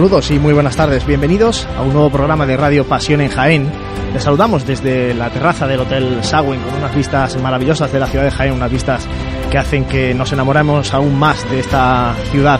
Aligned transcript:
Saludos 0.00 0.30
y 0.30 0.38
muy 0.38 0.54
buenas 0.54 0.76
tardes. 0.76 1.04
Bienvenidos 1.04 1.68
a 1.76 1.82
un 1.82 1.92
nuevo 1.92 2.08
programa 2.08 2.46
de 2.46 2.56
Radio 2.56 2.86
Pasión 2.86 3.20
en 3.20 3.28
Jaén. 3.28 3.70
Les 4.14 4.22
saludamos 4.22 4.66
desde 4.66 5.12
la 5.12 5.28
terraza 5.28 5.66
del 5.66 5.80
Hotel 5.80 6.24
Sagüen 6.24 6.58
con 6.62 6.76
unas 6.76 6.96
vistas 6.96 7.36
maravillosas 7.36 7.92
de 7.92 8.00
la 8.00 8.06
ciudad 8.06 8.24
de 8.24 8.30
Jaén, 8.30 8.54
unas 8.54 8.72
vistas 8.72 9.06
que 9.50 9.58
hacen 9.58 9.84
que 9.84 10.14
nos 10.14 10.32
enamoremos 10.32 10.94
aún 10.94 11.18
más 11.18 11.46
de 11.50 11.60
esta 11.60 12.14
ciudad 12.30 12.58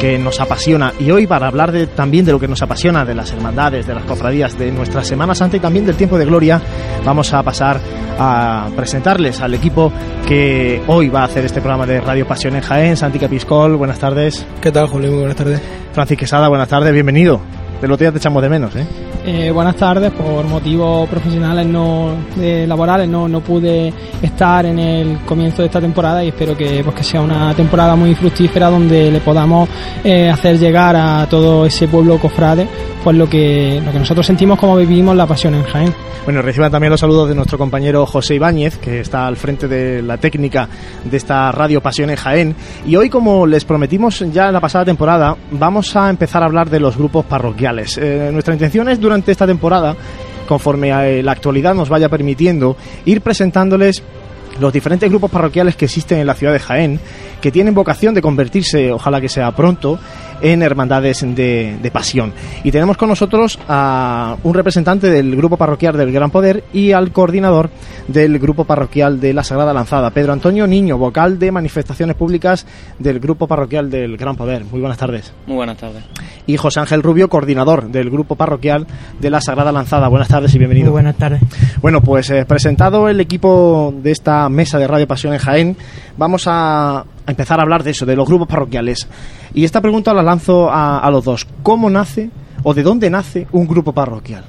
que 0.00 0.18
nos 0.18 0.40
apasiona 0.40 0.92
y 0.98 1.12
hoy 1.12 1.28
para 1.28 1.46
hablar 1.46 1.70
de, 1.70 1.86
también 1.86 2.24
de 2.24 2.32
lo 2.32 2.40
que 2.40 2.48
nos 2.48 2.60
apasiona, 2.60 3.04
de 3.04 3.14
las 3.14 3.30
hermandades, 3.30 3.86
de 3.86 3.94
las 3.94 4.02
cofradías, 4.02 4.58
de 4.58 4.72
nuestra 4.72 5.04
Semana 5.04 5.36
Santa 5.36 5.58
y 5.58 5.60
también 5.60 5.86
del 5.86 5.94
tiempo 5.94 6.18
de 6.18 6.24
gloria, 6.24 6.60
vamos 7.04 7.32
a 7.32 7.40
pasar 7.44 7.80
a 8.18 8.68
presentarles 8.74 9.40
al 9.40 9.54
equipo 9.54 9.92
que 10.26 10.82
hoy 10.88 11.08
va 11.08 11.20
a 11.20 11.26
hacer 11.26 11.44
este 11.44 11.60
programa 11.60 11.86
de 11.86 12.00
Radio 12.00 12.26
Pasión 12.26 12.56
en 12.56 12.62
Jaén. 12.62 12.96
Santi 12.96 13.20
Capiscol, 13.20 13.76
buenas 13.76 14.00
tardes. 14.00 14.44
¿Qué 14.60 14.72
tal, 14.72 14.88
Julio? 14.88 15.12
Buenas 15.12 15.36
tardes. 15.36 15.62
Francis 15.92 16.18
Quesada, 16.18 16.48
buenas 16.48 16.68
tardes, 16.68 16.92
bienvenido. 16.92 17.40
Día 17.80 18.12
te 18.12 18.18
echamos 18.18 18.40
de 18.42 18.48
menos, 18.48 18.74
¿eh? 18.76 18.86
Eh, 19.26 19.50
buenas 19.50 19.76
tardes, 19.76 20.10
por 20.12 20.44
motivos 20.46 21.06
profesionales 21.08 21.66
no 21.66 22.14
eh, 22.40 22.64
laborales 22.66 23.06
no, 23.06 23.28
no 23.28 23.40
pude 23.40 23.92
estar 24.22 24.64
en 24.64 24.78
el 24.78 25.18
comienzo 25.26 25.60
de 25.60 25.66
esta 25.66 25.80
temporada 25.80 26.24
y 26.24 26.28
espero 26.28 26.56
que, 26.56 26.82
pues, 26.82 26.96
que 26.96 27.04
sea 27.04 27.20
una 27.20 27.52
temporada 27.54 27.94
muy 27.96 28.14
fructífera 28.14 28.70
donde 28.70 29.10
le 29.10 29.20
podamos 29.20 29.68
eh, 30.02 30.30
hacer 30.30 30.58
llegar 30.58 30.96
a 30.96 31.26
todo 31.28 31.66
ese 31.66 31.86
pueblo 31.88 32.18
cofrade 32.18 32.66
pues 33.02 33.16
lo 33.16 33.28
que, 33.28 33.80
lo 33.84 33.92
que 33.92 33.98
nosotros 33.98 34.26
sentimos 34.26 34.58
como 34.58 34.76
vivimos 34.76 35.16
la 35.16 35.26
pasión 35.26 35.54
en 35.54 35.64
Jaén. 35.64 35.94
Bueno, 36.24 36.42
reciban 36.42 36.70
también 36.70 36.90
los 36.90 37.00
saludos 37.00 37.28
de 37.28 37.34
nuestro 37.34 37.56
compañero 37.56 38.04
José 38.04 38.34
Ibáñez, 38.34 38.76
que 38.76 39.00
está 39.00 39.26
al 39.26 39.36
frente 39.36 39.68
de 39.68 40.02
la 40.02 40.18
técnica 40.18 40.68
de 41.04 41.16
esta 41.16 41.50
Radio 41.50 41.80
Pasión 41.80 42.10
en 42.10 42.16
Jaén. 42.16 42.54
Y 42.86 42.96
hoy, 42.96 43.08
como 43.08 43.46
les 43.46 43.64
prometimos 43.64 44.20
ya 44.32 44.48
en 44.48 44.52
la 44.52 44.60
pasada 44.60 44.84
temporada, 44.84 45.34
vamos 45.50 45.96
a 45.96 46.10
empezar 46.10 46.42
a 46.42 46.46
hablar 46.46 46.68
de 46.68 46.78
los 46.78 46.96
grupos 46.96 47.24
parroquiales. 47.24 47.69
Eh, 47.78 48.30
nuestra 48.32 48.54
intención 48.54 48.88
es 48.88 49.00
durante 49.00 49.32
esta 49.32 49.46
temporada, 49.46 49.96
conforme 50.46 50.92
a 50.92 51.04
la 51.22 51.32
actualidad 51.32 51.74
nos 51.74 51.88
vaya 51.88 52.08
permitiendo, 52.08 52.76
ir 53.04 53.20
presentándoles 53.20 54.02
los 54.58 54.72
diferentes 54.72 55.08
grupos 55.08 55.30
parroquiales 55.30 55.76
que 55.76 55.84
existen 55.86 56.18
en 56.18 56.26
la 56.26 56.34
ciudad 56.34 56.52
de 56.52 56.58
Jaén, 56.58 57.00
que 57.40 57.50
tienen 57.50 57.74
vocación 57.74 58.14
de 58.14 58.22
convertirse, 58.22 58.92
ojalá 58.92 59.20
que 59.20 59.28
sea 59.28 59.50
pronto, 59.52 59.98
en 60.42 60.62
hermandades 60.62 61.20
de, 61.20 61.76
de, 61.80 61.90
pasión. 61.90 62.32
Y 62.64 62.70
tenemos 62.70 62.96
con 62.96 63.08
nosotros 63.08 63.58
a 63.68 64.36
un 64.42 64.54
representante 64.54 65.10
del 65.10 65.36
grupo 65.36 65.56
parroquial 65.56 65.96
del 65.96 66.12
Gran 66.12 66.30
Poder 66.30 66.64
y 66.72 66.92
al 66.92 67.12
coordinador 67.12 67.70
del 68.08 68.38
grupo 68.38 68.64
parroquial 68.64 69.20
de 69.20 69.34
la 69.34 69.44
Sagrada 69.44 69.72
Lanzada, 69.72 70.10
Pedro 70.10 70.32
Antonio 70.32 70.66
Niño, 70.66 70.98
vocal 70.98 71.38
de 71.38 71.52
manifestaciones 71.52 72.16
públicas 72.16 72.66
del 72.98 73.20
grupo 73.20 73.46
parroquial 73.46 73.90
del 73.90 74.16
Gran 74.16 74.36
Poder. 74.36 74.64
Muy 74.64 74.80
buenas 74.80 74.98
tardes. 74.98 75.32
Muy 75.46 75.56
buenas 75.56 75.76
tardes. 75.76 76.04
Y 76.46 76.56
José 76.56 76.80
Ángel 76.80 77.02
Rubio, 77.02 77.28
coordinador 77.28 77.88
del 77.88 78.10
grupo 78.10 78.34
parroquial 78.34 78.86
de 79.20 79.30
la 79.30 79.40
Sagrada 79.40 79.72
Lanzada. 79.72 80.08
Buenas 80.08 80.28
tardes 80.28 80.54
y 80.54 80.58
bienvenido. 80.58 80.86
Muy 80.86 81.02
buenas 81.02 81.16
tardes. 81.16 81.40
Bueno, 81.80 82.00
pues 82.00 82.30
eh, 82.30 82.44
presentado 82.44 83.08
el 83.08 83.20
equipo 83.20 83.94
de 83.96 84.10
esta 84.10 84.48
mesa 84.48 84.78
de 84.78 84.86
Radio 84.86 85.06
Pasión 85.06 85.32
en 85.32 85.38
Jaén, 85.38 85.76
vamos 86.16 86.44
a, 86.46 86.98
a 86.98 87.04
empezar 87.30 87.58
a 87.58 87.62
hablar 87.62 87.82
de 87.82 87.90
eso, 87.90 88.06
de 88.06 88.16
los 88.16 88.26
grupos 88.26 88.48
parroquiales. 88.48 89.08
Y 89.54 89.64
esta 89.64 89.80
pregunta 89.80 90.14
la 90.14 90.22
lanzo 90.22 90.68
a, 90.70 91.08
los 91.10 91.24
dos. 91.24 91.46
¿Cómo 91.62 91.90
nace 91.90 92.30
o 92.62 92.74
de 92.74 92.82
dónde 92.82 93.10
nace 93.10 93.46
un 93.52 93.66
grupo 93.66 93.92
parroquial? 93.92 94.44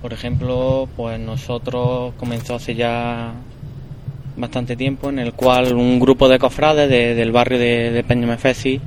Por 0.00 0.12
ejemplo, 0.12 0.88
pues 0.96 1.20
nosotros 1.20 2.14
comenzó 2.18 2.56
hace 2.56 2.74
ya 2.74 3.32
bastante 4.36 4.76
tiempo 4.76 5.10
en 5.10 5.18
el 5.18 5.34
cual 5.34 5.74
un 5.74 6.00
grupo 6.00 6.28
de 6.28 6.38
cofrades 6.38 6.88
de, 6.88 7.14
del 7.14 7.32
barrio 7.32 7.58
de, 7.58 7.90
de 7.90 8.02
Peñamefesi 8.02 8.80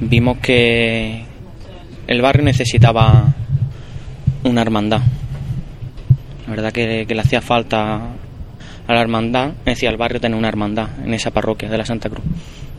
vimos 0.00 0.38
que 0.38 1.24
el 2.06 2.22
barrio 2.22 2.44
necesitaba 2.44 3.34
una 4.44 4.62
hermandad. 4.62 5.02
La 6.46 6.54
verdad 6.54 6.72
que 6.72 7.04
le 7.06 7.20
hacía 7.20 7.42
falta 7.42 8.00
a 8.88 8.94
la 8.94 9.00
hermandad, 9.02 9.50
es 9.60 9.64
decir, 9.66 9.88
al 9.88 9.98
barrio 9.98 10.18
tener 10.18 10.36
una 10.36 10.48
hermandad 10.48 10.88
en 11.04 11.12
esa 11.14 11.30
parroquia 11.30 11.68
de 11.68 11.78
la 11.78 11.84
Santa 11.84 12.08
Cruz. 12.08 12.24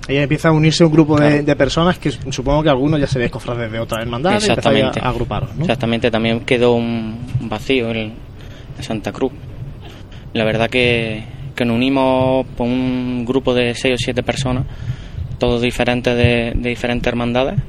Ahí 0.08 0.18
empieza 0.18 0.50
a 0.50 0.52
unirse 0.52 0.84
un 0.84 0.92
grupo 0.92 1.20
de, 1.20 1.44
de 1.44 1.56
personas 1.56 2.00
que 2.00 2.09
supongo 2.12 2.64
que 2.64 2.70
algunos 2.70 3.00
ya 3.00 3.06
se 3.06 3.30
cofrades 3.30 3.72
de 3.72 3.80
otra 3.80 4.02
hermandad 4.02 4.34
Exactamente. 4.34 5.00
y 5.00 5.03
a, 5.03 5.06
a 5.06 5.09
agruparos, 5.09 5.56
¿no? 5.56 5.62
Exactamente, 5.62 6.09
también 6.09 6.40
quedó 6.42 6.74
un 6.74 7.16
vacío 7.42 7.92
en, 7.92 8.14
en 8.78 8.84
Santa 8.84 9.12
Cruz. 9.12 9.31
La 10.34 10.46
verdad 10.46 10.68
que, 10.68 11.24
que 11.56 11.64
nos 11.64 11.75
unimos 11.75 12.46
por 12.58 12.66
un 12.66 13.24
grupo 13.24 13.53
de 13.53 13.76
seis 13.76 13.94
o 13.94 13.97
siete 13.97 14.24
personas, 14.24 14.66
todos 15.38 15.62
diferentes 15.62 16.16
de, 16.16 16.53
de 16.56 16.70
diferentes 16.70 17.06
hermandades, 17.08 17.59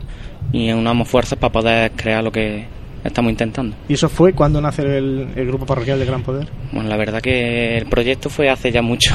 y 0.50 0.72
unamos 0.72 1.08
fuerzas 1.08 1.38
para 1.38 1.52
poder 1.52 1.90
crear 1.92 2.24
lo 2.24 2.32
que 2.32 2.64
estamos 3.04 3.30
intentando. 3.30 3.76
¿Y 3.88 3.94
eso 3.94 4.08
fue 4.08 4.32
cuando 4.32 4.60
nace 4.60 4.82
el, 4.82 5.28
el, 5.34 5.46
grupo 5.46 5.66
parroquial 5.66 5.98
de 5.98 6.04
Gran 6.04 6.22
Poder? 6.22 6.48
Bueno, 6.72 6.88
la 6.88 6.96
verdad 6.96 7.20
que 7.20 7.78
el 7.78 7.86
proyecto 7.86 8.28
fue 8.28 8.48
hace 8.48 8.70
ya 8.70 8.82
mucho. 8.82 9.14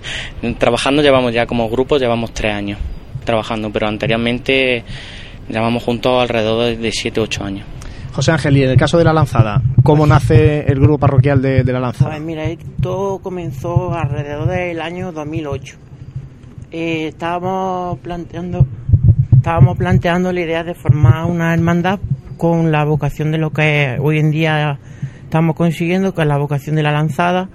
Trabajando 0.58 1.02
llevamos 1.02 1.32
ya 1.32 1.46
como 1.46 1.68
grupo, 1.68 1.98
llevamos 1.98 2.32
tres 2.32 2.52
años 2.54 2.78
trabajando, 3.24 3.70
pero 3.70 3.88
anteriormente 3.88 4.84
llevamos 5.48 5.82
juntos 5.82 6.22
alrededor 6.22 6.76
de 6.76 6.92
siete 6.92 7.20
o 7.20 7.24
ocho 7.24 7.42
años. 7.42 7.66
José 8.12 8.30
Ángel, 8.30 8.56
y 8.56 8.62
en 8.62 8.70
el 8.70 8.76
caso 8.76 8.96
de 8.96 9.04
la 9.04 9.12
lanzada, 9.12 9.60
¿cómo 9.82 10.06
nace 10.06 10.60
el 10.70 10.78
grupo 10.78 10.98
parroquial 10.98 11.42
de, 11.42 11.64
de 11.64 11.72
la 11.72 11.80
lanzada? 11.80 12.10
Pues 12.10 12.22
mira, 12.22 12.44
todo 12.80 13.18
comenzó 13.18 13.92
alrededor 13.92 14.46
del 14.46 14.80
año 14.80 15.10
2008. 15.10 15.76
Eh, 16.70 17.08
estábamos 17.08 17.98
planteando 17.98 18.66
estábamos 19.36 19.76
planteando 19.76 20.32
la 20.32 20.40
idea 20.40 20.64
de 20.64 20.74
formar 20.74 21.26
una 21.26 21.52
hermandad 21.52 21.98
con 22.36 22.72
la 22.72 22.84
vocación 22.84 23.30
de 23.32 23.38
lo 23.38 23.50
que 23.50 23.96
hoy 24.00 24.18
en 24.18 24.30
día 24.30 24.78
estamos 25.22 25.56
consiguiendo, 25.56 26.14
que 26.14 26.22
es 26.22 26.28
la 26.28 26.38
vocación 26.38 26.76
de 26.76 26.82
la 26.82 26.92
lanzada, 26.92 27.48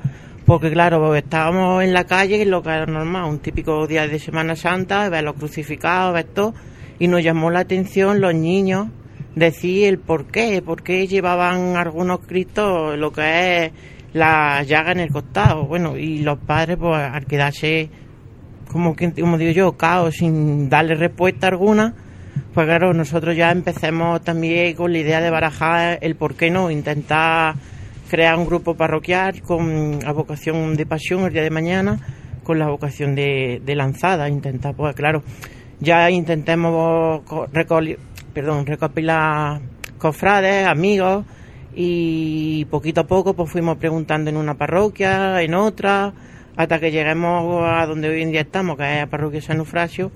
porque 0.45 0.71
claro, 0.71 1.15
estábamos 1.15 1.83
en 1.83 1.93
la 1.93 2.05
calle, 2.05 2.45
lo 2.45 2.61
que 2.61 2.69
era 2.69 2.85
normal, 2.85 3.25
un 3.25 3.39
típico 3.39 3.85
día 3.87 4.07
de 4.07 4.19
Semana 4.19 4.55
Santa, 4.55 5.09
ver 5.09 5.23
los 5.23 5.35
crucificados, 5.35 6.13
ver 6.13 6.25
todo, 6.25 6.53
y 6.97 7.07
nos 7.07 7.23
llamó 7.23 7.51
la 7.51 7.59
atención 7.59 8.19
los 8.19 8.33
niños 8.33 8.87
decir 9.35 9.87
el 9.87 9.99
por 9.99 10.25
qué, 10.25 10.61
por 10.61 10.83
qué 10.83 11.07
llevaban 11.07 11.77
algunos 11.77 12.19
cristos 12.19 12.97
lo 12.97 13.11
que 13.11 13.65
es 13.65 13.71
la 14.13 14.63
llaga 14.63 14.91
en 14.91 15.01
el 15.01 15.11
costado, 15.11 15.65
bueno, 15.65 15.97
y 15.97 16.19
los 16.19 16.39
padres 16.39 16.77
pues 16.77 16.99
al 16.99 17.25
quedarse, 17.25 17.89
como, 18.71 18.95
como 18.95 19.37
digo 19.37 19.51
yo, 19.51 19.77
caos, 19.77 20.15
sin 20.15 20.67
darle 20.67 20.95
respuesta 20.95 21.47
alguna, 21.47 21.93
pues 22.53 22.65
claro, 22.65 22.93
nosotros 22.93 23.35
ya 23.35 23.51
empecemos 23.51 24.21
también 24.21 24.75
con 24.75 24.91
la 24.91 24.99
idea 24.99 25.21
de 25.21 25.29
barajar 25.29 25.99
el 26.01 26.15
por 26.15 26.35
qué 26.35 26.49
no, 26.49 26.71
intentar 26.71 27.55
crear 28.09 28.37
un 28.37 28.45
grupo 28.45 28.75
parroquial 28.75 29.41
con 29.41 29.99
la 29.99 30.11
vocación 30.11 30.75
de 30.75 30.85
pasión 30.85 31.23
el 31.25 31.33
día 31.33 31.43
de 31.43 31.51
mañana, 31.51 31.99
con 32.43 32.57
la 32.57 32.67
vocación 32.67 33.13
de, 33.15 33.61
lanzada, 33.75 34.27
intentar, 34.27 34.75
pues 34.75 34.95
claro, 34.95 35.23
ya 35.79 36.09
intentemos 36.09 37.21
perdón, 38.33 38.65
recopilar 38.65 39.61
cofrades, 39.99 40.65
amigos, 40.65 41.25
y 41.75 42.65
poquito 42.65 43.01
a 43.01 43.07
poco 43.07 43.35
pues 43.35 43.51
fuimos 43.51 43.77
preguntando 43.77 44.29
en 44.29 44.37
una 44.37 44.55
parroquia, 44.55 45.41
en 45.41 45.53
otra, 45.53 46.11
hasta 46.57 46.79
que 46.79 46.91
lleguemos 46.91 47.63
a 47.63 47.85
donde 47.85 48.09
hoy 48.09 48.23
en 48.23 48.31
día 48.31 48.41
estamos, 48.41 48.75
que 48.75 48.83
es 48.83 48.99
la 49.01 49.07
parroquia 49.07 49.41
San 49.41 49.57
Eufrasio, 49.59 50.11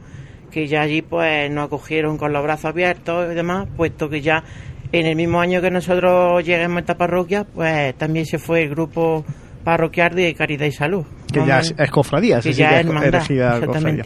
que 0.54 0.68
ya 0.68 0.82
allí 0.82 1.02
pues 1.02 1.50
nos 1.52 1.66
acogieron 1.66 2.18
con 2.18 2.32
los 2.32 2.44
brazos 2.44 2.66
abiertos 2.66 3.32
y 3.32 3.36
demás, 3.36 3.68
puesto 3.76 4.10
que 4.10 4.22
ya 4.22 4.44
en 4.92 5.08
el 5.08 5.16
mismo 5.16 5.42
año 5.42 5.62
que 5.62 5.72
nosotros 5.72 6.46
lleguemos 6.46 6.78
a 6.78 6.80
esta 6.82 6.96
parroquia, 6.96 7.44
pues 7.44 7.98
también 7.98 8.26
se 8.26 8.38
fue 8.38 8.64
el 8.64 8.70
grupo 8.70 9.26
parroquial 9.64 10.14
de 10.14 10.34
Caridad 10.36 10.68
y 10.68 10.72
Salud. 10.72 11.06
Que 11.32 11.46
ya 11.46 11.60
es, 11.60 11.74
es 11.76 11.90
cofradía, 11.90 12.40
que 12.40 12.52
es 12.52 12.58
ya 12.58 12.80
es 12.80 12.86
hermandad, 12.86 13.66
cofradía. 13.66 14.06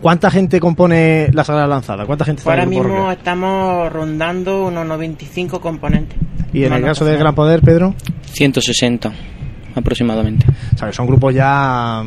¿Cuánta 0.00 0.30
gente 0.30 0.60
compone 0.60 1.28
la 1.32 1.44
Sagrada 1.44 1.66
Lanzada? 1.66 2.06
¿Cuánta 2.06 2.24
gente 2.24 2.40
está 2.40 2.50
Ahora 2.50 2.62
en 2.64 2.72
el 2.72 2.78
mismo 2.78 3.10
estamos 3.10 3.92
rondando 3.92 4.66
unos 4.66 4.86
95 4.86 5.60
componentes. 5.60 6.18
¿Y 6.52 6.64
en 6.64 6.72
el 6.72 6.82
caso 6.82 7.04
no 7.04 7.10
de 7.10 7.14
pasa 7.14 7.22
Gran 7.22 7.34
Poder, 7.34 7.60
Pedro? 7.60 7.94
160 8.32 9.12
aproximadamente. 9.74 10.46
O 10.74 10.78
sea, 10.78 10.88
que 10.88 10.94
son 10.94 11.06
grupos 11.06 11.34
ya 11.34 12.02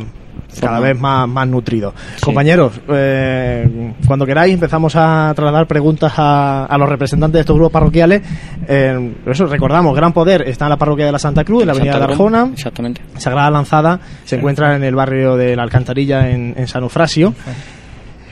cada 0.60 0.80
vez 0.80 1.00
más, 1.00 1.28
más 1.28 1.48
nutridos. 1.48 1.94
Sí. 2.16 2.22
Compañeros, 2.22 2.80
eh, 2.90 3.94
cuando 4.06 4.26
queráis 4.26 4.54
empezamos 4.54 4.96
a 4.96 5.32
trasladar 5.36 5.68
preguntas 5.68 6.14
a, 6.18 6.66
a 6.66 6.78
los 6.78 6.90
representantes 6.90 7.34
de 7.34 7.40
estos 7.42 7.56
grupos 7.56 7.72
parroquiales. 7.72 8.22
Eh, 8.68 9.16
eso 9.26 9.46
recordamos, 9.46 9.96
Gran 9.96 10.14
Poder 10.14 10.44
está 10.48 10.66
en 10.66 10.70
la 10.70 10.78
parroquia 10.78 11.06
de 11.06 11.12
la 11.12 11.20
Santa 11.20 11.44
Cruz, 11.44 11.62
en 11.62 11.68
la 11.68 11.74
avenida 11.74 11.98
de 11.98 12.04
Arjona. 12.04 12.50
Exactamente. 12.52 13.02
Sagrada 13.18 13.50
Lanzada 13.52 14.00
se 14.26 14.38
encuentra 14.38 14.76
en 14.76 14.84
el 14.84 14.96
barrio 14.96 15.36
de 15.36 15.56
la 15.56 15.64
Alcantarilla 15.64 16.30
en, 16.30 16.54
en 16.58 16.68
San 16.68 16.84
Eufrasio. 16.84 17.34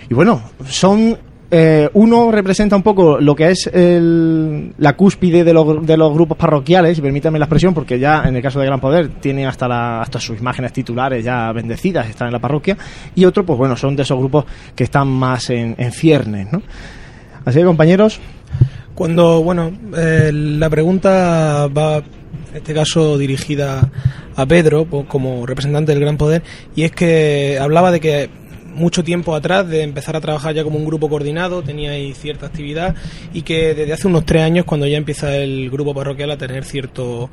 Y 0.09 0.13
bueno, 0.13 0.41
son 0.65 1.17
eh, 1.51 1.89
uno 1.93 2.31
representa 2.31 2.75
un 2.75 2.83
poco 2.83 3.19
lo 3.19 3.35
que 3.35 3.49
es 3.49 3.67
el- 3.73 4.73
la 4.77 4.95
cúspide 4.95 5.43
de 5.43 5.51
los, 5.53 5.85
de 5.85 5.97
los 5.97 6.13
grupos 6.13 6.37
parroquiales, 6.37 6.97
y 6.97 7.01
permítanme 7.01 7.39
la 7.39 7.45
expresión, 7.45 7.73
porque 7.73 7.97
ya 7.97 8.23
en 8.25 8.35
el 8.35 8.41
caso 8.41 8.59
de 8.59 8.65
Gran 8.67 8.79
Poder 8.79 9.09
tienen 9.19 9.47
hasta, 9.47 9.67
la, 9.67 10.01
hasta 10.01 10.19
sus 10.19 10.39
imágenes 10.39 10.73
titulares 10.73 11.23
ya 11.23 11.51
bendecidas, 11.51 12.07
están 12.07 12.27
en 12.27 12.33
la 12.33 12.39
parroquia, 12.39 12.77
y 13.15 13.25
otro, 13.25 13.45
pues 13.45 13.57
bueno, 13.57 13.75
son 13.75 13.95
de 13.95 14.03
esos 14.03 14.17
grupos 14.19 14.45
que 14.75 14.83
están 14.83 15.07
más 15.07 15.49
en, 15.49 15.75
en 15.77 15.91
ciernes, 15.91 16.51
¿no? 16.51 16.61
Así 17.45 17.59
que, 17.59 17.65
compañeros. 17.65 18.19
Cuando, 18.93 19.41
bueno, 19.41 19.71
eh, 19.97 20.29
la 20.33 20.69
pregunta 20.69 21.67
va, 21.67 21.97
en 21.97 22.03
este 22.53 22.73
caso, 22.73 23.17
dirigida 23.17 23.89
a 24.35 24.45
Pedro 24.45 24.85
pues, 24.85 25.05
como 25.07 25.45
representante 25.45 25.93
del 25.93 26.01
Gran 26.01 26.17
Poder, 26.17 26.43
y 26.75 26.83
es 26.83 26.91
que 26.91 27.57
hablaba 27.59 27.91
de 27.91 27.99
que 28.01 28.29
mucho 28.73 29.03
tiempo 29.03 29.35
atrás 29.35 29.67
de 29.67 29.83
empezar 29.83 30.15
a 30.15 30.21
trabajar 30.21 30.53
ya 30.53 30.63
como 30.63 30.77
un 30.77 30.85
grupo 30.85 31.09
coordinado, 31.09 31.61
teníais 31.61 32.17
cierta 32.17 32.47
actividad 32.47 32.95
y 33.33 33.41
que 33.41 33.73
desde 33.73 33.93
hace 33.93 34.07
unos 34.07 34.25
tres 34.25 34.43
años 34.43 34.65
cuando 34.65 34.87
ya 34.87 34.97
empieza 34.97 35.35
el 35.35 35.69
grupo 35.69 35.93
parroquial 35.93 36.31
a 36.31 36.37
tener 36.37 36.63
cierto 36.65 37.29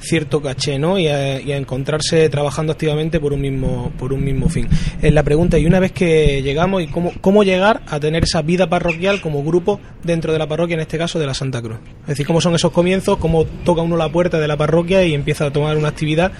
cierto 0.00 0.42
caché 0.42 0.78
¿no? 0.78 0.98
y, 0.98 1.08
a, 1.08 1.38
encontrarse 1.56 2.28
trabajando 2.28 2.72
activamente 2.72 3.20
por 3.20 3.32
un 3.32 3.40
mismo 3.40 3.92
por 3.98 4.12
un 4.12 4.24
mismo 4.24 4.48
fin. 4.48 4.68
Es 5.00 5.12
la 5.12 5.22
pregunta, 5.22 5.58
y 5.58 5.66
una 5.66 5.80
vez 5.80 5.92
que 5.92 6.42
llegamos, 6.42 6.82
y 6.82 6.88
cómo, 6.88 7.12
cómo 7.20 7.42
llegar 7.42 7.82
a 7.88 8.00
tener 8.00 8.24
esa 8.24 8.42
vida 8.42 8.68
parroquial 8.68 9.20
como 9.20 9.42
grupo 9.42 9.80
dentro 10.02 10.32
de 10.32 10.38
la 10.38 10.46
parroquia, 10.46 10.74
en 10.74 10.80
este 10.80 10.98
caso 10.98 11.18
de 11.18 11.26
la 11.26 11.34
Santa 11.34 11.62
Cruz. 11.62 11.78
Es 12.02 12.08
decir, 12.08 12.26
cómo 12.26 12.40
son 12.40 12.54
esos 12.54 12.72
comienzos, 12.72 13.18
cómo 13.18 13.44
toca 13.64 13.82
uno 13.82 13.96
la 13.96 14.10
puerta 14.10 14.38
de 14.38 14.48
la 14.48 14.56
parroquia 14.56 15.04
y 15.04 15.14
empieza 15.14 15.46
a 15.46 15.52
tomar 15.52 15.76
una 15.76 15.88
actividad 15.88 16.32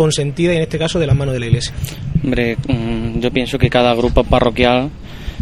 consentida 0.00 0.54
y 0.54 0.56
en 0.56 0.62
este 0.62 0.78
caso 0.78 0.98
de 0.98 1.06
las 1.06 1.14
manos 1.14 1.34
de 1.34 1.40
la 1.40 1.44
iglesia. 1.44 1.74
Hombre, 2.24 2.56
mm, 2.56 3.20
yo 3.20 3.30
pienso 3.30 3.58
que 3.58 3.68
cada 3.68 3.92
grupo 3.92 4.24
parroquial 4.24 4.88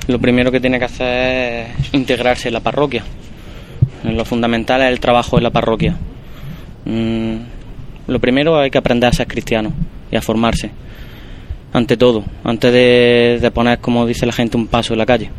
lo 0.08 0.19
primero 0.19 0.50
que 0.50 0.58
tiene 0.58 0.81
que 0.81 0.84
hacer 0.84 1.66
es 1.78 1.94
integrarse 1.94 2.49
en 2.49 2.55
la 2.55 2.60
parroquia. 2.60 3.05
Lo 4.02 4.25
fundamental 4.25 4.82
es 4.82 4.88
el 4.88 4.99
trabajo 4.99 5.37
en 5.37 5.44
la 5.44 5.50
parroquia. 5.50 5.96
Mm, 6.87 7.37
lo 8.08 8.19
primero 8.19 8.58
hay 8.58 8.69
que 8.69 8.78
aprender 8.78 9.08
a 9.08 9.12
ser 9.12 9.28
cristiano 9.28 9.72
y 10.10 10.16
a 10.16 10.22
formarse. 10.22 10.72
Ante 11.72 11.96
todo, 11.96 12.25
antes 12.43 12.72
de, 12.72 13.50
poner, 13.54 13.78
como 13.78 14.06
dice 14.06 14.26
la 14.26 14.32
gente, 14.32 14.56
un 14.56 14.66
paso 14.66 14.93
en 14.93 14.99
la 14.99 15.06
calle. 15.06 15.31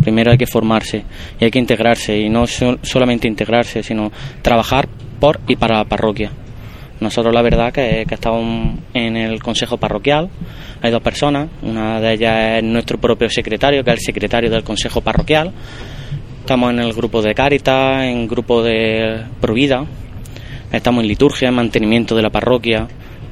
Primero 0.00 0.30
hay 0.30 0.38
que 0.38 0.46
formarse 0.46 1.02
y 1.40 1.44
hay 1.44 1.50
que 1.50 1.58
integrarse 1.58 2.16
y 2.16 2.28
no 2.28 2.46
solamente 2.46 3.26
integrarse, 3.26 3.82
sino 3.82 4.12
trabajar 4.42 4.86
por 5.18 5.40
y 5.48 5.56
para 5.56 5.78
la 5.78 5.84
parroquia. 5.86 6.30
Nosotros 7.00 7.34
la 7.34 7.42
verdad 7.42 7.72
que, 7.72 8.04
que 8.08 8.14
estamos 8.14 8.78
en 8.94 9.16
el 9.16 9.42
consejo 9.42 9.76
parroquial, 9.76 10.30
hay 10.80 10.90
dos 10.90 11.02
personas, 11.02 11.48
una 11.62 12.00
de 12.00 12.12
ellas 12.12 12.58
es 12.58 12.64
nuestro 12.64 12.98
propio 12.98 13.28
secretario, 13.28 13.82
que 13.82 13.90
es 13.90 13.98
el 13.98 14.04
secretario 14.04 14.50
del 14.50 14.62
consejo 14.62 15.00
parroquial, 15.00 15.52
estamos 16.40 16.72
en 16.72 16.80
el 16.80 16.92
grupo 16.92 17.20
de 17.20 17.34
Cáritas, 17.34 18.04
en 18.04 18.28
grupo 18.28 18.62
de 18.62 19.22
Provida, 19.40 19.84
estamos 20.72 21.02
en 21.02 21.08
liturgia, 21.08 21.48
en 21.48 21.54
mantenimiento 21.54 22.14
de 22.14 22.22
la 22.22 22.30
parroquia, 22.30 22.86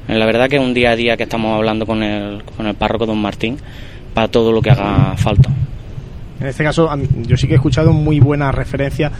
la 0.07 0.25
verdad 0.25 0.49
que 0.49 0.57
es 0.57 0.61
un 0.61 0.73
día 0.73 0.91
a 0.91 0.95
día 0.95 1.15
que 1.15 1.23
estamos 1.23 1.55
hablando 1.55 1.85
con 1.85 2.03
el, 2.03 2.43
con 2.43 2.67
el 2.67 2.75
párroco 2.75 3.05
don 3.05 3.19
Martín 3.19 3.57
para 4.13 4.27
todo 4.27 4.51
lo 4.51 4.61
que 4.61 4.69
haga 4.69 5.15
falta. 5.15 5.49
En 6.43 6.49
este 6.49 6.65
caso, 6.65 6.89
yo 7.21 7.37
sí 7.37 7.47
que 7.47 7.53
he 7.53 7.55
escuchado 7.55 7.93
muy 7.93 8.19
buenas 8.19 8.53
referencias 8.53 9.13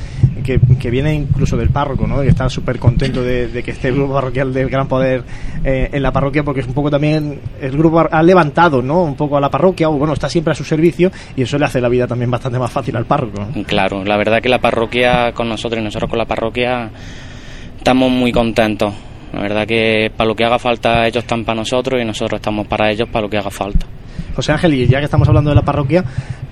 que, 0.44 0.60
que 0.78 0.90
viene 0.90 1.14
incluso 1.14 1.56
del 1.56 1.70
párroco, 1.70 2.06
¿no? 2.06 2.20
que 2.20 2.28
está 2.28 2.50
súper 2.50 2.78
contento 2.80 3.24
de, 3.24 3.64
que 3.64 3.72
esté 3.72 3.88
el 3.88 3.96
grupo 3.96 4.16
parroquial 4.16 4.54
del 4.54 4.70
Gran 4.70 4.90
Poder 4.90 5.24
eh, 5.64 5.90
en 5.94 6.04
la 6.04 6.12
parroquia, 6.12 6.44
porque 6.44 6.60
es 6.60 6.68
un 6.68 6.74
poco 6.74 6.92
también, 6.92 7.40
el 7.62 7.78
grupo 7.78 8.06
ha 8.12 8.22
levantado 8.24 8.81
¿no? 8.81 9.04
un 9.04 9.16
poco 9.16 9.38
a 9.38 9.40
la 9.40 9.50
parroquia, 9.50 9.88
o 9.88 9.94
bueno, 9.94 10.12
está 10.12 10.28
siempre 10.28 10.52
a 10.52 10.56
su 10.56 10.66
servicio, 10.66 11.14
y 11.38 11.44
eso 11.44 11.58
le 11.58 11.64
hace 11.64 11.80
la 11.80 11.88
vida 11.88 12.08
también 12.08 12.30
bastante 12.30 12.60
más 12.60 12.74
fácil 12.74 12.98
al 12.98 13.06
párroco. 13.06 13.48
Claro, 13.68 14.04
la 14.04 14.18
verdad 14.18 14.42
que 14.42 14.50
la 14.50 14.60
parroquia 14.60 15.31
con 15.31 15.48
nosotros 15.48 15.80
y 15.80 15.84
nosotros 15.86 16.10
con 16.10 16.20
la 16.20 16.25
parroquia 16.25 16.92
estamos 17.78 18.12
muy 18.12 18.34
contentos. 18.34 18.94
La 19.31 19.42
verdad 19.42 19.66
que 19.66 20.12
para 20.14 20.28
lo 20.28 20.36
que 20.36 20.44
haga 20.44 20.60
falta 20.60 21.08
ellos 21.08 21.24
están 21.24 21.46
para 21.46 21.62
nosotros 21.62 22.02
y 22.02 22.06
nosotros 22.06 22.40
estamos 22.40 22.68
para 22.68 22.92
ellos 22.92 23.08
para 23.08 23.24
lo 23.24 23.30
que 23.30 23.38
haga 23.38 23.50
falta. 23.50 23.86
José 24.36 24.52
Ángel, 24.52 24.74
y 24.74 24.88
ya 24.88 25.00
que 25.00 25.06
estamos 25.06 25.28
hablando 25.28 25.50
de 25.50 25.56
la 25.56 25.62
parroquia, 25.62 26.04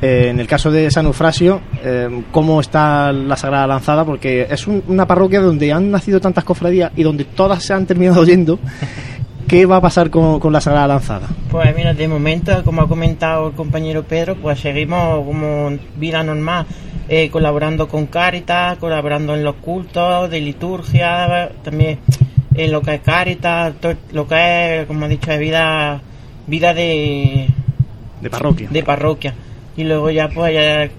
eh, 0.02 0.28
en 0.30 0.40
el 0.40 0.48
caso 0.48 0.72
de 0.72 0.90
San 0.92 1.06
Eufrasio, 1.06 1.62
eh, 1.84 2.24
¿cómo 2.32 2.62
está 2.62 3.12
la 3.12 3.36
Sagrada 3.36 3.68
Lanzada? 3.68 4.06
Porque 4.06 4.48
es 4.50 4.68
una 4.68 5.06
parroquia 5.06 5.42
donde 5.42 5.72
han 5.72 5.92
nacido 5.92 6.20
tantas 6.20 6.44
cofradías 6.44 6.92
y 6.96 7.04
donde 7.04 7.26
todas 7.26 7.64
se 7.64 7.74
han 7.74 7.86
terminado 7.86 8.24
yendo. 8.26 8.60
¿Qué 9.48 9.66
va 9.66 9.78
a 9.78 9.82
pasar 9.82 10.10
con, 10.10 10.40
la 10.54 10.62
Sagrada 10.62 10.88
Lanzada? 10.88 11.28
Pues 11.50 11.76
mira, 11.76 11.94
de 11.94 12.08
momento, 12.08 12.64
como 12.64 12.84
ha 12.84 12.88
comentado 12.88 13.50
el 13.50 13.54
compañero 13.54 14.04
Pedro, 14.04 14.38
pues 14.38 14.60
seguimos 14.60 15.26
como 15.26 15.78
vida 15.98 16.24
normal, 16.24 16.66
eh, 17.10 17.30
colaborando 17.30 17.88
con 17.88 18.06
Cáritas, 18.06 18.78
colaborando 18.78 19.36
en 19.36 19.44
los 19.44 19.56
cultos 19.56 20.30
de 20.30 20.40
liturgia, 20.40 21.52
también 21.64 22.00
en 22.56 22.72
lo 22.72 22.82
que 22.82 22.96
es 22.96 23.02
Cáritas, 23.02 23.74
lo 24.14 24.28
que 24.28 24.82
es, 24.82 24.86
como 24.88 25.06
ha 25.06 25.10
dicho, 25.10 25.32
de 25.32 25.38
vida, 25.38 26.02
vida 26.48 26.74
de, 26.74 27.48
de 28.22 28.30
parroquia. 28.30 28.70
De 28.70 28.84
parroquia. 28.84 29.34
Y 29.78 29.84
luego 29.84 30.10
ya 30.10 30.30
pues 30.30 30.92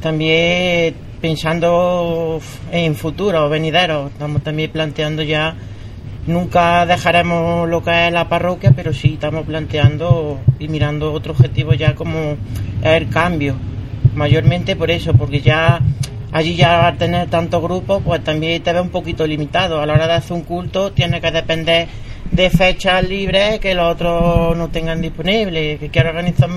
también 0.00 0.94
pensando 1.20 2.38
en 2.70 2.94
futuro, 2.94 3.48
venidero, 3.48 4.08
estamos 4.08 4.42
también 4.42 4.70
planteando 4.70 5.22
ya, 5.22 5.56
nunca 6.26 6.84
dejaremos 6.84 7.66
lo 7.66 7.82
que 7.82 8.08
es 8.08 8.12
la 8.12 8.28
parroquia, 8.28 8.72
pero 8.76 8.92
sí 8.92 9.14
estamos 9.14 9.46
planteando 9.46 10.38
y 10.58 10.68
mirando 10.68 11.12
otro 11.14 11.32
objetivo 11.32 11.72
ya 11.72 11.94
como 11.94 12.36
el 12.82 13.08
cambio. 13.08 13.54
Mayormente 14.14 14.76
por 14.76 14.90
eso, 14.90 15.14
porque 15.14 15.40
ya 15.40 15.80
allí 16.30 16.56
ya 16.56 16.86
al 16.86 16.98
tener 16.98 17.30
tantos 17.30 17.62
grupos, 17.62 18.02
pues 18.04 18.22
también 18.22 18.62
te 18.62 18.72
ve 18.72 18.80
un 18.82 18.90
poquito 18.90 19.26
limitado. 19.26 19.80
A 19.80 19.86
la 19.86 19.94
hora 19.94 20.06
de 20.06 20.12
hacer 20.12 20.36
un 20.36 20.42
culto 20.42 20.92
tiene 20.92 21.20
que 21.22 21.30
depender 21.30 21.88
de 22.34 22.50
fechas 22.50 23.08
libres 23.08 23.60
que 23.60 23.74
los 23.74 23.92
otros 23.92 24.56
no 24.56 24.68
tengan 24.68 25.00
disponibles, 25.00 25.78
que 25.78 25.88
quiera 25.88 26.10
organizar 26.10 26.50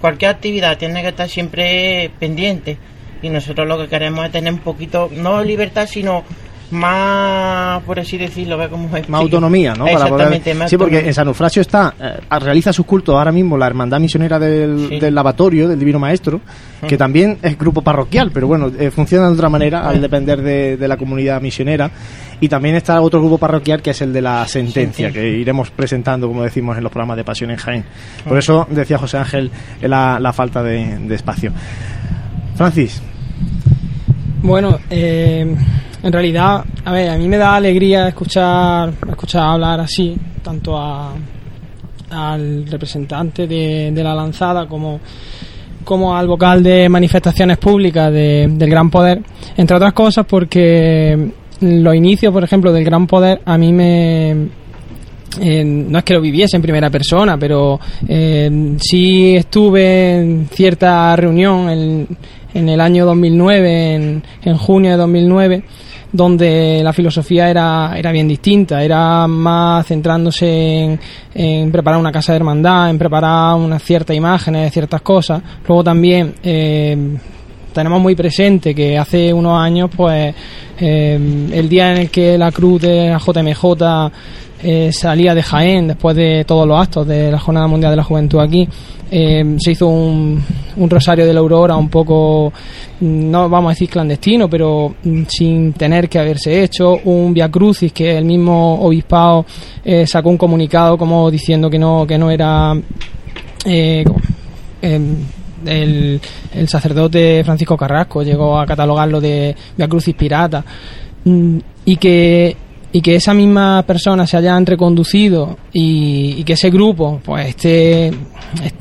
cualquier 0.00 0.32
actividad, 0.32 0.76
tiene 0.76 1.02
que 1.02 1.08
estar 1.08 1.28
siempre 1.28 2.10
pendiente. 2.18 2.76
Y 3.22 3.28
nosotros 3.28 3.66
lo 3.66 3.78
que 3.78 3.88
queremos 3.88 4.26
es 4.26 4.32
tener 4.32 4.52
un 4.52 4.58
poquito, 4.58 5.08
no 5.14 5.42
libertad, 5.42 5.86
sino 5.86 6.24
más, 6.70 7.82
por 7.84 7.98
así 8.00 8.16
decirlo, 8.16 8.58
Más 9.08 9.20
autonomía, 9.20 9.74
¿no? 9.74 9.86
Exactamente, 9.86 10.54
Sí, 10.68 10.76
porque 10.76 11.00
en 11.00 11.14
San 11.14 11.28
Eufrasio 11.28 11.62
está, 11.62 11.94
eh, 12.00 12.38
realiza 12.38 12.72
sus 12.72 12.86
cultos 12.86 13.14
ahora 13.14 13.32
mismo 13.32 13.56
la 13.56 13.66
Hermandad 13.66 14.00
Misionera 14.00 14.38
del, 14.38 15.14
Lavatorio, 15.14 15.68
del 15.68 15.78
Divino 15.78 15.98
Maestro, 15.98 16.40
que 16.86 16.96
también 16.96 17.38
es 17.42 17.58
grupo 17.58 17.82
parroquial, 17.82 18.30
pero 18.32 18.46
bueno, 18.46 18.70
eh, 18.78 18.90
funciona 18.90 19.26
de 19.28 19.34
otra 19.34 19.48
manera 19.48 19.88
al 19.88 20.00
depender 20.00 20.42
de, 20.42 20.88
la 20.88 20.96
comunidad 20.96 21.40
misionera. 21.40 21.90
Y 22.40 22.48
también 22.48 22.74
está 22.74 23.00
otro 23.00 23.20
grupo 23.20 23.38
parroquial 23.38 23.80
que 23.80 23.90
es 23.90 24.02
el 24.02 24.12
de 24.12 24.20
la 24.20 24.46
sentencia, 24.46 25.10
que 25.12 25.28
iremos 25.28 25.70
presentando, 25.70 26.26
como 26.26 26.42
decimos, 26.42 26.76
en 26.76 26.82
los 26.82 26.92
programas 26.92 27.16
de 27.16 27.24
Pasión 27.24 27.50
en 27.50 27.56
Jaén. 27.56 27.84
Por 28.28 28.36
eso 28.36 28.66
decía 28.68 28.98
José 28.98 29.18
Ángel 29.18 29.50
la, 29.80 30.18
la 30.18 30.32
falta 30.32 30.62
de, 30.62 30.98
de 30.98 31.14
espacio. 31.14 31.52
Francis. 32.56 33.00
Bueno, 34.42 34.78
eh, 34.90 35.56
en 36.04 36.12
realidad, 36.12 36.62
a 36.84 36.92
ver, 36.92 37.08
a 37.08 37.16
mí 37.16 37.26
me 37.26 37.38
da 37.38 37.56
alegría 37.56 38.08
escuchar, 38.08 38.92
escuchar 39.08 39.42
hablar 39.42 39.80
así, 39.80 40.14
tanto 40.42 40.78
al 42.10 42.66
representante 42.66 43.46
de, 43.46 43.90
la 43.94 44.14
lanzada 44.14 44.66
como, 44.66 45.00
como 45.82 46.14
al 46.14 46.28
vocal 46.28 46.62
de 46.62 46.90
manifestaciones 46.90 47.56
públicas 47.56 48.12
del 48.12 48.68
Gran 48.68 48.90
Poder, 48.90 49.22
entre 49.56 49.76
otras 49.78 49.94
cosas 49.94 50.26
porque 50.26 51.30
los 51.62 51.94
inicios, 51.94 52.34
por 52.34 52.44
ejemplo, 52.44 52.70
del 52.70 52.84
Gran 52.84 53.06
Poder 53.06 53.40
a 53.42 53.56
mí 53.56 53.72
me... 53.72 54.64
Eh, 55.40 55.64
no 55.64 55.98
es 55.98 56.04
que 56.04 56.14
lo 56.14 56.20
viviese 56.20 56.56
en 56.56 56.62
primera 56.62 56.90
persona, 56.90 57.38
pero 57.38 57.80
eh, 58.06 58.76
sí 58.78 59.34
estuve 59.34 60.18
en 60.18 60.48
cierta 60.52 61.16
reunión 61.16 61.68
en, 61.70 62.06
en 62.52 62.68
el 62.68 62.80
año 62.80 63.04
2009, 63.04 63.94
en, 63.94 64.22
en 64.44 64.56
junio 64.56 64.92
de 64.92 64.96
2009, 64.96 65.64
donde 66.14 66.80
la 66.80 66.92
filosofía 66.92 67.50
era, 67.50 67.92
era 67.96 68.12
bien 68.12 68.28
distinta, 68.28 68.84
era 68.84 69.26
más 69.26 69.84
centrándose 69.84 70.96
en, 71.34 71.72
preparar 71.72 71.98
una 71.98 72.12
casa 72.12 72.32
de 72.32 72.36
hermandad, 72.36 72.88
en 72.88 72.98
preparar 72.98 73.56
unas 73.56 73.82
ciertas 73.82 74.16
imágenes, 74.16 74.72
ciertas 74.72 75.02
cosas. 75.02 75.42
Luego 75.66 75.82
también 75.82 76.36
eh, 76.40 76.96
tenemos 77.74 78.00
muy 78.00 78.14
presente 78.14 78.74
que 78.74 78.96
hace 78.96 79.32
unos 79.32 79.60
años, 79.60 79.90
pues, 79.94 80.34
eh, 80.80 81.18
el 81.52 81.68
día 81.68 81.92
en 81.92 81.98
el 81.98 82.10
que 82.10 82.38
la 82.38 82.50
cruz 82.50 82.80
de 82.80 83.10
la 83.10 83.18
JMJ 83.18 84.10
eh, 84.66 84.90
salía 84.92 85.34
de 85.34 85.42
Jaén 85.42 85.88
después 85.88 86.16
de 86.16 86.44
todos 86.46 86.66
los 86.66 86.80
actos 86.80 87.06
de 87.06 87.30
la 87.30 87.38
Jornada 87.38 87.66
Mundial 87.66 87.92
de 87.92 87.96
la 87.96 88.04
Juventud 88.04 88.40
aquí, 88.40 88.66
eh, 89.10 89.56
se 89.58 89.72
hizo 89.72 89.88
un, 89.88 90.42
rosario 90.88 91.26
de 91.26 91.34
la 91.34 91.40
aurora 91.40 91.76
un 91.76 91.90
poco, 91.90 92.50
no 93.00 93.48
vamos 93.50 93.68
a 93.70 93.72
decir 93.74 93.90
clandestino, 93.90 94.48
pero 94.48 94.94
mm, 95.04 95.22
sin 95.28 95.74
tener 95.74 96.08
que 96.08 96.18
haberse 96.18 96.62
hecho, 96.62 96.98
un 97.04 97.34
Via 97.34 97.50
Crucis 97.50 97.92
que 97.92 98.16
el 98.16 98.24
mismo 98.24 98.80
obispado 98.80 99.44
eh, 99.84 100.06
sacó 100.06 100.30
un 100.30 100.38
comunicado 100.38 100.96
como 100.96 101.30
diciendo 101.30 101.68
que 101.68 101.78
no, 101.78 102.06
que 102.06 102.16
no 102.16 102.30
era... 102.30 102.74
El, 105.66 106.20
el, 106.52 106.68
sacerdote 106.68 107.42
Francisco 107.44 107.76
Carrasco 107.76 108.22
llegó 108.22 108.58
a 108.58 108.66
catalogarlo 108.66 109.20
de 109.20 109.54
Via 109.76 109.88
Crucis 109.88 110.14
pirata 110.14 110.64
mm, 111.24 111.58
y 111.84 111.96
que 111.96 112.56
y 112.92 113.00
que 113.00 113.16
esa 113.16 113.34
misma 113.34 113.82
persona 113.84 114.24
se 114.24 114.36
hayan 114.36 114.64
reconducido 114.64 115.58
y, 115.72 116.36
y 116.38 116.44
que 116.44 116.52
ese 116.52 116.70
grupo 116.70 117.20
pues 117.24 117.48
esté 117.48 118.12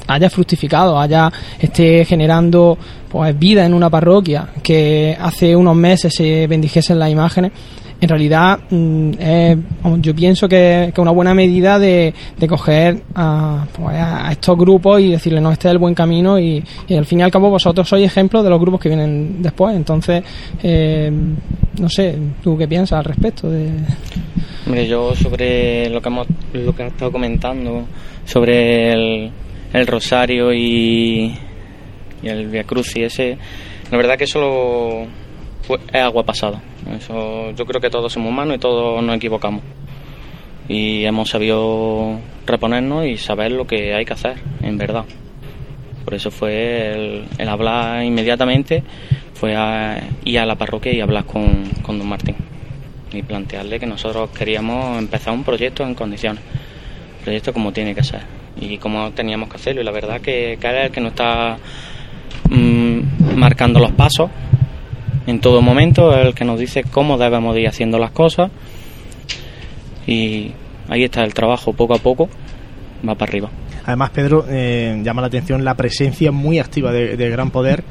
haya 0.07 0.29
fructificado, 0.29 0.99
haya 0.99 1.31
esté 1.59 2.05
generando 2.05 2.77
pues 3.09 3.37
vida 3.37 3.65
en 3.65 3.73
una 3.73 3.89
parroquia 3.89 4.49
que 4.61 5.17
hace 5.19 5.55
unos 5.55 5.75
meses 5.75 6.13
se 6.15 6.45
bendijesen 6.45 6.99
las 6.99 7.09
imágenes 7.09 7.51
en 8.03 8.10
realidad 8.10 8.60
mm, 8.69 9.12
yo 10.01 10.13
pienso 10.13 10.50
que 10.50 10.86
es 10.86 10.98
una 10.98 11.12
buena 11.12 11.33
medida 11.33 11.79
de, 11.79 12.13
coger 12.50 13.01
pues, 13.05 13.95
a, 13.95 14.27
estos 14.31 14.57
grupos 14.57 15.00
y 15.00 15.12
decirle 15.12 15.39
no 15.39 15.51
este 15.53 15.69
es 15.69 15.72
el 15.72 15.77
buen 15.77 15.95
camino 15.95 16.38
y, 16.38 16.62
al 16.89 17.05
fin 17.05 17.22
y 17.22 17.24
al 17.24 17.31
cabo 17.31 17.50
vosotros 17.50 17.88
sois 17.88 18.05
ejemplos 18.05 18.43
de 18.43 18.50
los 18.50 18.60
grupos 18.60 18.81
que 18.81 18.89
vienen 18.89 19.41
después 19.41 19.74
entonces 19.74 20.22
eh, 20.62 21.10
no 21.79 21.88
sé 21.88 22.17
tú 22.43 22.57
qué 22.57 22.67
piensas 22.67 23.00
al 23.00 23.05
respecto 23.05 23.50
de 23.50 23.69
Hombre, 24.65 24.86
yo 24.86 25.15
sobre 25.15 25.89
lo 25.89 26.01
que 26.01 26.10
hemos 26.10 26.27
lo 26.51 26.75
que 26.75 26.83
has 26.83 26.91
estado 26.91 27.12
comentando 27.12 27.86
sobre 28.25 28.91
el, 28.91 29.31
el 29.72 29.88
rosario 29.88 30.53
y, 30.53 31.33
y 32.22 32.27
el 32.27 32.48
Via 32.48 32.65
Crucis 32.65 33.03
ese 33.03 33.38
la 33.91 33.98
verdad 33.98 34.17
que 34.17 34.25
eso 34.25 34.41
lo 34.41 35.07
es 35.93 36.01
agua 36.01 36.24
pasada. 36.24 36.62
Eso, 36.91 37.51
yo 37.51 37.65
creo 37.65 37.79
que 37.79 37.89
todos 37.89 38.11
somos 38.11 38.29
humanos 38.29 38.55
y 38.55 38.59
todos 38.59 39.01
nos 39.03 39.15
equivocamos. 39.15 39.61
Y 40.67 41.05
hemos 41.05 41.29
sabido 41.29 42.19
reponernos 42.45 43.05
y 43.05 43.17
saber 43.17 43.51
lo 43.51 43.67
que 43.67 43.93
hay 43.93 44.05
que 44.05 44.13
hacer, 44.13 44.37
en 44.61 44.77
verdad. 44.77 45.05
Por 46.03 46.13
eso 46.13 46.31
fue 46.31 47.25
el, 47.37 47.47
hablar 47.47 48.03
inmediatamente, 48.03 48.83
fue 49.33 49.55
a, 49.55 50.01
ir 50.25 50.39
a 50.39 50.45
la 50.45 50.55
parroquia 50.55 50.93
y 50.93 51.01
hablar 51.01 51.25
con, 51.25 51.69
con 51.81 51.97
don 51.97 52.07
Martín. 52.07 52.35
Y 53.11 53.21
plantearle 53.21 53.79
que 53.79 53.85
nosotros 53.85 54.29
queríamos 54.31 54.97
empezar 54.97 55.33
un 55.33 55.43
proyecto 55.43 55.83
en 55.83 55.95
condiciones. 55.95 56.43
Un 57.19 57.23
proyecto 57.23 57.53
como 57.53 57.71
tiene 57.71 57.93
que 57.93 58.03
ser. 58.03 58.21
Y 58.59 58.77
como 58.77 59.11
teníamos 59.11 59.49
que 59.49 59.55
hacerlo. 59.55 59.81
Y 59.81 59.83
la 59.83 59.91
verdad 59.91 60.19
que, 60.19 60.57
que 60.59 60.67
es 60.67 60.85
el 60.85 60.91
que 60.91 61.01
nos 61.01 61.11
está 61.11 61.57
mm, 62.49 63.35
marcando 63.35 63.79
los 63.79 63.91
pasos 63.91 64.29
en 65.27 65.39
todo 65.39 65.62
momento, 65.62 66.13
el 66.13 66.34
que 66.34 66.46
nos 66.46 66.60
dice 66.60 66.84
cómo 66.84 67.18
debemos 67.18 67.58
ir 67.58 67.68
haciendo 67.68 67.98
las 67.98 68.12
cosas 68.12 68.51
y 70.06 70.51
ahí 70.89 71.03
está 71.03 71.24
el 71.24 71.34
trabajo 71.34 71.74
poco 71.74 71.96
a 71.96 72.00
poco, 72.00 72.30
va 73.08 73.15
para 73.15 73.30
arriba. 73.30 73.50
Además, 73.86 74.12
Pedro, 74.12 74.46
eh, 74.50 75.01
llama 75.03 75.22
la 75.22 75.27
atención 75.27 75.63
la 75.65 75.75
presencia 75.75 76.32
muy 76.32 76.60
activa 76.60 76.92
de, 76.92 77.18
de 77.18 77.30
Gran 77.30 77.51
Poder 77.51 77.84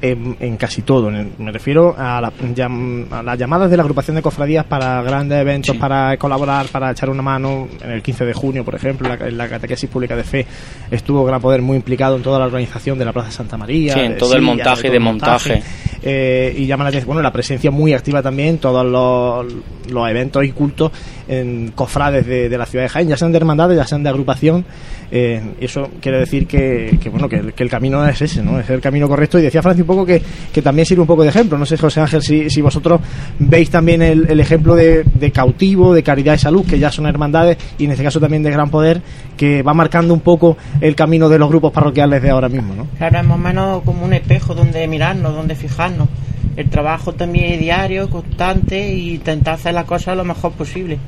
en, 0.00 0.56
casi 0.56 0.82
todo. 0.82 1.10
Me 1.10 1.52
refiero 1.52 1.94
a, 1.96 2.20
las 2.20 3.38
llamadas 3.38 3.70
de 3.70 3.76
la 3.76 3.82
agrupación 3.82 4.16
de 4.16 4.22
cofradías 4.22 4.64
para 4.64 5.02
grandes 5.02 5.40
eventos, 5.40 5.76
para 5.76 6.16
colaborar, 6.16 6.66
para 6.66 6.90
echar 6.90 7.10
una 7.10 7.22
mano. 7.22 7.68
En 7.82 7.90
el 7.90 8.02
15 8.02 8.24
de 8.24 8.32
junio, 8.32 8.64
por 8.64 8.74
ejemplo, 8.74 9.08
en 9.12 9.36
la, 9.36 9.48
catequesis 9.48 9.88
pública 9.88 10.16
de 10.16 10.24
fe, 10.24 10.46
estuvo 10.90 11.24
Gran 11.24 11.40
Poder 11.40 11.62
muy 11.62 11.76
implicado 11.76 12.16
en 12.16 12.22
toda 12.22 12.38
la 12.38 12.46
organización 12.46 12.98
de 12.98 13.04
la 13.04 13.12
Plaza 13.12 13.30
Santa 13.30 13.56
María. 13.56 13.94
Sí, 13.94 14.00
en 14.00 14.16
todo 14.16 14.34
el 14.34 14.42
montaje 14.42 14.88
y 14.88 14.90
desmontaje. 14.90 15.62
Eh, 16.02 16.54
y 16.56 16.66
llama 16.66 16.84
la 16.84 16.88
atención, 16.88 17.08
bueno, 17.08 17.22
la 17.22 17.32
presencia 17.32 17.70
muy 17.70 17.92
activa 17.92 18.22
también, 18.22 18.58
todos 18.58 18.84
los, 18.84 19.46
los 19.90 20.08
eventos 20.08 20.44
y 20.44 20.52
cultos 20.52 20.92
en 21.28 21.72
cofrades 21.74 22.26
de, 22.26 22.48
de, 22.48 22.58
la 22.58 22.66
ciudad 22.66 22.84
de 22.84 22.88
Jaén, 22.88 23.08
ya 23.08 23.16
sean 23.16 23.32
de 23.32 23.38
hermandades, 23.38 23.76
ya 23.76 23.86
sean 23.86 24.02
de 24.02 24.08
agrupación. 24.08 24.64
Eh, 25.10 25.40
eso 25.60 25.88
quiere 26.00 26.18
decir 26.18 26.46
que, 26.46 26.98
bueno 27.10 27.28
que, 27.28 27.52
el 27.56 27.70
camino 27.70 28.06
es 28.06 28.20
ese, 28.22 28.42
¿no? 28.42 28.58
Es 28.58 28.68
el 28.70 28.80
camino 28.80 29.08
correcto. 29.08 29.38
Y 29.38 29.42
decía 29.42 29.62
Francis 29.62 29.82
un 29.82 29.86
poco 29.86 30.04
que, 30.04 30.22
también 30.62 30.86
sirve 30.86 31.02
un 31.02 31.06
poco 31.06 31.22
de 31.22 31.28
ejemplo. 31.28 31.56
No 31.58 31.66
sé, 31.66 31.76
José 31.76 32.00
Ángel, 32.00 32.22
si, 32.22 32.50
si 32.50 32.60
vosotros 32.60 33.00
veis 33.38 33.70
también 33.70 34.02
el, 34.02 34.40
ejemplo 34.40 34.74
de, 34.74 35.04
cautivo, 35.32 35.94
de 35.94 36.02
caridad 36.02 36.34
y 36.34 36.38
salud, 36.38 36.66
que 36.66 36.78
ya 36.78 36.90
son 36.90 37.06
hermandades, 37.06 37.56
y 37.78 37.84
en 37.84 37.92
este 37.92 38.04
caso 38.04 38.20
también 38.20 38.42
de 38.42 38.50
gran 38.50 38.70
poder, 38.70 39.00
que 39.36 39.62
va 39.62 39.74
marcando 39.74 40.14
un 40.14 40.20
poco 40.20 40.56
el 40.80 40.94
camino 40.96 41.28
de 41.28 41.38
los 41.38 41.48
grupos 41.48 41.72
parroquiales 41.72 42.22
de 42.22 42.30
ahora 42.30 42.48
mismo, 42.48 42.74
¿no? 42.74 42.86
Claro, 42.98 43.18
es 43.18 43.24
más 43.24 43.36
o 43.36 43.40
menos 43.40 43.82
como 43.84 44.04
un 44.04 44.12
espejo 44.12 44.54
donde 44.54 44.86
mirarnos, 44.88 45.34
donde 45.34 45.54
fijarnos. 45.54 46.08
El 46.56 46.70
trabajo 46.70 47.12
también 47.12 47.52
es 47.52 47.60
diario, 47.60 48.08
constante, 48.08 48.82
e 48.82 48.96
intentar 48.96 49.54
hacer 49.54 49.74
las 49.74 49.84
cosas 49.84 50.16
lo 50.16 50.24
mejor 50.24 50.52
posible. 50.52 50.98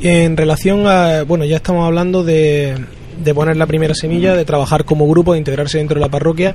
En 0.00 0.36
relación 0.36 0.86
a, 0.86 1.22
bueno, 1.22 1.44
ya 1.44 1.56
estamos 1.56 1.86
hablando 1.86 2.24
de, 2.24 2.76
de 3.22 3.34
poner 3.34 3.56
la 3.56 3.66
primera 3.66 3.94
semilla, 3.94 4.34
de 4.34 4.44
trabajar 4.44 4.84
como 4.84 5.08
grupo, 5.08 5.32
de 5.32 5.38
integrarse 5.38 5.78
dentro 5.78 5.94
de 5.94 6.00
la 6.00 6.08
parroquia. 6.08 6.54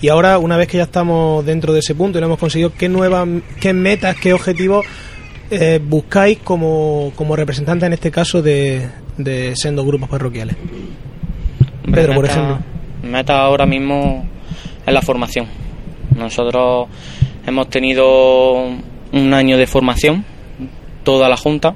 Y 0.00 0.08
ahora, 0.08 0.38
una 0.38 0.56
vez 0.56 0.68
que 0.68 0.78
ya 0.78 0.84
estamos 0.84 1.44
dentro 1.44 1.72
de 1.72 1.80
ese 1.80 1.94
punto 1.94 2.18
y 2.18 2.20
lo 2.20 2.26
hemos 2.26 2.38
conseguido, 2.38 2.72
¿qué 2.72 2.88
nuevas, 2.88 3.26
qué 3.60 3.72
metas, 3.72 4.16
qué 4.16 4.32
objetivos 4.32 4.84
eh, 5.50 5.80
buscáis 5.82 6.38
como, 6.38 7.12
como 7.14 7.36
representantes, 7.36 7.86
en 7.86 7.92
este 7.92 8.10
caso, 8.10 8.42
de, 8.42 8.88
de 9.16 9.54
siendo 9.56 9.84
grupos 9.84 10.08
parroquiales? 10.08 10.56
Pedro, 11.90 12.14
por 12.14 12.24
ejemplo. 12.24 12.58
Meta 13.02 13.40
ahora 13.40 13.66
mismo 13.66 14.26
es 14.86 14.92
la 14.92 15.02
formación. 15.02 15.63
Nosotros 16.16 16.88
hemos 17.46 17.68
tenido 17.68 18.66
un 19.12 19.34
año 19.34 19.56
de 19.56 19.66
formación, 19.66 20.24
toda 21.02 21.28
la 21.28 21.36
Junta, 21.36 21.74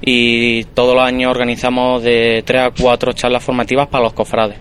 y 0.00 0.64
todos 0.64 0.94
los 0.94 1.04
años 1.04 1.30
organizamos 1.30 2.02
de 2.02 2.42
tres 2.46 2.62
a 2.62 2.70
cuatro 2.70 3.12
charlas 3.12 3.42
formativas 3.42 3.88
para 3.88 4.04
los 4.04 4.12
cofrades. 4.12 4.56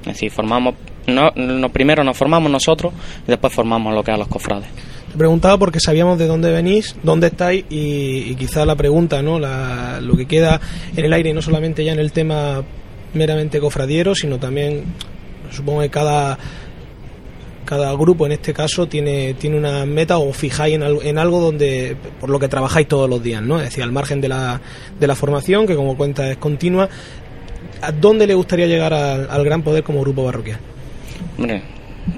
Es 0.00 0.06
decir, 0.06 0.30
formamos, 0.30 0.74
no, 1.06 1.32
primero 1.70 2.04
nos 2.04 2.16
formamos 2.16 2.50
nosotros 2.50 2.92
y 3.26 3.30
después 3.30 3.52
formamos 3.52 3.94
lo 3.94 4.02
que 4.02 4.12
a 4.12 4.16
los 4.16 4.28
cofrades. 4.28 4.68
Te 5.10 5.18
preguntaba 5.18 5.58
porque 5.58 5.80
sabíamos 5.80 6.18
de 6.18 6.26
dónde 6.26 6.50
venís, 6.52 6.96
dónde 7.02 7.28
estáis 7.28 7.64
y, 7.70 8.34
quizá 8.34 8.66
la 8.66 8.76
pregunta, 8.76 9.22
¿no? 9.22 9.38
lo 9.38 10.16
que 10.16 10.26
queda 10.26 10.60
en 10.96 11.04
el 11.04 11.12
aire, 11.12 11.32
no 11.32 11.40
solamente 11.40 11.84
ya 11.84 11.92
en 11.92 12.00
el 12.00 12.12
tema 12.12 12.62
meramente 13.14 13.60
cofradiero, 13.60 14.14
sino 14.14 14.38
también, 14.38 14.84
supongo 15.50 15.80
que 15.80 15.90
cada 15.90 16.36
cada 17.64 17.92
grupo 17.94 18.26
en 18.26 18.32
este 18.32 18.52
caso 18.52 18.86
tiene, 18.86 19.34
tiene 19.34 19.56
una 19.56 19.86
meta 19.86 20.18
o 20.18 20.32
fijáis 20.32 20.74
en, 20.74 20.82
en, 20.82 21.18
algo 21.18 21.40
donde 21.40 21.96
por 22.20 22.30
lo 22.30 22.38
que 22.38 22.48
trabajáis 22.48 22.88
todos 22.88 23.08
los 23.08 23.22
días, 23.22 23.42
¿no? 23.42 23.58
Es 23.58 23.64
decir, 23.64 23.82
al 23.82 23.92
margen 23.92 24.20
de 24.20 24.28
la, 24.28 24.60
de 24.98 25.06
la 25.06 25.14
formación, 25.14 25.66
que 25.66 25.74
como 25.74 25.96
cuenta 25.96 26.30
es 26.30 26.36
continua, 26.36 26.88
¿a 27.80 27.92
dónde 27.92 28.26
le 28.26 28.34
gustaría 28.34 28.66
llegar 28.66 28.92
al, 28.92 29.44
gran 29.44 29.62
poder 29.62 29.82
como 29.82 30.00
grupo 30.00 30.24
parroquial? 30.24 30.58
Hombre, 31.38 31.62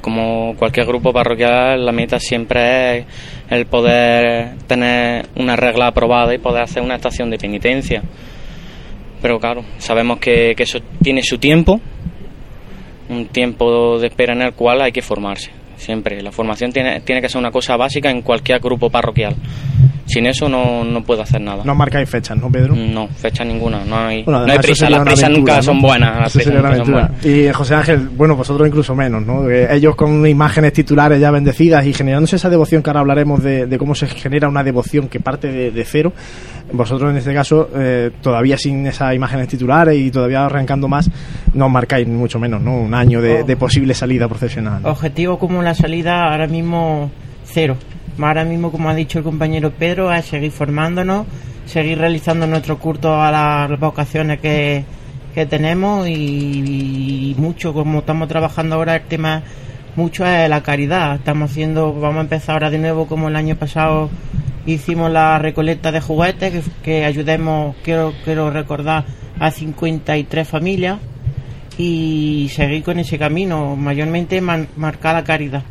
como 0.00 0.55
cualquier 0.57 0.87
grupo 0.87 1.12
parroquial, 1.12 1.85
la 1.85 1.93
meta 1.93 2.19
siempre 2.19 2.99
es 2.99 3.07
el 3.50 3.67
poder 3.67 4.57
tener 4.67 5.26
una 5.37 5.57
regla 5.57 5.88
aprobada 5.88 6.35
y 6.35 6.38
poder 6.38 6.62
hacer 6.62 6.83
una 6.83 6.97
estación 6.97 7.31
de 7.31 7.38
penitencia. 7.38 8.03
Pero 9.23 9.38
claro, 9.38 9.65
sabemos 9.79 10.19
que, 10.19 10.55
que 10.57 10.65
eso 10.65 10.79
tiene 11.03 11.23
su 11.23 11.38
tiempo, 11.38 11.81
un 13.09 13.27
tiempo 13.27 13.99
de 13.99 14.09
espera 14.09 14.33
en 14.33 14.43
el 14.43 14.53
cual 14.53 14.81
hay 14.83 14.93
que 14.93 15.03
formarse. 15.03 15.51
Siempre. 15.77 16.23
La 16.23 16.33
formación 16.33 16.73
tiene, 16.73 17.01
tiene 17.01 17.21
que 17.21 17.29
ser 17.29 17.39
una 17.39 17.51
cosa 17.51 17.77
básica 17.77 18.11
en 18.11 18.23
cualquier 18.23 18.61
grupo 18.61 18.91
parroquial. 18.91 19.37
Sin 20.07 20.25
eso 20.27 20.49
no, 20.49 20.85
no 20.85 21.03
puedo 21.03 21.23
hacer 21.23 21.41
nada. 21.41 21.63
No 21.65 21.75
marcáis 21.75 22.09
fechas, 22.09 22.37
¿no, 22.39 22.51
Pedro? 22.51 22.77
No, 22.77 23.09
fecha 23.09 23.45
ninguna. 23.45 23.85
No 23.85 23.99
hay, 23.99 24.25
no 24.25 24.45
hay 24.45 24.59
prisa. 24.59 24.89
Las 24.89 25.05
prisas 25.05 25.31
nunca 25.31 25.61
son 25.61 25.83
buenas. 25.83 26.37
Y 27.25 27.49
José 27.53 27.75
Ángel, 27.75 28.09
bueno, 28.17 28.37
vosotros 28.37 28.69
incluso 28.69 28.95
menos, 28.95 29.27
¿no? 29.27 29.51
ellos 29.51 29.97
con 29.97 30.27
imágenes 30.27 30.73
titulares 30.73 31.21
ya 31.21 31.31
bendecidas 31.31 31.85
y 31.87 31.93
generándose 31.93 32.37
esa 32.37 32.49
devoción 32.49 32.83
que 32.83 32.91
ahora 32.91 33.01
hablaremos 33.01 33.43
de, 33.43 33.77
cómo 33.79 33.95
se 33.95 34.07
genera 34.07 34.49
una 34.49 34.63
devoción 34.63 35.09
que 35.09 35.21
parte 35.21 35.51
de, 35.71 35.85
cero. 35.85 36.13
Vosotros 36.73 37.11
en 37.11 37.17
este 37.17 37.33
caso, 37.33 37.69
eh, 37.77 38.11
todavía 38.21 38.59
sin 38.59 38.87
esas 38.87 39.15
imágenes 39.15 39.49
titulares 39.49 39.97
y 39.97 40.11
todavía 40.11 40.45
arrancando 40.47 40.89
más, 40.89 41.11
no 41.55 41.69
marcáis 41.69 42.09
mucho 42.09 42.39
menos, 42.39 42.61
¿no? 42.61 42.77
Un 42.77 42.95
año 42.95 43.21
de, 43.21 43.45
de 43.45 43.57
posible 43.57 43.95
salida 43.95 44.29
profesional. 44.29 44.81
Objetivo 44.85 45.39
como 45.39 45.63
la 45.63 45.75
salida 45.75 46.31
ahora 46.31 46.47
mismo 46.47 47.11
cero 47.45 47.77
Ahora 48.18 48.44
mismo, 48.44 48.73
como 48.73 48.88
ha 48.88 48.94
dicho 48.94 49.18
el 49.18 49.25
compañero 49.25 49.70
Pedro, 49.73 50.12
es 50.12 50.25
seguir 50.25 50.50
formándonos, 50.50 51.26
seguir 51.66 51.99
realizando 51.99 52.46
nuestro 52.46 52.78
curso 52.78 53.20
a 53.20 53.30
las 53.30 53.78
vocaciones 53.78 54.40
que, 54.40 54.85
tenemos 55.50 56.08
y, 56.08 57.35
mucho, 57.37 57.75
como 57.75 57.99
estamos 57.99 58.26
trabajando 58.26 58.76
ahora, 58.76 58.96
el 58.96 59.02
tema 59.02 59.42
mucho 59.94 60.25
es 60.26 60.49
la 60.49 60.62
caridad. 60.62 61.16
Estamos 61.16 61.50
haciendo, 61.50 61.92
vamos 61.92 62.18
a 62.18 62.20
empezar 62.23 62.54
ahora 62.54 62.70
de 62.70 62.78
nuevo 62.78 63.06
como 63.06 63.28
el 63.28 63.37
año 63.37 63.54
pasado 63.56 64.08
hicimos 64.64 65.11
la 65.11 65.38
recolecta 65.38 65.92
de 65.92 66.00
juguetes, 66.00 66.64
que, 66.82 67.04
ayudemos, 67.04 67.76
quiero, 67.85 68.14
quiero 68.25 68.50
recordar, 68.50 69.04
a 69.38 69.50
53 69.50 70.49
familias 70.49 70.99
y 71.76 72.50
seguir 72.54 72.82
con 72.82 72.99
ese 72.99 73.18
camino, 73.18 73.76
mayormente 73.76 74.40
marcar 74.40 75.14
la 75.14 75.25
caridad, 75.25 75.62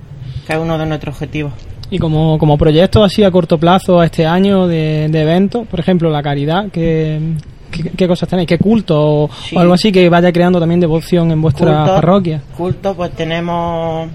que 0.46 0.54
es 0.54 0.60
uno 0.60 0.78
de 0.78 0.86
nuestros 0.86 1.16
objetivos. 1.16 1.54
Y 1.90 2.00
como, 2.00 2.38
como 2.38 2.58
proyecto 2.58 3.04
así 3.04 3.24
a 3.24 3.32
corto 3.32 3.58
plazo 3.58 4.00
a 4.00 4.06
este 4.06 4.26
año 4.26 4.68
de, 4.68 5.08
de 5.10 5.22
eventos, 5.22 5.68
por 5.68 5.80
ejemplo, 5.80 6.10
la 6.10 6.24
caridad, 6.24 6.70
¿qué, 6.72 7.20
qué, 7.96 8.08
cosas 8.08 8.28
tenéis? 8.28 8.48
¿Qué 8.48 8.58
culto 8.58 9.00
o, 9.00 9.30
algo 9.56 9.74
así 9.74 9.92
que 9.92 10.10
vaya 10.10 10.32
creando 10.32 10.60
también 10.60 10.80
devoción 10.80 11.32
en 11.32 11.42
vuestra 11.42 11.86
parroquia? 11.86 12.42
Culto, 12.58 12.96
pues 12.96 13.12
tenemos, 13.12 14.10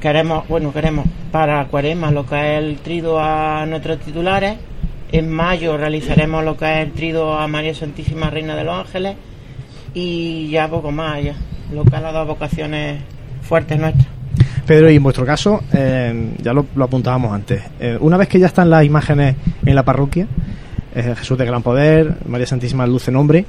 queremos, 0.00 0.46
bueno, 0.48 0.72
queremos 0.72 1.06
para 1.30 1.66
Cuaresma 1.66 2.10
lo 2.10 2.26
que 2.26 2.36
es 2.36 2.62
el 2.62 2.78
trido 2.78 3.20
a 3.20 3.64
nuestros 3.66 4.00
titulares 4.00 4.56
En 5.12 5.30
mayo 5.30 5.76
realizaremos 5.76 6.44
lo 6.44 6.56
que 6.56 6.64
es 6.64 6.86
el 6.86 6.92
trido 6.92 7.34
a 7.34 7.46
María 7.48 7.74
Santísima 7.74 8.30
Reina 8.30 8.54
de 8.56 8.64
los 8.64 8.74
Ángeles 8.74 9.16
y 9.92 10.48
ya 10.50 10.68
poco 10.68 10.92
más, 10.92 11.22
ya. 11.22 11.34
Lo 11.72 11.84
que 11.84 11.96
es 11.96 12.02
las 12.02 12.12
dos 12.12 12.26
vocaciones 12.26 13.00
fuertes 13.42 13.78
nuestras. 13.78 14.19
Pedro, 14.66 14.90
y 14.90 14.96
en 14.96 15.02
vuestro 15.02 15.26
caso, 15.26 15.62
eh, 15.72 16.34
ya 16.40 16.52
lo, 16.52 16.66
lo 16.74 16.84
apuntábamos 16.84 17.32
antes, 17.32 17.62
eh, 17.80 17.96
una 18.00 18.16
vez 18.16 18.28
que 18.28 18.38
ya 18.38 18.46
están 18.46 18.70
las 18.70 18.84
imágenes 18.84 19.36
en 19.64 19.74
la 19.74 19.84
parroquia, 19.84 20.26
eh, 20.94 21.14
Jesús 21.16 21.38
de 21.38 21.44
Gran 21.44 21.62
Poder, 21.62 22.16
María 22.26 22.46
Santísima 22.46 22.86
Luz 22.86 23.08
en 23.08 23.14
Nombre, 23.14 23.44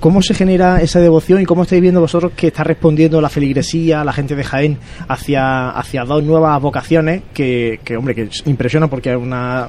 ¿cómo 0.00 0.22
se 0.22 0.34
genera 0.34 0.80
esa 0.82 1.00
devoción 1.00 1.40
y 1.40 1.44
cómo 1.44 1.62
estáis 1.62 1.80
viendo 1.82 2.00
vosotros 2.00 2.32
que 2.36 2.48
está 2.48 2.64
respondiendo 2.64 3.20
la 3.20 3.28
feligresía, 3.28 4.04
la 4.04 4.12
gente 4.12 4.34
de 4.36 4.44
Jaén, 4.44 4.78
hacia, 5.08 5.70
hacia 5.70 6.04
dos 6.04 6.22
nuevas 6.22 6.60
vocaciones 6.60 7.22
que, 7.32 7.78
hombre, 7.96 8.14
que 8.14 8.28
impresionan 8.44 8.88
porque 8.88 9.12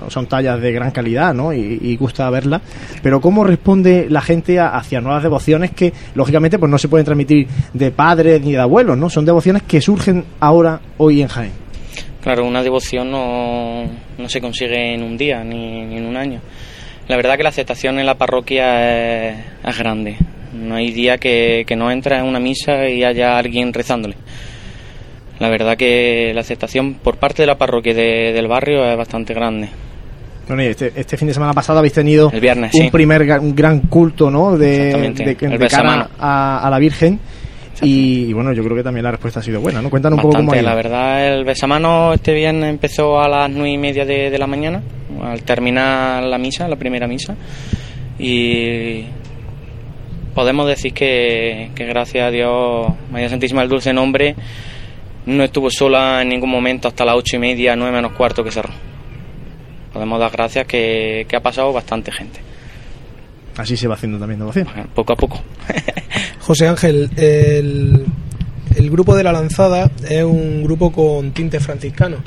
son 0.09 0.27
tallas 0.27 0.59
de 0.61 0.71
gran 0.71 0.91
calidad, 0.91 1.33
¿no? 1.33 1.53
Y, 1.53 1.79
y 1.81 1.95
gusta 1.97 2.29
verlas, 2.29 2.61
pero 3.01 3.21
¿cómo 3.21 3.43
responde 3.43 4.07
la 4.09 4.21
gente 4.21 4.59
a- 4.59 4.75
hacia 4.77 5.01
nuevas 5.01 5.23
devociones 5.23 5.71
que, 5.71 5.93
lógicamente, 6.15 6.59
pues 6.59 6.69
no 6.71 6.77
se 6.77 6.87
pueden 6.87 7.05
transmitir 7.05 7.47
de 7.73 7.91
padres 7.91 8.41
ni 8.41 8.51
de 8.51 8.59
abuelos, 8.59 8.97
¿no? 8.97 9.09
Son 9.09 9.25
devociones 9.25 9.63
que 9.63 9.81
surgen 9.81 10.23
ahora, 10.39 10.79
hoy 10.97 11.21
en 11.21 11.27
Jaén. 11.27 11.51
Claro, 12.21 12.45
una 12.45 12.61
devoción 12.61 13.09
no, 13.09 13.83
no 14.17 14.27
se 14.27 14.41
consigue 14.41 14.93
en 14.95 15.01
un 15.03 15.15
día 15.15 15.43
ni, 15.45 15.85
ni 15.85 15.97
en 15.97 16.05
un 16.07 16.17
año. 16.17 16.41
La 17.07 17.15
verdad 17.15 17.37
que 17.37 17.43
la 17.43 17.49
aceptación 17.49 17.99
en 17.99 18.05
la 18.05 18.15
parroquia 18.15 19.29
es, 19.29 19.35
es 19.65 19.77
grande. 19.77 20.17
No 20.53 20.75
hay 20.75 20.91
día 20.91 21.17
que, 21.17 21.63
que 21.67 21.75
no 21.75 21.89
entra 21.91 22.19
en 22.19 22.25
una 22.25 22.39
misa 22.39 22.87
y 22.89 23.03
haya 23.03 23.38
alguien 23.38 23.73
rezándole. 23.73 24.15
La 25.39 25.49
verdad 25.49 25.77
que 25.77 26.32
la 26.34 26.41
aceptación 26.41 26.95
por 26.95 27.17
parte 27.17 27.43
de 27.43 27.47
la 27.47 27.58
parroquia 27.58 27.93
de- 27.93 28.34
del 28.34 28.47
barrio 28.47 28.84
es 28.89 28.97
bastante 28.97 29.34
grande. 29.34 29.69
Bueno, 30.47 30.63
y 30.63 30.67
este, 30.67 30.91
este 30.95 31.17
fin 31.17 31.27
de 31.27 31.34
semana 31.34 31.53
pasado 31.53 31.79
habéis 31.79 31.93
tenido 31.93 32.32
El 32.34 32.39
viernes, 32.39 32.73
un 32.73 32.82
sí. 32.84 32.89
primer 32.89 33.21
un 33.39 33.53
gran 33.55 33.82
culto, 33.82 34.32
¿no? 34.32 34.58
De, 34.58 35.12
de, 35.13 35.36
de 35.36 35.58
besamano. 35.58 36.03
cara 36.05 36.10
a, 36.19 36.65
a 36.65 36.69
la 36.69 36.79
Virgen. 36.79 37.19
Y, 37.85 38.25
y 38.25 38.33
bueno, 38.33 38.53
yo 38.53 38.63
creo 38.63 38.75
que 38.75 38.83
también 38.83 39.03
la 39.03 39.11
respuesta 39.11 39.39
ha 39.39 39.43
sido 39.43 39.59
buena, 39.61 39.81
¿no? 39.81 39.89
Cuéntanos 39.89 40.17
un 40.17 40.23
poco 40.23 40.37
cómo 40.37 40.53
la 40.55 40.75
verdad, 40.75 41.27
el 41.27 41.43
besamano 41.45 42.13
este 42.13 42.33
viernes 42.33 42.69
empezó 42.69 43.19
a 43.19 43.27
las 43.27 43.49
nueve 43.49 43.71
y 43.71 43.77
media 43.77 44.05
de, 44.05 44.29
de 44.29 44.37
la 44.39 44.47
mañana, 44.47 44.81
al 45.21 45.43
terminar 45.43 46.23
la 46.23 46.37
misa, 46.37 46.67
la 46.67 46.75
primera 46.75 47.07
misa, 47.07 47.35
y 48.19 49.03
podemos 50.33 50.67
decir 50.67 50.93
que, 50.93 51.71
que 51.75 51.85
gracias 51.85 52.27
a 52.27 52.31
Dios, 52.31 52.87
María 53.11 53.29
Santísima 53.29 53.61
del 53.61 53.69
Dulce 53.69 53.93
Nombre 53.93 54.35
no 55.25 55.43
estuvo 55.43 55.69
sola 55.69 56.21
en 56.21 56.29
ningún 56.29 56.49
momento 56.49 56.87
hasta 56.87 57.03
las 57.03 57.15
ocho 57.15 57.35
y 57.35 57.39
media, 57.39 57.75
nueve 57.75 57.95
menos 57.95 58.13
cuarto 58.13 58.43
que 58.43 58.51
cerró. 58.51 58.73
Podemos 59.91 60.19
dar 60.19 60.31
gracias 60.31 60.65
que, 60.65 61.25
que 61.27 61.35
ha 61.35 61.41
pasado 61.41 61.73
bastante 61.73 62.11
gente, 62.11 62.39
Así 63.57 63.75
se 63.75 63.87
va 63.87 63.95
haciendo 63.95 64.19
también 64.19 64.39
devoción. 64.39 64.67
poco 64.93 65.13
a 65.13 65.15
poco. 65.15 65.41
José 66.47 66.65
Ángel, 66.69 67.10
el, 67.17 68.05
grupo 68.89 69.17
de 69.17 69.23
la 69.25 69.33
lanzada 69.33 69.91
es 70.10 70.23
un 70.23 70.63
grupo 70.63 70.93
con 70.93 71.31
tinte 71.31 71.60
franciscano. 71.60 72.19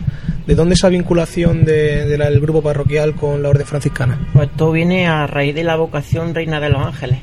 ¿De 0.46 0.54
dónde 0.54 0.74
esa 0.74 0.90
vinculación 0.90 1.64
de- 1.64 2.04
de 2.04 2.18
del 2.18 2.38
grupo 2.38 2.61
parroquial 2.61 3.14
con 3.14 3.42
la 3.42 3.48
orden 3.48 3.66
franciscana? 3.66 4.28
Pues 4.35 4.50
todo 4.59 4.72
viene 4.72 5.06
a 5.09 5.26
raíz 5.26 5.54
de 5.54 5.64
la 5.64 5.76
vocación 5.76 6.35
Reina 6.35 6.61
de 6.61 6.68
los 6.68 6.83
Ángeles. 6.85 7.18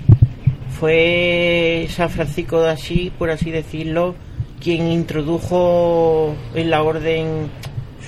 Fue 0.80 1.88
San 1.92 2.10
Francisco 2.10 2.64
de 2.64 2.72
Asís, 2.72 3.12
por 3.12 3.30
así 3.30 3.52
decirlo, 3.52 4.16
quien 4.60 4.88
introdujo 4.92 6.34
en 6.56 6.72
la 6.72 6.82
orden 6.82 7.48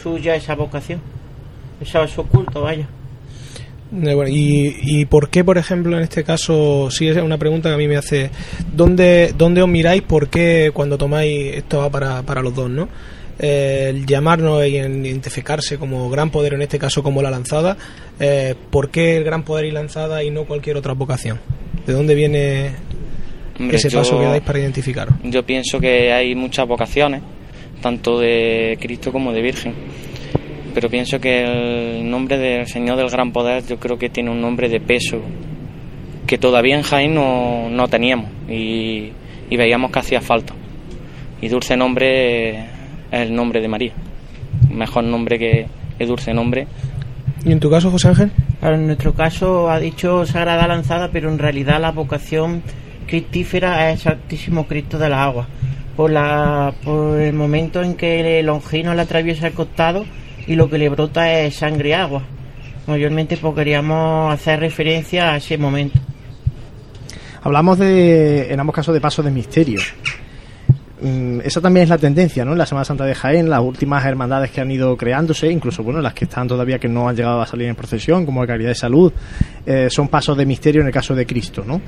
suya 0.01 0.35
esa 0.35 0.55
vocación. 0.55 0.99
Ese 1.79 2.03
es 2.03 2.09
su 2.09 2.25
culto, 2.25 2.63
vaya. 2.63 2.87
Eh, 3.91 4.13
bueno, 4.13 4.29
y, 4.29 4.75
y 4.83 5.05
por 5.05 5.29
qué, 5.29 5.43
por 5.43 5.57
ejemplo, 5.57 5.97
en 5.97 6.03
este 6.03 6.23
caso, 6.23 6.89
sí 6.91 7.07
es 7.07 7.17
una 7.17 7.37
pregunta 7.39 7.69
que 7.69 7.75
a 7.75 7.77
mí 7.77 7.87
me 7.87 7.97
hace, 7.97 8.29
¿dónde, 8.71 9.33
dónde 9.37 9.61
os 9.63 9.67
miráis? 9.69 10.03
¿Por 10.03 10.29
qué 10.29 10.69
cuando 10.73 10.97
tomáis, 10.97 11.55
esto 11.55 11.79
va 11.79 11.89
para, 11.89 12.21
para 12.21 12.41
los 12.41 12.53
dos, 12.53 12.69
¿no? 12.69 12.87
Eh, 13.39 13.87
el 13.89 14.05
llamarnos 14.05 14.63
y 14.67 14.77
en- 14.77 15.05
identificarse 15.05 15.77
como 15.77 16.09
gran 16.09 16.29
poder, 16.29 16.53
en 16.53 16.61
este 16.61 16.77
caso 16.77 17.01
como 17.01 17.21
la 17.23 17.31
lanzada, 17.31 17.77
eh, 18.19 18.53
¿por 18.69 18.89
qué 18.91 19.17
el 19.17 19.23
gran 19.23 19.43
poder 19.43 19.65
y 19.65 19.71
lanzada 19.71 20.23
y 20.23 20.29
no 20.29 20.43
cualquier 20.45 20.77
otra 20.77 20.93
vocación? 20.93 21.39
¿De 21.87 21.93
dónde 21.93 22.13
viene 22.15 22.71
Hombre, 23.57 23.77
ese 23.77 23.89
yo- 23.89 23.99
paso 23.99 24.19
que 24.19 24.25
dais 24.25 24.43
para 24.43 24.59
identificaros? 24.59 25.15
Yo 25.23 25.43
pienso 25.43 25.79
que 25.79 26.11
hay 26.13 26.35
muchas 26.35 26.67
vocaciones, 26.67 27.21
tanto 27.81 28.19
de 28.19 28.77
Cristo 28.79 29.11
como 29.11 29.31
de 29.31 29.41
Virgen. 29.41 29.73
Pero 30.73 30.89
pienso 30.89 31.19
que 31.19 31.43
el 31.43 32.09
nombre 32.09 32.37
del 32.37 32.67
Señor 32.67 32.97
del 32.97 33.09
Gran 33.09 33.31
Poder 33.31 33.65
yo 33.65 33.77
creo 33.79 33.97
que 33.97 34.09
tiene 34.09 34.29
un 34.29 34.41
nombre 34.41 34.69
de 34.69 34.79
peso 34.79 35.19
que 36.27 36.37
todavía 36.37 36.75
en 36.75 36.83
Jaén 36.83 37.15
no, 37.15 37.69
no 37.69 37.87
teníamos 37.87 38.29
y, 38.47 39.11
y 39.49 39.57
veíamos 39.57 39.91
que 39.91 39.99
hacía 39.99 40.21
falta. 40.21 40.53
Y 41.41 41.47
dulce 41.47 41.75
nombre 41.75 42.59
es 42.59 42.65
el 43.11 43.33
nombre 43.33 43.61
de 43.61 43.67
María. 43.67 43.93
Mejor 44.69 45.05
nombre 45.05 45.39
que, 45.39 45.67
que 45.97 46.05
dulce 46.05 46.33
nombre. 46.33 46.67
¿Y 47.45 47.51
en 47.51 47.59
tu 47.59 47.69
caso, 47.69 47.89
José 47.89 48.09
Ángel? 48.09 48.31
Ahora, 48.61 48.75
en 48.75 48.87
nuestro 48.87 49.13
caso 49.13 49.69
ha 49.69 49.79
dicho 49.79 50.25
Sagrada 50.25 50.67
Lanzada, 50.67 51.09
pero 51.11 51.31
en 51.31 51.39
realidad 51.39 51.79
la 51.79 51.91
vocación 51.91 52.61
cristífera 53.07 53.91
es 53.91 54.01
Santísimo 54.01 54.67
Cristo 54.67 54.97
de 54.99 55.09
la 55.09 55.23
Agua. 55.23 55.47
Por, 55.95 56.11
la, 56.11 56.73
por 56.83 57.19
el 57.19 57.33
momento 57.33 57.81
en 57.81 57.95
que 57.95 58.39
el 58.39 58.45
longino 58.45 58.93
le 58.93 59.01
atraviesa 59.01 59.47
el 59.47 59.53
costado 59.53 60.05
y 60.49 60.55
lo 60.55 60.67
que 60.67 60.79
le 60.79 60.89
brota 60.89 61.31
es 61.31 61.57
sangre 61.57 61.89
y 61.89 61.93
agua. 61.93 62.23
Mayormente 62.87 63.37
pues 63.37 63.53
queríamos 63.53 64.33
hacer 64.33 64.59
referencia 64.59 65.33
a 65.33 65.37
ese 65.37 65.59
momento. 65.59 65.99
Hablamos 67.43 67.77
de, 67.77 68.51
en 68.51 68.59
ambos 68.59 68.75
casos, 68.75 68.95
de 68.95 68.99
pasos 68.99 69.23
de 69.23 69.29
misterio. 69.29 69.79
Mm, 71.01 71.41
Esa 71.41 71.61
también 71.61 71.83
es 71.83 71.89
la 71.89 71.99
tendencia, 71.99 72.43
¿no? 72.43 72.53
En 72.53 72.57
la 72.57 72.65
Semana 72.65 72.83
Santa 72.83 73.05
de 73.05 73.13
Jaén, 73.13 73.47
las 73.47 73.61
últimas 73.61 74.03
hermandades 74.03 74.49
que 74.49 74.59
han 74.59 74.71
ido 74.71 74.97
creándose, 74.97 75.51
incluso, 75.51 75.83
bueno, 75.83 76.01
las 76.01 76.15
que 76.15 76.25
están 76.25 76.47
todavía 76.47 76.79
que 76.79 76.89
no 76.89 77.07
han 77.07 77.15
llegado 77.15 77.39
a 77.39 77.45
salir 77.45 77.67
en 77.67 77.75
procesión, 77.75 78.25
como 78.25 78.41
la 78.41 78.47
Caridad 78.47 78.69
de 78.69 78.75
Salud, 78.75 79.13
eh, 79.67 79.87
son 79.91 80.07
pasos 80.07 80.35
de 80.35 80.47
misterio 80.47 80.81
en 80.81 80.87
el 80.87 80.93
caso 80.93 81.13
de 81.13 81.27
Cristo, 81.27 81.63
¿no? 81.65 81.79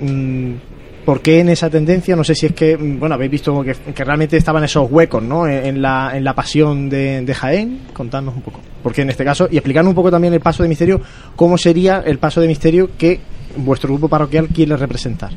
Mm, 0.00 0.54
¿Por 1.04 1.20
qué 1.20 1.40
en 1.40 1.50
esa 1.50 1.68
tendencia? 1.68 2.16
No 2.16 2.24
sé 2.24 2.34
si 2.34 2.46
es 2.46 2.52
que, 2.52 2.76
mm, 2.76 2.98
bueno, 2.98 3.14
habéis 3.14 3.30
visto 3.30 3.62
que, 3.62 3.74
que 3.74 4.04
realmente 4.04 4.36
estaban 4.36 4.64
esos 4.64 4.90
huecos, 4.90 5.22
¿no? 5.22 5.46
En, 5.46 5.66
en 5.66 5.82
la, 5.82 6.12
en 6.14 6.24
la 6.24 6.34
pasión 6.34 6.88
de, 6.88 7.22
de 7.22 7.34
Jaén. 7.34 7.80
Contadnos 7.92 8.34
un 8.34 8.42
poco. 8.42 8.60
Porque 8.82 9.02
en 9.02 9.10
este 9.10 9.24
caso, 9.24 9.48
y 9.50 9.56
explicarnos 9.56 9.90
un 9.90 9.94
poco 9.94 10.10
también 10.10 10.32
el 10.34 10.40
paso 10.40 10.62
de 10.62 10.68
misterio, 10.68 11.00
cómo 11.36 11.58
sería 11.58 12.02
el 12.04 12.18
paso 12.18 12.40
de 12.40 12.48
misterio 12.48 12.90
que 12.96 13.20
vuestro 13.56 13.90
grupo 13.90 14.08
parroquial 14.08 14.48
quiere 14.48 14.76
representar. 14.76 15.30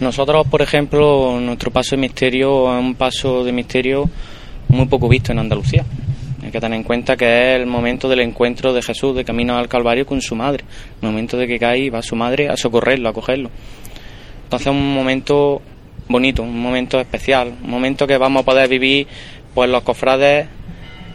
Nosotros, 0.00 0.46
por 0.46 0.62
ejemplo, 0.62 1.40
nuestro 1.40 1.70
paso 1.70 1.96
de 1.96 2.02
misterio 2.02 2.72
es 2.72 2.84
un 2.84 2.94
paso 2.94 3.44
de 3.44 3.52
misterio 3.52 4.08
muy 4.68 4.86
poco 4.86 5.08
visto 5.08 5.32
en 5.32 5.40
Andalucía. 5.40 5.84
Hay 6.42 6.52
que 6.52 6.60
tener 6.60 6.76
en 6.78 6.84
cuenta 6.84 7.16
que 7.16 7.26
es 7.26 7.60
el 7.60 7.66
momento 7.66 8.08
del 8.08 8.20
encuentro 8.20 8.72
de 8.72 8.80
Jesús 8.80 9.14
de 9.16 9.24
camino 9.24 9.58
al 9.58 9.68
Calvario 9.68 10.06
con 10.06 10.22
su 10.22 10.36
madre. 10.36 10.64
El 11.02 11.08
momento 11.08 11.36
de 11.36 11.48
que 11.48 11.58
cae 11.58 11.78
y 11.80 11.90
va 11.90 12.00
su 12.00 12.14
madre 12.14 12.48
a 12.48 12.56
socorrerlo, 12.56 13.08
a 13.08 13.12
cogerlo. 13.12 13.50
Entonces 14.48 14.68
es 14.68 14.72
un 14.72 14.94
momento 14.94 15.60
bonito, 16.08 16.42
un 16.42 16.58
momento 16.58 16.98
especial, 16.98 17.52
un 17.62 17.68
momento 17.68 18.06
que 18.06 18.16
vamos 18.16 18.40
a 18.40 18.46
poder 18.46 18.66
vivir 18.66 19.06
pues 19.52 19.68
los 19.68 19.82
cofrades 19.82 20.48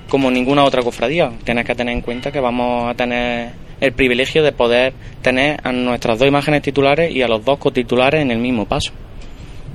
como 0.08 0.30
ninguna 0.30 0.64
otra 0.64 0.84
cofradía. 0.84 1.32
Tienes 1.44 1.66
que 1.66 1.74
tener 1.74 1.96
en 1.96 2.02
cuenta 2.02 2.32
que 2.32 2.40
vamos 2.40 2.88
a 2.88 2.94
tener 2.94 3.54
el 3.82 3.92
privilegio 3.94 4.44
de 4.44 4.52
poder 4.52 4.94
tener 5.24 5.60
a 5.64 5.72
nuestras 5.72 6.20
dos 6.20 6.28
imágenes 6.28 6.62
titulares 6.62 7.12
y 7.12 7.24
a 7.24 7.28
los 7.28 7.44
dos 7.44 7.58
cotitulares 7.58 8.22
en 8.22 8.30
el 8.30 8.38
mismo 8.38 8.68
paso. 8.68 8.92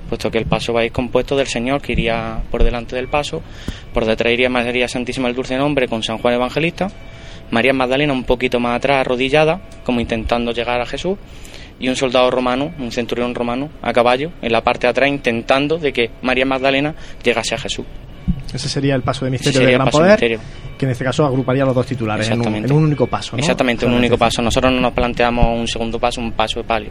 Puesto 0.09 0.31
que 0.31 0.39
el 0.39 0.47
paso 0.47 0.73
va 0.73 0.83
a 0.83 0.85
ir 0.85 0.93
compuesto 0.93 1.37
del 1.37 1.49
Señor 1.49 1.83
que 1.83 1.95
iría 1.95 2.41
por 2.53 2.63
delante 2.63 2.95
del 2.95 3.09
paso, 3.09 3.43
por 3.93 4.05
detrás 4.05 4.33
iría 4.33 4.49
María 4.49 4.87
Santísima 4.87 5.27
el 5.27 5.35
Dulce 5.35 5.57
Nombre 5.57 5.89
con 5.89 6.05
San 6.05 6.19
Juan 6.19 6.35
Evangelista, 6.35 6.93
María 7.51 7.73
Magdalena 7.73 8.13
un 8.13 8.23
poquito 8.23 8.61
más 8.61 8.77
atrás 8.77 8.99
arrodillada, 8.99 9.61
como 9.83 9.99
intentando 9.99 10.53
llegar 10.53 10.81
a 10.81 10.87
Jesús, 10.87 11.19
y 11.81 11.89
un 11.89 11.97
soldado 11.97 12.31
romano, 12.31 12.73
un 12.79 12.91
centurión 12.91 13.35
romano, 13.35 13.71
a 13.83 13.93
caballo, 13.93 14.33
en 14.43 14.53
la 14.53 14.63
parte 14.63 14.87
de 14.87 14.91
atrás, 14.91 15.09
intentando 15.09 15.79
de 15.79 15.93
que 15.93 16.11
María 16.23 16.45
Magdalena 16.45 16.95
llegase 17.23 17.55
a 17.55 17.59
Jesús. 17.59 17.87
Ese 18.53 18.69
sería 18.69 18.95
el 18.95 19.03
paso 19.03 19.25
de 19.25 19.31
misterio 19.31 19.51
Ese 19.51 19.59
sería 19.59 19.69
de 19.69 19.75
el 19.75 19.79
gran 19.79 19.87
de 19.87 20.17
poder, 20.17 20.41
que 20.79 20.87
en 20.87 20.93
este 20.93 21.05
caso 21.05 21.25
agruparía 21.25 21.65
los 21.65 21.75
dos 21.75 21.87
titulares 21.87 22.27
en 22.27 22.35
un, 22.35 22.39
Exactamente. 22.41 22.71
en 22.71 22.77
un 22.77 22.85
único 22.85 23.07
paso. 23.07 23.37
¿no? 23.37 23.41
Exactamente, 23.41 23.87
un 23.87 23.93
único 23.93 24.17
paso. 24.17 24.43
Nosotros 24.43 24.73
no 24.73 24.81
nos 24.81 24.93
planteamos 24.93 25.59
un 25.59 25.69
segundo 25.69 25.99
paso, 25.99 26.21
un 26.21 26.33
paso 26.33 26.61
de 26.61 26.65
palio. 26.65 26.91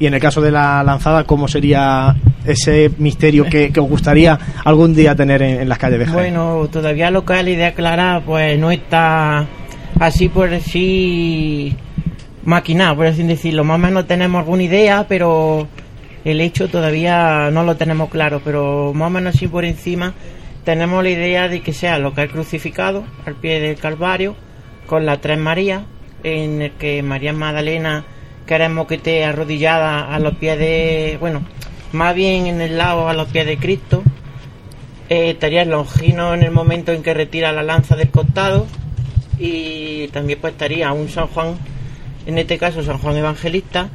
Y 0.00 0.06
en 0.06 0.14
el 0.14 0.20
caso 0.20 0.40
de 0.40 0.50
la 0.50 0.82
lanzada, 0.84 1.24
¿cómo 1.24 1.48
sería 1.48 2.14
ese 2.44 2.90
misterio 2.98 3.44
que, 3.44 3.72
que 3.72 3.80
os 3.80 3.88
gustaría 3.88 4.38
algún 4.64 4.94
día 4.94 5.14
tener 5.14 5.42
en, 5.42 5.60
en 5.60 5.68
las 5.68 5.78
calles 5.78 5.98
de 6.00 6.06
Jaén? 6.06 6.16
Bueno, 6.16 6.68
todavía 6.70 7.10
lo 7.10 7.24
que 7.24 7.38
es 7.38 7.44
la 7.44 7.50
idea 7.50 7.74
clara, 7.74 8.22
pues 8.24 8.58
no 8.58 8.70
está 8.70 9.46
así 9.98 10.28
por 10.28 10.52
así 10.54 11.76
maquinado, 12.48 12.96
por 12.96 13.06
así 13.06 13.22
decirlo. 13.22 13.62
Más 13.64 13.76
o 13.76 13.78
menos 13.78 14.06
tenemos 14.06 14.40
alguna 14.40 14.62
idea, 14.62 15.06
pero 15.08 15.68
el 16.24 16.40
hecho 16.40 16.68
todavía 16.68 17.50
no 17.50 17.62
lo 17.62 17.76
tenemos 17.76 18.08
claro. 18.08 18.40
Pero 18.44 18.92
más 18.94 19.06
o 19.06 19.10
menos 19.10 19.34
así 19.34 19.46
por 19.46 19.64
encima 19.64 20.14
tenemos 20.64 21.02
la 21.02 21.10
idea 21.10 21.48
de 21.48 21.60
que 21.60 21.72
sea 21.72 21.98
lo 21.98 22.14
que 22.14 22.24
es 22.24 22.30
crucificado 22.30 23.04
al 23.26 23.34
pie 23.34 23.60
del 23.60 23.76
Calvario, 23.76 24.34
con 24.86 25.06
las 25.06 25.20
tres 25.20 25.38
Marías, 25.38 25.82
en 26.24 26.62
el 26.62 26.72
que 26.72 27.02
María 27.02 27.32
Magdalena 27.32 28.04
queremos 28.46 28.86
que 28.86 28.96
esté 28.96 29.24
arrodillada 29.24 30.14
a 30.14 30.18
los 30.18 30.34
pies 30.36 30.58
de, 30.58 31.18
bueno, 31.20 31.42
más 31.92 32.14
bien 32.14 32.46
en 32.46 32.60
el 32.60 32.78
lado 32.78 33.08
a 33.08 33.14
los 33.14 33.28
pies 33.28 33.46
de 33.46 33.58
Cristo. 33.58 34.02
Eh, 35.10 35.30
estaría 35.30 35.62
el 35.62 35.70
Longino 35.70 36.34
en 36.34 36.42
el 36.42 36.50
momento 36.50 36.92
en 36.92 37.02
que 37.02 37.14
retira 37.14 37.52
la 37.52 37.62
lanza 37.62 37.96
del 37.96 38.10
costado 38.10 38.66
y 39.38 40.08
también 40.08 40.38
pues 40.40 40.52
estaría 40.52 40.92
un 40.92 41.08
San 41.08 41.28
Juan, 41.28 41.56
en 42.28 42.36
este 42.36 42.58
caso 42.58 42.82
San 42.82 42.98
Juan 42.98 43.16
Evangelista, 43.16 43.88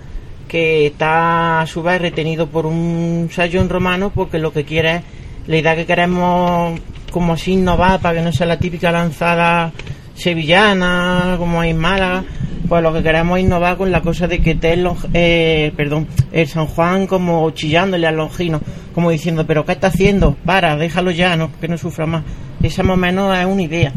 que 0.47 0.87
está 0.87 1.61
a 1.61 1.67
su 1.67 1.83
vez 1.83 2.01
retenido 2.01 2.47
por 2.47 2.65
un 2.65 3.29
sayón 3.31 3.69
romano 3.69 4.11
porque 4.13 4.39
lo 4.39 4.51
que 4.51 4.65
quiere 4.65 4.95
es 4.95 5.03
la 5.45 5.57
idea 5.57 5.75
que 5.75 5.85
queremos 5.85 6.79
como 7.11 7.33
así 7.33 7.53
innovar 7.53 8.01
para 8.01 8.17
que 8.17 8.25
no 8.25 8.31
sea 8.31 8.47
la 8.47 8.57
típica 8.57 8.91
lanzada 8.91 9.71
sevillana 10.15 11.35
como 11.37 11.61
hay 11.61 11.69
en 11.69 11.77
Málaga 11.77 12.23
pues 12.67 12.81
lo 12.81 12.91
que 12.91 13.03
queremos 13.03 13.37
es 13.37 13.45
innovar 13.45 13.77
con 13.77 13.91
la 13.91 14.01
cosa 14.01 14.27
de 14.27 14.39
que 14.39 14.51
esté 14.51 14.73
el, 14.73 14.89
eh, 15.13 15.71
perdón, 15.77 16.07
el 16.31 16.47
San 16.47 16.65
Juan 16.65 17.05
como 17.05 17.51
chillándole 17.51 18.07
al 18.07 18.15
Longino, 18.15 18.61
como 18.95 19.11
diciendo, 19.11 19.45
pero 19.45 19.63
¿qué 19.63 19.73
está 19.73 19.87
haciendo? 19.87 20.35
Para, 20.43 20.75
déjalo 20.75 21.11
ya, 21.11 21.35
no, 21.35 21.51
que 21.59 21.67
no 21.67 21.77
sufra 21.77 22.07
más. 22.07 22.23
Esa 22.63 22.81
más 22.81 22.95
o 22.95 22.97
menos 22.97 23.37
es 23.37 23.45
una 23.45 23.61
idea, 23.61 23.91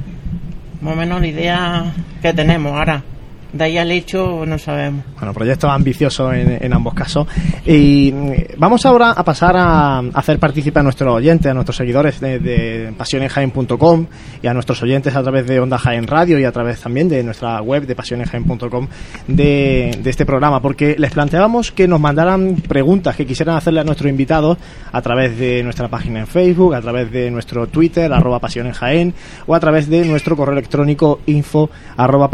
más 0.82 0.92
o 0.92 0.96
menos 0.96 1.20
la 1.22 1.26
idea 1.26 1.94
que 2.20 2.34
tenemos 2.34 2.72
ahora 2.72 3.02
de 3.52 3.64
ahí 3.64 3.78
al 3.78 3.90
hecho 3.90 4.44
no 4.46 4.58
sabemos. 4.58 5.04
Bueno, 5.16 5.32
proyectos 5.32 5.70
ambiciosos 5.70 6.34
en, 6.34 6.58
en, 6.62 6.72
ambos 6.72 6.94
casos. 6.94 7.26
Y 7.64 8.12
mm, 8.12 8.58
vamos 8.58 8.84
ahora 8.86 9.12
a 9.12 9.24
pasar 9.24 9.56
a, 9.56 9.98
hacer 10.14 10.38
participar 10.38 10.80
a 10.80 10.84
nuestros 10.84 11.14
oyentes, 11.14 11.50
a 11.50 11.54
nuestros 11.54 11.76
seguidores 11.76 12.20
de, 12.20 12.38
de 12.38 12.92
pasionenjaen.com 12.96 14.06
y 14.42 14.46
a 14.46 14.54
nuestros 14.54 14.82
oyentes 14.82 15.14
a 15.14 15.22
través 15.22 15.46
de 15.46 15.60
Onda 15.60 15.78
Jaén 15.78 16.06
Radio 16.06 16.38
y 16.38 16.44
a 16.44 16.52
través 16.52 16.80
también 16.80 17.08
de 17.08 17.22
nuestra 17.22 17.60
web 17.62 17.86
de 17.86 17.94
pasionenjaen.com 17.94 18.88
de, 19.28 19.98
de 20.02 20.10
este 20.10 20.26
programa, 20.26 20.60
porque 20.60 20.96
les 20.98 21.10
planteábamos 21.10 21.72
que 21.72 21.88
nos 21.88 22.00
mandaran 22.00 22.56
preguntas 22.56 23.16
que 23.16 23.26
quisieran 23.26 23.56
hacerle 23.56 23.80
a 23.80 23.84
nuestros 23.84 24.10
invitados 24.10 24.58
a 24.92 25.02
través 25.02 25.38
de 25.38 25.62
nuestra 25.62 25.88
página 25.88 26.20
en 26.20 26.26
Facebook, 26.26 26.74
a 26.74 26.80
través 26.80 27.10
de 27.10 27.30
nuestro 27.30 27.66
Twitter, 27.66 28.12
arroba 28.12 28.38
pasionenjaen, 28.38 29.14
o 29.46 29.54
a 29.54 29.60
través 29.60 29.88
de 29.88 30.04
nuestro 30.04 30.36
correo 30.36 30.52
electrónico 30.52 31.20
info 31.26 31.70
arroba 31.96 32.30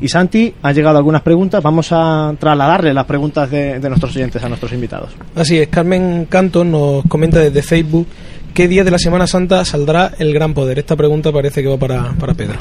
Y 0.00 0.08
Santi, 0.08 0.54
han 0.62 0.74
llegado 0.74 0.96
algunas 0.96 1.22
preguntas. 1.22 1.62
Vamos 1.62 1.88
a 1.92 2.34
trasladarle 2.38 2.94
las 2.94 3.04
preguntas 3.04 3.50
de, 3.50 3.78
de, 3.78 3.88
nuestros 3.88 4.16
oyentes 4.16 4.42
a 4.42 4.48
nuestros 4.48 4.72
invitados. 4.72 5.10
Así 5.34 5.58
es, 5.58 5.68
Carmen 5.68 6.26
Canto 6.26 6.64
nos 6.64 7.04
comenta 7.06 7.38
desde 7.38 7.62
Facebook 7.62 8.06
qué 8.54 8.68
día 8.68 8.84
de 8.84 8.90
la 8.90 8.98
Semana 8.98 9.26
Santa 9.26 9.64
saldrá 9.64 10.12
el 10.18 10.32
Gran 10.32 10.54
Poder. 10.54 10.78
Esta 10.78 10.96
pregunta 10.96 11.32
parece 11.32 11.62
que 11.62 11.68
va 11.68 11.76
para, 11.76 12.12
para 12.12 12.34
Pedro. 12.34 12.58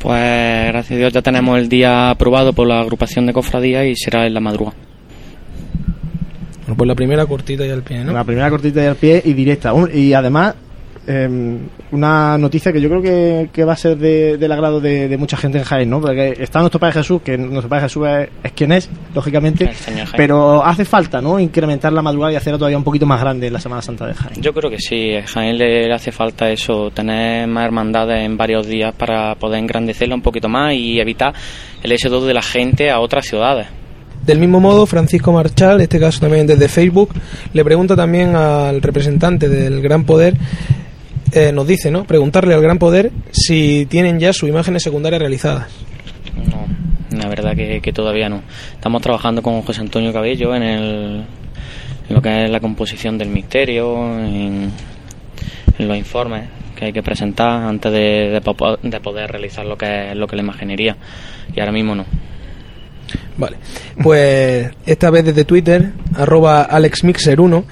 Pues 0.00 0.66
gracias 0.68 0.92
a 0.92 0.96
Dios 0.96 1.12
ya 1.12 1.22
tenemos 1.22 1.58
el 1.58 1.68
día 1.68 2.10
aprobado 2.10 2.52
por 2.52 2.66
la 2.66 2.80
agrupación 2.80 3.26
de 3.26 3.32
cofradías 3.32 3.86
y 3.86 3.94
será 3.94 4.26
en 4.26 4.34
la 4.34 4.40
madrugada. 4.40 4.76
Bueno, 6.62 6.76
pues 6.76 6.88
la 6.88 6.94
primera 6.94 7.26
cortita 7.26 7.66
y 7.66 7.70
al 7.70 7.82
pie, 7.82 8.04
¿no? 8.04 8.12
La 8.12 8.24
primera 8.24 8.48
cortita 8.50 8.82
y 8.82 8.86
al 8.86 8.96
pie 8.96 9.22
y 9.24 9.32
directa. 9.32 9.72
Y 9.92 10.12
además 10.12 10.54
eh, 11.06 11.58
una 11.90 12.38
noticia 12.38 12.72
que 12.72 12.80
yo 12.80 12.88
creo 12.88 13.02
que, 13.02 13.50
que 13.52 13.64
va 13.64 13.72
a 13.72 13.76
ser 13.76 13.96
de, 13.96 14.36
del 14.36 14.52
agrado 14.52 14.80
de, 14.80 15.08
de, 15.08 15.16
mucha 15.16 15.36
gente 15.36 15.58
en 15.58 15.64
Jaén, 15.64 15.90
¿no? 15.90 16.00
Porque 16.00 16.34
está 16.38 16.60
nuestro 16.60 16.78
Padre 16.78 16.94
Jesús, 16.94 17.22
que 17.22 17.36
nuestro 17.36 17.68
Padre 17.68 17.84
Jesús 17.84 18.06
es, 18.06 18.28
es 18.44 18.52
quien 18.52 18.72
es, 18.72 18.88
lógicamente, 19.14 19.70
pero 20.16 20.64
hace 20.64 20.84
falta, 20.84 21.20
¿no? 21.20 21.40
Incrementar 21.40 21.92
la 21.92 22.02
madrugada 22.02 22.32
y 22.32 22.36
hacerla 22.36 22.58
todavía 22.58 22.78
un 22.78 22.84
poquito 22.84 23.04
más 23.06 23.20
grande 23.20 23.48
en 23.48 23.52
la 23.52 23.60
Semana 23.60 23.82
Santa 23.82 24.06
de 24.06 24.14
Jaén. 24.14 24.40
Yo 24.40 24.52
creo 24.52 24.70
que 24.70 24.78
sí, 24.78 25.16
a 25.16 25.26
Jaén 25.26 25.58
le, 25.58 25.88
le 25.88 25.94
hace 25.94 26.12
falta 26.12 26.48
eso, 26.50 26.90
tener 26.90 27.48
más 27.48 27.64
hermandades 27.64 28.24
en 28.24 28.36
varios 28.36 28.66
días 28.66 28.94
para 28.94 29.34
poder 29.34 29.58
engrandecerla 29.58 30.14
un 30.14 30.22
poquito 30.22 30.48
más 30.48 30.74
y 30.74 31.00
evitar 31.00 31.34
el 31.82 31.92
éxodo 31.92 32.24
de 32.24 32.34
la 32.34 32.42
gente 32.42 32.90
a 32.90 33.00
otras 33.00 33.26
ciudades. 33.26 33.66
Del 34.24 34.38
mismo 34.38 34.60
modo, 34.60 34.86
Francisco 34.86 35.32
Marchal, 35.32 35.76
en 35.76 35.80
este 35.82 35.98
caso 35.98 36.20
también 36.20 36.46
desde 36.46 36.68
Facebook, 36.68 37.10
le 37.52 37.64
pregunta 37.64 37.96
también 37.96 38.36
al 38.36 38.80
representante 38.80 39.48
del 39.48 39.82
Gran 39.82 40.04
Poder 40.04 40.36
eh, 41.32 41.52
nos 41.52 41.66
dice, 41.66 41.90
¿no? 41.90 42.04
Preguntarle 42.04 42.54
al 42.54 42.62
Gran 42.62 42.78
Poder 42.78 43.10
si 43.30 43.86
tienen 43.86 44.18
ya 44.18 44.32
sus 44.32 44.48
imágenes 44.48 44.82
secundarias 44.82 45.20
realizadas. 45.20 45.68
No, 46.50 46.66
la 47.16 47.28
verdad 47.28 47.54
que, 47.56 47.80
que 47.80 47.92
todavía 47.92 48.28
no. 48.28 48.42
Estamos 48.74 49.02
trabajando 49.02 49.42
con 49.42 49.62
José 49.62 49.80
Antonio 49.80 50.12
Cabello 50.12 50.54
en, 50.54 50.62
el, 50.62 51.24
en 52.08 52.14
lo 52.14 52.22
que 52.22 52.44
es 52.44 52.50
la 52.50 52.60
composición 52.60 53.18
del 53.18 53.28
misterio, 53.28 53.96
en, 54.18 54.70
en 55.78 55.88
los 55.88 55.96
informes 55.96 56.48
que 56.76 56.86
hay 56.86 56.92
que 56.92 57.02
presentar 57.02 57.62
antes 57.62 57.92
de, 57.92 58.40
de, 58.40 58.78
de, 58.82 59.00
poder 59.00 59.30
realizar 59.30 59.64
lo 59.64 59.76
que 59.76 60.10
es 60.10 60.16
lo 60.16 60.26
que 60.26 60.36
la 60.36 60.42
imaginería. 60.42 60.96
Y 61.54 61.60
ahora 61.60 61.72
mismo 61.72 61.94
no. 61.94 62.04
Vale, 63.36 63.56
pues 64.02 64.70
esta 64.86 65.10
vez 65.10 65.24
desde 65.24 65.44
Twitter, 65.44 65.92
arroba 66.14 66.68
AlexMixer1, 66.68 67.64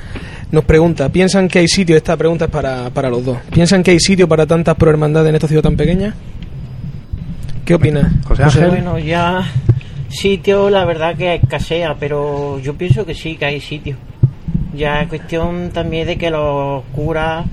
nos 0.52 0.64
pregunta, 0.64 1.08
¿piensan 1.08 1.48
que 1.48 1.60
hay 1.60 1.68
sitio? 1.68 1.96
Esta 1.96 2.16
pregunta 2.16 2.46
es 2.46 2.50
para, 2.50 2.90
para 2.90 3.08
los 3.08 3.24
dos. 3.24 3.38
¿Piensan 3.52 3.82
que 3.82 3.92
hay 3.92 4.00
sitio 4.00 4.28
para 4.28 4.46
tantas 4.46 4.74
prohermandades 4.76 5.28
en 5.28 5.34
esta 5.36 5.48
ciudad 5.48 5.62
tan 5.62 5.76
pequeña? 5.76 6.14
¿Qué 7.64 7.74
opinas, 7.74 8.12
José 8.24 8.42
Ángel? 8.42 8.68
Bueno, 8.68 8.98
ya 8.98 9.48
sitio 10.08 10.70
la 10.70 10.84
verdad 10.84 11.16
que 11.16 11.36
escasea, 11.36 11.94
pero 12.00 12.58
yo 12.58 12.74
pienso 12.74 13.06
que 13.06 13.14
sí, 13.14 13.36
que 13.36 13.44
hay 13.44 13.60
sitio. 13.60 13.96
Ya 14.74 15.02
es 15.02 15.08
cuestión 15.08 15.70
también 15.72 16.06
de 16.06 16.16
que 16.16 16.30
los 16.30 16.82
curas 16.92 17.46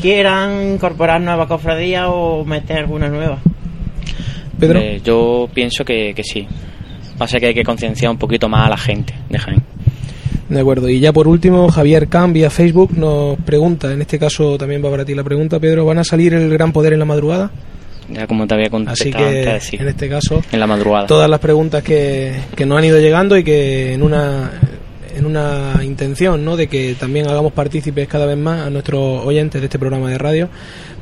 quieran 0.00 0.74
incorporar 0.74 1.20
nuevas 1.20 1.46
cofradías 1.46 2.06
o 2.08 2.44
meter 2.44 2.78
alguna 2.78 3.08
nueva. 3.08 3.38
Pedro. 4.58 4.80
Eh, 4.80 5.00
yo 5.04 5.48
pienso 5.52 5.84
que, 5.84 6.12
que 6.14 6.24
sí. 6.24 6.46
Pasa 7.16 7.38
que 7.38 7.46
hay 7.46 7.54
que 7.54 7.64
concienciar 7.64 8.10
un 8.10 8.18
poquito 8.18 8.48
más 8.48 8.66
a 8.66 8.70
la 8.70 8.76
gente 8.76 9.14
de 9.28 9.38
Jaén. 9.38 9.62
De 10.48 10.60
acuerdo. 10.60 10.88
Y 10.88 11.00
ya 11.00 11.12
por 11.12 11.26
último, 11.26 11.70
Javier 11.70 12.08
Cam 12.08 12.32
vía 12.32 12.50
Facebook 12.50 12.96
nos 12.96 13.38
pregunta, 13.38 13.92
en 13.92 14.02
este 14.02 14.18
caso 14.18 14.58
también 14.58 14.84
va 14.84 14.90
para 14.90 15.04
ti 15.04 15.14
la 15.14 15.24
pregunta, 15.24 15.58
Pedro, 15.58 15.86
¿van 15.86 15.98
a 15.98 16.04
salir 16.04 16.34
el 16.34 16.50
gran 16.50 16.72
poder 16.72 16.92
en 16.92 16.98
la 16.98 17.04
madrugada? 17.04 17.50
Ya 18.10 18.26
como 18.26 18.46
te 18.46 18.54
había 18.54 18.68
contestado 18.68 19.10
Así 19.10 19.12
que 19.16 19.48
antes, 19.48 19.64
sí. 19.64 19.76
en 19.80 19.88
este 19.88 20.08
caso, 20.10 20.42
en 20.52 20.60
la 20.60 20.66
madrugada. 20.66 21.06
todas 21.06 21.30
las 21.30 21.40
preguntas 21.40 21.82
que, 21.82 22.34
que 22.54 22.66
nos 22.66 22.78
han 22.78 22.84
ido 22.84 23.00
llegando 23.00 23.36
y 23.38 23.44
que 23.44 23.94
en 23.94 24.02
una 24.02 24.50
en 25.16 25.26
una 25.26 25.80
intención 25.84 26.44
¿no? 26.44 26.56
de 26.56 26.66
que 26.66 26.96
también 26.98 27.28
hagamos 27.28 27.52
partícipes 27.52 28.08
cada 28.08 28.26
vez 28.26 28.36
más 28.36 28.66
a 28.66 28.70
nuestros 28.70 29.24
oyentes 29.24 29.60
de 29.60 29.66
este 29.66 29.78
programa 29.78 30.10
de 30.10 30.18
radio, 30.18 30.48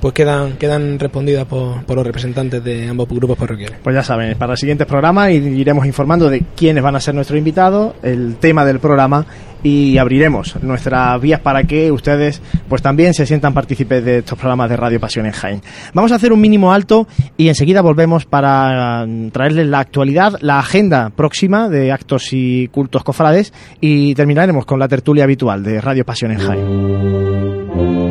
pues 0.02 0.14
quedan, 0.14 0.54
quedan 0.54 0.98
respondidas 0.98 1.44
por, 1.44 1.84
por 1.84 1.94
los 1.94 2.04
representantes 2.04 2.62
de 2.64 2.88
ambos 2.88 3.08
grupos 3.08 3.38
parroquiales. 3.38 3.78
Pues 3.84 3.94
ya 3.94 4.02
saben, 4.02 4.36
para 4.36 4.56
siguientes 4.56 4.84
programas 4.84 5.30
iremos 5.30 5.86
informando 5.86 6.28
de 6.28 6.42
quiénes 6.56 6.82
van 6.82 6.96
a 6.96 7.00
ser 7.00 7.14
nuestros 7.14 7.38
invitados, 7.38 7.94
el 8.02 8.34
tema 8.40 8.64
del 8.64 8.80
programa 8.80 9.24
y 9.62 9.98
abriremos 9.98 10.60
nuestras 10.60 11.20
vías 11.20 11.38
para 11.38 11.62
que 11.62 11.92
ustedes 11.92 12.42
pues 12.68 12.82
también 12.82 13.14
se 13.14 13.26
sientan 13.26 13.54
partícipes 13.54 14.04
de 14.04 14.18
estos 14.18 14.36
programas 14.36 14.70
de 14.70 14.76
Radio 14.76 14.98
Pasión 14.98 15.24
en 15.24 15.30
Jaén. 15.30 15.62
Vamos 15.94 16.10
a 16.10 16.16
hacer 16.16 16.32
un 16.32 16.40
mínimo 16.40 16.72
alto 16.72 17.06
y 17.36 17.46
enseguida 17.46 17.80
volvemos 17.80 18.26
para 18.26 19.06
traerles 19.30 19.68
la 19.68 19.78
actualidad, 19.78 20.36
la 20.40 20.58
agenda 20.58 21.10
próxima 21.10 21.68
de 21.68 21.92
actos 21.92 22.32
y 22.32 22.66
cultos 22.72 23.04
cofrades 23.04 23.52
y 23.80 24.16
terminaremos 24.16 24.66
con 24.66 24.80
la 24.80 24.88
tertulia 24.88 25.22
habitual 25.22 25.62
de 25.62 25.80
Radio 25.80 26.04
Pasión 26.04 26.32
en 26.32 26.38
Jaén. 26.38 28.01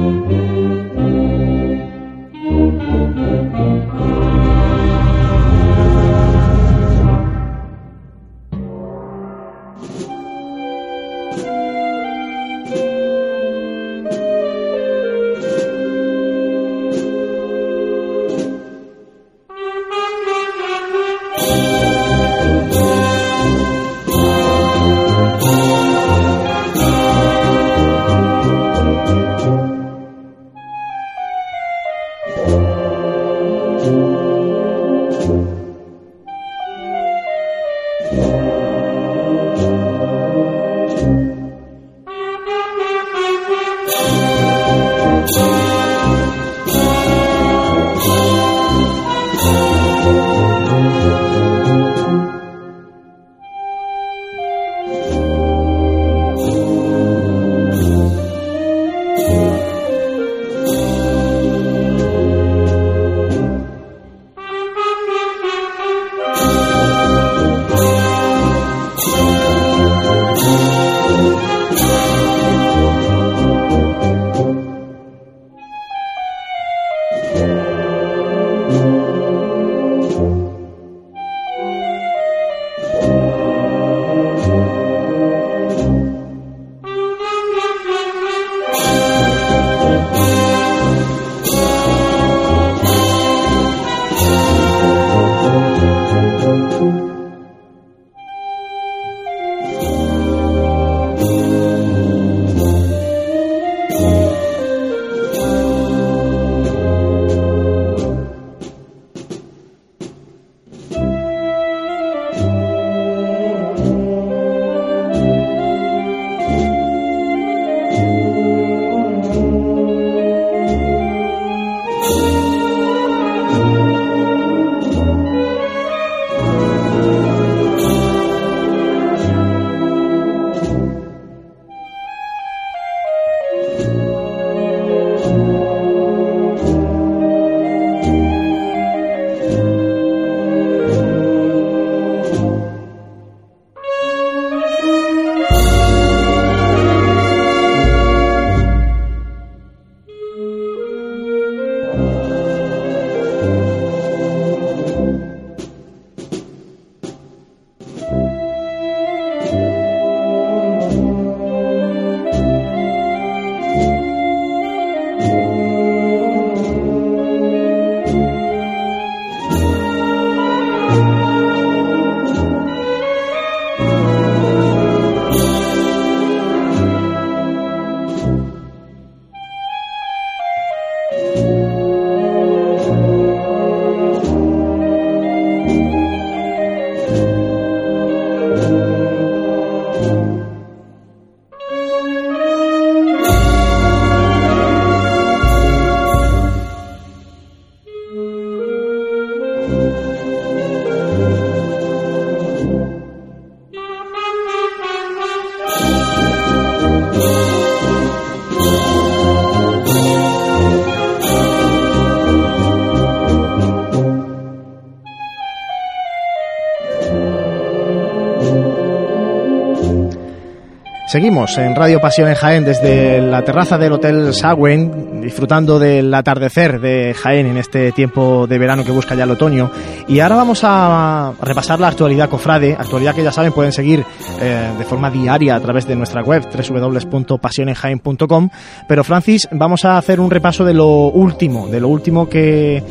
Seguimos 221.11 221.57
en 221.57 221.75
Radio 221.75 221.99
Pasión 221.99 222.29
en 222.29 222.35
Jaén 222.35 222.63
desde 222.63 223.19
la 223.19 223.43
terraza 223.43 223.77
del 223.77 223.91
Hotel 223.91 224.33
Sagüen, 224.33 225.19
disfrutando 225.19 225.77
del 225.77 226.13
atardecer 226.13 226.79
de 226.79 227.13
Jaén 227.13 227.47
en 227.47 227.57
este 227.57 227.91
tiempo 227.91 228.47
de 228.47 228.57
verano 228.57 228.85
que 228.85 228.93
busca 228.93 229.13
ya 229.13 229.25
el 229.25 229.31
otoño. 229.31 229.69
Y 230.07 230.21
ahora 230.21 230.37
vamos 230.37 230.61
a 230.63 231.33
repasar 231.41 231.81
la 231.81 231.89
actualidad 231.89 232.29
cofrade, 232.29 232.77
actualidad 232.79 233.13
que 233.13 233.25
ya 233.25 233.33
saben 233.33 233.51
pueden 233.51 233.73
seguir 233.73 234.05
eh, 234.39 234.69
de 234.77 234.85
forma 234.85 235.11
diaria 235.11 235.55
a 235.55 235.59
través 235.59 235.85
de 235.85 235.97
nuestra 235.97 236.23
web 236.23 236.47
www.pasionenjaén.com. 236.49 238.49
Pero 238.87 239.03
Francis, 239.03 239.49
vamos 239.51 239.83
a 239.83 239.97
hacer 239.97 240.21
un 240.21 240.31
repaso 240.31 240.63
de 240.63 240.75
lo 240.75 241.09
último, 241.09 241.67
de 241.67 241.81
lo 241.81 241.89
último 241.89 242.29
que, 242.29 242.81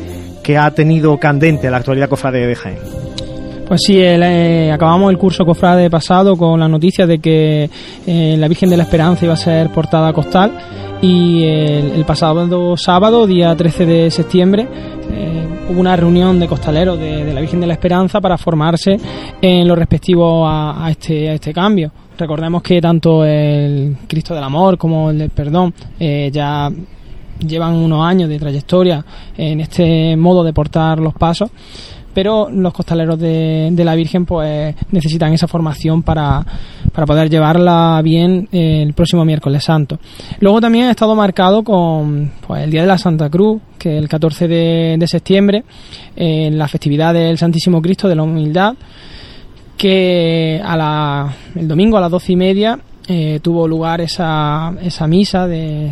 que 0.43 0.59
ha 0.59 0.69
tenido 0.69 1.17
candente 1.17 1.71
la 1.71 1.77
actualidad 1.77 2.07
cofrade 2.07 2.45
de 2.45 2.55
Jaén. 2.55 3.10
Pues 3.71 3.83
sí, 3.85 4.01
eh, 4.01 4.69
acabamos 4.69 5.11
el 5.11 5.17
curso 5.17 5.45
cofrade 5.45 5.89
pasado 5.89 6.35
con 6.35 6.59
la 6.59 6.67
noticia 6.67 7.07
de 7.07 7.19
que 7.19 7.69
eh, 8.05 8.35
la 8.37 8.49
Virgen 8.49 8.69
de 8.69 8.75
la 8.75 8.83
Esperanza 8.83 9.23
iba 9.23 9.33
a 9.33 9.37
ser 9.37 9.69
portada 9.69 10.11
costal 10.11 10.99
y 11.01 11.45
el, 11.45 12.03
pasado 12.03 12.75
sábado, 12.75 13.25
día 13.25 13.55
13 13.55 13.85
de 13.85 14.11
septiembre, 14.11 14.67
eh, 15.09 15.47
hubo 15.69 15.79
una 15.79 15.95
reunión 15.95 16.37
de 16.37 16.49
costaleros 16.49 16.99
de, 16.99 17.33
la 17.33 17.39
Virgen 17.39 17.61
de 17.61 17.67
la 17.67 17.71
Esperanza 17.75 18.19
para 18.19 18.37
formarse 18.37 18.97
en 19.41 19.65
lo 19.65 19.73
respectivo 19.73 20.45
a, 20.45 20.89
este, 20.91 21.29
a 21.29 21.33
este 21.35 21.53
cambio. 21.53 21.93
Recordemos 22.17 22.61
que 22.61 22.81
tanto 22.81 23.23
el 23.23 23.95
Cristo 24.05 24.35
del 24.35 24.43
Amor 24.43 24.77
como 24.77 25.11
el 25.11 25.17
del 25.17 25.29
Perdón 25.29 25.73
ya 25.97 26.69
llevan 27.39 27.75
unos 27.75 28.03
años 28.05 28.27
de 28.27 28.37
trayectoria 28.37 29.03
en 29.37 29.61
este 29.61 30.17
modo 30.17 30.43
de 30.43 30.51
portar 30.51 30.99
los 30.99 31.13
pasos 31.13 31.49
pero 32.13 32.49
los 32.49 32.73
costaleros 32.73 33.19
de, 33.19 33.73
la 33.77 33.95
Virgen 33.95 34.25
pues 34.25 34.75
necesitan 34.91 35.33
esa 35.33 35.47
formación 35.47 36.03
para, 36.03 36.45
poder 37.05 37.29
llevarla 37.29 38.01
bien 38.03 38.47
el 38.51 38.93
próximo 38.93 39.25
miércoles 39.25 39.63
santo. 39.63 39.99
Luego 40.39 40.61
también 40.61 40.87
ha 40.87 40.91
estado 40.91 41.15
marcado 41.15 41.63
con 41.63 42.31
pues, 42.45 42.63
el 42.63 42.71
Día 42.71 42.81
de 42.81 42.87
la 42.87 42.97
Santa 42.97 43.29
Cruz, 43.29 43.61
que 43.77 43.97
el 43.97 44.07
14 44.07 44.47
de, 44.47 45.07
septiembre, 45.07 45.63
en 46.15 46.57
la 46.57 46.67
festividad 46.67 47.13
del 47.13 47.37
Santísimo 47.37 47.81
Cristo 47.81 48.07
de 48.07 48.15
la 48.15 48.23
Humildad, 48.23 48.75
que 49.77 50.61
a 50.63 50.77
la, 50.77 51.33
el 51.55 51.67
domingo 51.67 51.97
a 51.97 52.01
las 52.01 52.11
doce 52.11 52.33
y 52.33 52.35
media 52.35 52.79
eh, 53.07 53.39
tuvo 53.41 53.67
lugar 53.67 53.99
esa, 54.01 54.73
esa 54.81 55.07
misa 55.07 55.47
de, 55.47 55.91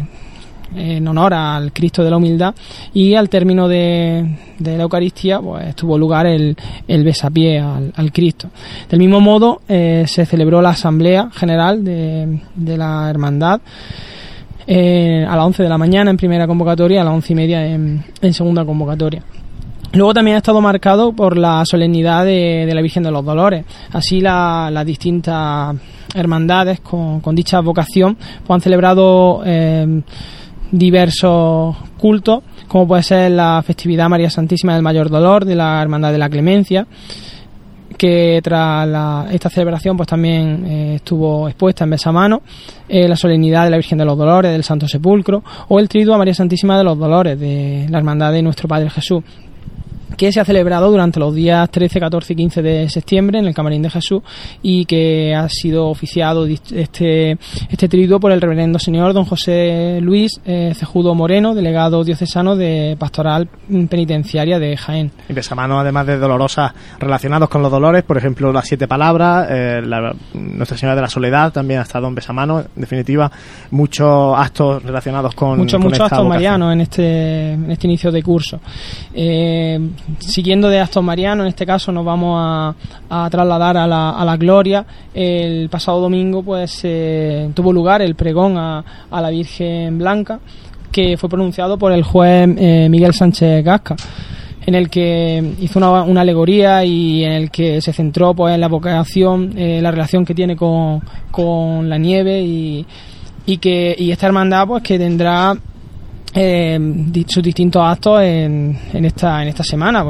en 0.76 1.08
honor 1.08 1.34
al 1.34 1.72
Cristo 1.74 2.04
de 2.04 2.10
la 2.10 2.18
Humildad 2.18 2.54
y 2.94 3.16
al 3.16 3.30
término 3.30 3.68
de, 3.68 4.38
la 4.60 4.84
Eucaristía 4.84 5.40
pues 5.40 5.76
tuvo 5.76 5.98
lugar 5.98 6.28
el, 6.28 6.56
el 6.88 7.04
besapié 7.04 7.60
al, 7.60 8.12
Cristo. 8.12 8.50
Del 8.90 9.00
mismo 9.00 9.20
modo 9.20 9.62
eh, 9.68 10.06
se 10.08 10.26
celebró 10.26 10.62
la 10.62 10.70
Asamblea 10.70 11.30
General 11.34 11.84
de, 11.84 12.78
la 12.78 13.10
Hermandad 13.10 13.62
eh, 14.68 15.26
a 15.28 15.36
las 15.36 15.46
11 15.46 15.64
de 15.64 15.70
la 15.70 15.78
mañana 15.78 16.12
en 16.12 16.18
primera 16.18 16.46
convocatoria 16.46 16.98
y 16.98 17.00
a 17.00 17.04
las 17.04 17.14
once 17.14 17.34
y 17.34 17.36
media 17.36 17.66
en, 17.66 18.04
segunda 18.32 18.64
convocatoria. 18.66 19.24
Luego 19.94 20.14
también 20.14 20.36
ha 20.36 20.38
estado 20.38 20.62
marcado 20.62 21.14
por 21.14 21.36
la 21.36 21.66
solemnidad 21.66 22.24
de, 22.24 22.70
la 22.72 22.82
Virgen 22.82 23.02
de 23.02 23.10
los 23.10 23.26
Dolores. 23.26 23.66
Así 23.92 24.22
las 24.22 24.86
distintas 24.86 25.76
hermandades 26.14 26.80
con, 26.82 27.22
dicha 27.34 27.60
vocación 27.62 28.16
pues 28.16 28.56
han 28.56 28.62
celebrado 28.62 29.42
eh, 29.46 30.02
diversos 30.72 31.76
cultos, 31.98 32.44
como 32.68 32.88
puede 32.88 33.04
ser 33.04 33.32
la 33.32 33.62
festividad 33.66 34.10
María 34.10 34.30
Santísima 34.30 34.74
del 34.74 34.84
Mayor 34.84 35.10
Dolor 35.10 35.46
de 35.46 35.56
la 35.56 35.82
Hermandad 35.82 36.12
de 36.12 36.18
la 36.18 36.30
Clemencia, 36.30 36.86
que 37.98 38.40
tras 38.42 39.30
esta 39.32 39.50
celebración 39.50 39.98
pues 39.98 40.08
también 40.08 40.66
eh, 40.66 40.96
estuvo 40.96 41.50
expuesta 41.50 41.84
en 41.84 41.90
Besamano, 41.90 42.42
eh, 42.88 43.08
la 43.08 43.16
solemnidad 43.16 43.66
de 43.66 43.72
la 43.72 43.78
Virgen 43.78 43.98
de 43.98 44.06
los 44.06 44.18
Dolores 44.18 44.52
del 44.52 44.64
Santo 44.64 44.88
Sepulcro 44.88 45.44
o 45.68 45.80
el 45.80 45.90
triduo 45.90 46.16
a 46.16 46.18
María 46.18 46.34
Santísima 46.34 46.78
de 46.78 46.84
los 46.84 46.98
Dolores 46.98 47.38
de 47.40 47.88
la 47.90 47.98
Hermandad 47.98 48.32
de 48.32 48.42
Nuestro 48.42 48.68
Padre 48.68 48.90
Jesús 48.90 49.24
que 50.18 50.32
se 50.32 50.40
ha 50.40 50.46
celebrado 50.46 50.92
durante 50.92 51.20
los 51.20 51.34
días 51.34 51.70
13, 51.70 52.00
14 52.00 52.34
y 52.34 52.36
15 52.36 52.62
de 52.62 52.90
septiembre 52.90 53.40
en 53.40 53.46
el 53.46 53.54
Camarín 53.54 53.82
de 53.82 53.90
Jesús 53.90 54.22
y 54.62 54.86
que 54.86 55.36
ha 55.36 55.48
sido 55.50 55.88
oficiado 55.88 56.46
este, 56.46 57.38
este 57.70 57.88
triduo 57.88 58.20
por 58.20 58.32
el 58.32 58.42
reverendo 58.42 58.80
señor 58.80 59.14
don 59.14 59.26
José 59.26 60.00
Luis 60.02 60.40
eh, 60.46 60.74
Cejudo 60.76 61.16
Moreno, 61.16 61.56
delegado 61.56 62.04
diocesano 62.04 62.56
de 62.56 62.96
Pastoral 63.00 63.48
Penitenciaria 63.90 64.60
de 64.60 64.78
Jaén. 64.78 65.12
Y 65.30 65.56
mano 65.56 65.80
además 65.80 66.06
de 66.08 66.18
dolorosas 66.18 66.74
relacionados 67.00 67.50
con 67.50 67.62
los 67.62 67.72
dolores, 67.72 68.04
por 68.04 68.18
ejemplo, 68.18 68.52
las 68.54 68.68
siete 68.68 68.88
palabras, 68.88 69.48
eh, 69.50 69.82
Nuestra 70.34 70.78
Señora 70.78 70.96
de 70.96 71.02
la 71.02 71.10
Soledad 71.10 71.52
también 71.52 71.80
ha 71.80 71.84
estado 71.84 72.08
en 72.08 72.16
Besamano, 72.16 72.60
en 72.60 72.68
definitiva, 72.76 73.32
muchos 73.72 74.38
actos 74.38 74.84
relacionados 74.84 75.36
con. 75.36 75.60
Muchos, 75.60 75.80
muchos 75.80 76.02
actos 76.02 76.28
marianos 76.28 76.74
en 76.74 76.82
este, 76.82 77.54
en 77.54 77.72
este 77.72 77.88
inicio 77.88 78.12
de 78.12 78.24
curso. 78.24 78.60
Eh, 79.14 79.80
siguiendo 80.20 80.70
de 80.70 80.80
Aston 80.80 81.06
Mariano, 81.06 81.44
en 81.44 81.50
este 81.50 81.66
caso 81.66 81.92
nos 81.92 82.06
vamos 82.06 82.38
a, 83.10 83.30
trasladar 83.30 83.78
a 83.78 83.88
la, 83.88 84.12
a 84.12 84.26
la, 84.26 84.38
gloria. 84.38 84.86
El 85.14 85.70
pasado 85.70 86.02
domingo 86.02 86.44
pues 86.44 86.82
eh, 86.84 87.50
tuvo 87.54 87.74
lugar 87.74 88.02
el 88.02 88.16
pregón 88.16 88.58
a, 88.58 88.84
la 89.12 89.30
Virgen 89.30 89.98
Blanca 89.98 90.40
que 90.92 91.18
fue 91.18 91.30
pronunciado 91.30 91.78
por 91.78 91.92
el 91.92 92.04
juez 92.04 92.50
eh, 92.58 92.88
Miguel 92.90 93.14
Sánchez 93.14 93.64
Gasca 93.64 93.96
en 94.66 94.76
el 94.76 94.90
que 94.90 95.56
hizo 95.62 95.80
una, 95.80 96.22
alegoría 96.22 96.84
y 96.86 97.24
en 97.24 97.32
el 97.32 97.52
que 97.52 97.82
se 97.82 97.92
centró 97.92 98.34
pues 98.34 98.54
en 98.54 98.62
la 98.62 98.68
vocación, 98.68 99.54
eh, 99.58 99.80
la 99.82 99.90
relación 99.90 100.26
que 100.26 100.36
tiene 100.36 100.56
con, 100.56 101.02
con 101.32 101.90
la 101.90 101.98
nieve 101.98 102.42
y, 102.42 102.86
y 103.46 103.58
que 103.58 103.96
y 103.98 104.12
esta 104.12 104.28
hermandad 104.28 104.68
pues 104.68 104.84
que 104.84 105.00
tendrá 105.00 105.56
eh, 106.34 106.80
sus 107.28 107.44
distintos 107.44 107.82
actos 107.82 108.22
en, 108.22 108.78
en, 108.94 109.06
esta, 109.06 109.42
en 109.42 109.50
esta 109.50 109.64
semana. 109.64 110.04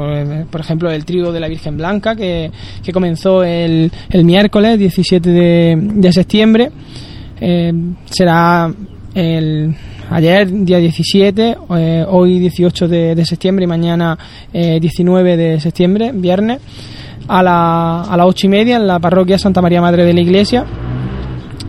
Por, 0.50 0.60
ejemplo, 0.60 0.90
el 0.90 1.04
trío 1.04 1.32
de 1.32 1.40
la 1.40 1.48
Virgen 1.48 1.76
Blanca, 1.76 2.14
que, 2.14 2.50
que 2.82 2.92
comenzó 2.92 3.42
el, 3.42 3.90
el, 4.10 4.24
miércoles 4.24 4.78
17 4.78 5.30
de, 5.30 5.78
de 5.78 6.12
septiembre. 6.12 6.70
Eh, 7.40 7.72
será 8.04 8.70
el 9.14 9.74
ayer, 10.10 10.64
día 10.64 10.78
17, 10.78 11.56
eh, 11.76 12.04
hoy 12.06 12.38
18 12.38 12.88
de, 12.88 13.14
de, 13.14 13.24
septiembre 13.24 13.64
y 13.64 13.68
mañana 13.68 14.18
19 14.52 15.36
de 15.36 15.60
septiembre, 15.60 16.12
viernes, 16.12 16.60
a, 17.28 17.42
la, 17.42 18.02
a 18.02 18.16
las 18.16 18.26
8 18.26 18.46
y 18.46 18.50
media 18.50 18.76
en 18.76 18.86
la 18.86 18.98
parroquia 18.98 19.38
Santa 19.38 19.62
María 19.62 19.80
Madre 19.80 20.04
de 20.04 20.12
la 20.12 20.20
Iglesia 20.20 20.66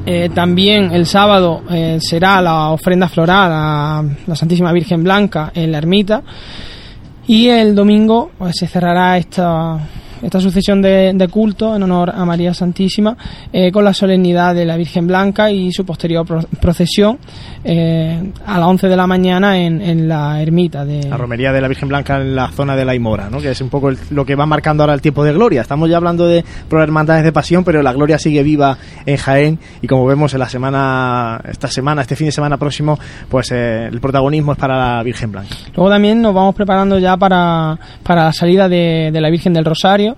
eh, 0.05 0.29
también 0.33 0.91
el 0.91 1.05
sábado 1.05 1.61
eh, 1.69 1.99
será 2.01 2.41
la 2.41 2.69
ofrenda 2.69 3.07
floral 3.07 3.51
a 3.53 4.03
la 4.25 4.35
Santísima 4.35 4.71
Virgen 4.71 5.03
Blanca 5.03 5.51
en 5.53 5.71
la 5.71 5.77
ermita. 5.77 6.23
Y 7.27 7.49
el 7.49 7.75
domingo 7.75 8.31
pues, 8.37 8.55
se 8.57 8.67
cerrará 8.67 9.17
esta, 9.17 9.79
esta 10.21 10.39
sucesión 10.39 10.81
de, 10.81 11.11
de 11.13 11.27
culto 11.27 11.75
en 11.75 11.83
honor 11.83 12.11
a 12.13 12.23
María 12.25 12.53
Santísima 12.53 13.17
eh, 13.51 13.71
con 13.71 13.83
la 13.83 13.93
solemnidad 13.93 14.53
de 14.55 14.65
la 14.65 14.77
Virgen 14.77 15.07
Blanca 15.07 15.51
y 15.51 15.71
su 15.71 15.85
posterior 15.85 16.25
procesión 16.59 17.17
eh, 17.63 18.31
a 18.45 18.59
las 18.59 18.67
11 18.67 18.87
de 18.87 18.95
la 18.95 19.07
mañana 19.07 19.57
en, 19.57 19.81
en, 19.81 20.07
la 20.07 20.41
ermita 20.41 20.85
de... 20.85 21.07
La 21.09 21.17
romería 21.17 21.51
de 21.51 21.61
la 21.61 21.67
Virgen 21.67 21.89
Blanca 21.89 22.17
en 22.17 22.35
la 22.35 22.49
zona 22.49 22.75
de 22.75 22.85
la 22.85 22.95
Imora, 22.95 23.29
¿no? 23.29 23.39
que 23.39 23.51
es 23.51 23.61
un 23.61 23.69
poco 23.69 23.91
lo 24.11 24.25
que 24.25 24.35
va 24.35 24.45
marcando 24.45 24.83
ahora 24.83 24.93
el 24.93 25.01
tiempo 25.01 25.23
de 25.23 25.33
gloria. 25.33 25.61
Estamos 25.61 25.89
ya 25.89 25.97
hablando 25.97 26.27
de 26.27 26.43
hermandades 26.71 27.23
de 27.23 27.31
pasión, 27.31 27.63
pero 27.63 27.81
la 27.81 27.93
gloria 27.93 28.17
sigue 28.17 28.43
viva 28.43 28.77
en 29.05 29.17
Jaén 29.17 29.59
y 29.81 29.87
como 29.87 30.05
vemos 30.05 30.33
en 30.33 30.39
la 30.39 30.49
semana, 30.49 31.41
esta 31.49 31.67
semana, 31.67 32.01
este 32.01 32.15
fin 32.15 32.27
de 32.27 32.31
semana 32.31 32.57
próximo, 32.57 32.97
pues 33.29 33.51
eh, 33.51 33.87
el 33.87 33.99
protagonismo 33.99 34.53
es 34.53 34.57
para 34.57 34.97
la 34.97 35.03
Virgen 35.03 35.31
Blanca. 35.31 35.55
Luego 35.75 35.89
también 35.89 36.21
nos 36.21 36.33
vamos 36.33 36.55
preparando 36.55 36.99
ya 36.99 37.17
para, 37.17 37.77
para 38.03 38.25
la 38.25 38.33
salida 38.33 38.67
de, 38.69 39.09
de 39.11 39.21
la 39.21 39.29
Virgen 39.29 39.53
del 39.53 39.65
Rosario 39.65 40.10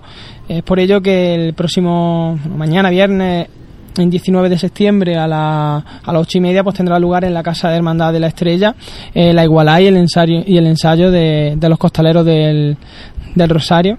es 0.48 0.62
por 0.62 0.78
ello 0.78 1.00
que 1.00 1.34
el 1.34 1.54
próximo, 1.54 2.38
mañana 2.56 2.90
viernes, 2.90 3.48
en 3.96 4.10
19 4.10 4.48
de 4.48 4.58
septiembre 4.58 5.16
a, 5.16 5.26
la, 5.26 5.76
a 5.76 6.12
las 6.12 6.22
ocho 6.22 6.38
y 6.38 6.40
media 6.40 6.64
pues 6.64 6.76
tendrá 6.76 6.98
lugar 6.98 7.24
en 7.24 7.34
la 7.34 7.42
Casa 7.42 7.70
de 7.70 7.76
Hermandad 7.76 8.12
de 8.12 8.20
la 8.20 8.28
Estrella 8.28 8.74
eh, 9.14 9.32
la 9.32 9.44
igualdad 9.44 9.78
y 9.80 9.86
el 9.86 9.96
ensayo, 9.96 10.42
y 10.46 10.56
el 10.56 10.66
ensayo 10.66 11.10
de, 11.10 11.56
los 11.60 11.78
costaleros 11.78 12.24
del, 12.24 12.76
Rosario. 13.36 13.98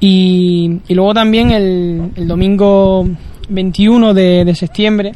Y, 0.00 0.80
luego 0.90 1.14
también 1.14 1.50
el, 1.50 2.26
domingo 2.26 3.06
21 3.48 4.14
de, 4.14 4.54
septiembre 4.54 5.12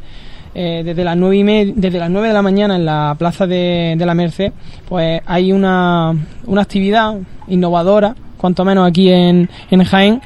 eh, 0.55 0.83
desde 0.85 1.05
las 1.05 1.17
nueve 1.17 1.37
y 1.37 1.73
desde 1.73 1.99
las 1.99 2.11
9 2.11 2.29
de 2.29 2.35
la 2.35 2.43
mañana 2.43 2.77
en 2.77 2.85
la 2.85 3.15
plaza 3.19 3.47
de, 3.47 3.95
de 3.97 4.07
la 4.07 4.15
Merced 4.15 4.53
pues 4.87 5.23
hay 5.25 5.51
una, 5.51 6.13
una 6.47 6.61
actividad 6.61 7.15
innovadora 7.49 8.15
cuanto 8.43 8.65
menos 8.65 8.89
aquí 8.89 9.09
en, 9.09 9.49
en 9.71 9.85
Jaén, 9.85 10.21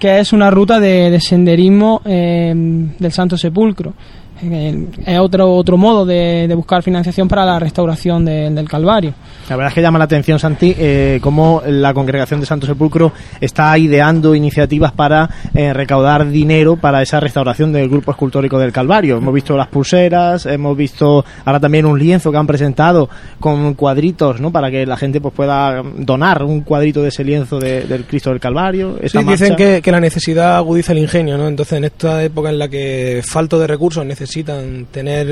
que 0.00 0.18
es 0.18 0.32
una 0.32 0.50
ruta 0.50 0.80
de, 0.80 1.18
senderismo 1.20 2.02
eh, 2.04 2.52
del 2.98 3.12
Santo 3.12 3.38
Sepulcro. 3.38 3.94
Es 4.42 5.18
otro 5.18 5.54
otro 5.54 5.76
modo 5.76 6.04
de, 6.04 6.52
buscar 6.54 6.82
financiación 6.82 7.28
para 7.28 7.44
la 7.44 7.58
restauración 7.58 8.24
del 8.24 8.68
Calvario. 8.68 9.14
La 9.48 9.56
verdad 9.56 9.68
es 9.70 9.74
que 9.74 9.82
llama 9.82 9.98
la 9.98 10.04
atención, 10.04 10.38
Santi, 10.38 10.74
eh, 10.76 11.18
cómo 11.22 11.62
la 11.66 11.94
Congregación 11.94 12.40
de 12.40 12.46
Santo 12.46 12.66
Sepulcro 12.66 13.12
está 13.40 13.76
ideando 13.78 14.34
iniciativas 14.34 14.92
para 14.92 15.28
eh, 15.54 15.72
recaudar 15.72 16.28
dinero 16.28 16.76
para 16.76 17.02
esa 17.02 17.20
restauración 17.20 17.72
del 17.72 17.88
grupo 17.88 18.10
escultórico 18.10 18.58
del 18.58 18.72
Calvario. 18.72 19.18
Hemos 19.18 19.34
visto 19.34 19.56
las 19.56 19.68
pulseras, 19.68 20.46
hemos 20.46 20.76
visto 20.76 21.24
ahora 21.44 21.60
también 21.60 21.86
un 21.86 21.98
lienzo 21.98 22.30
que 22.30 22.38
han 22.38 22.46
presentado 22.46 23.08
con 23.40 23.74
cuadritos, 23.74 24.40
¿no? 24.40 24.50
Para 24.50 24.70
que 24.70 24.86
la 24.86 24.96
gente 24.96 25.20
pues 25.20 25.34
pueda 25.34 25.82
donar 25.82 26.42
un 26.42 26.62
cuadrito 26.62 27.02
de 27.02 27.08
ese 27.08 27.24
lienzo 27.24 27.58
del 27.58 28.04
Cristo 28.06 28.30
del 28.30 28.40
Calvario. 28.40 28.98
Sí, 29.06 29.18
dicen 29.24 29.56
que, 29.56 29.80
que, 29.82 29.92
la 29.92 30.00
necesidad 30.00 30.56
agudiza 30.56 30.92
el 30.92 30.98
ingenio, 30.98 31.36
¿no? 31.38 31.48
Entonces, 31.48 31.78
en 31.78 31.84
esta 31.84 32.22
época 32.22 32.50
en 32.50 32.58
la 32.58 32.68
que 32.68 33.22
falto 33.26 33.58
de 33.58 33.66
recursos 33.66 34.04
necesitan 34.32 34.86
tener 34.86 35.28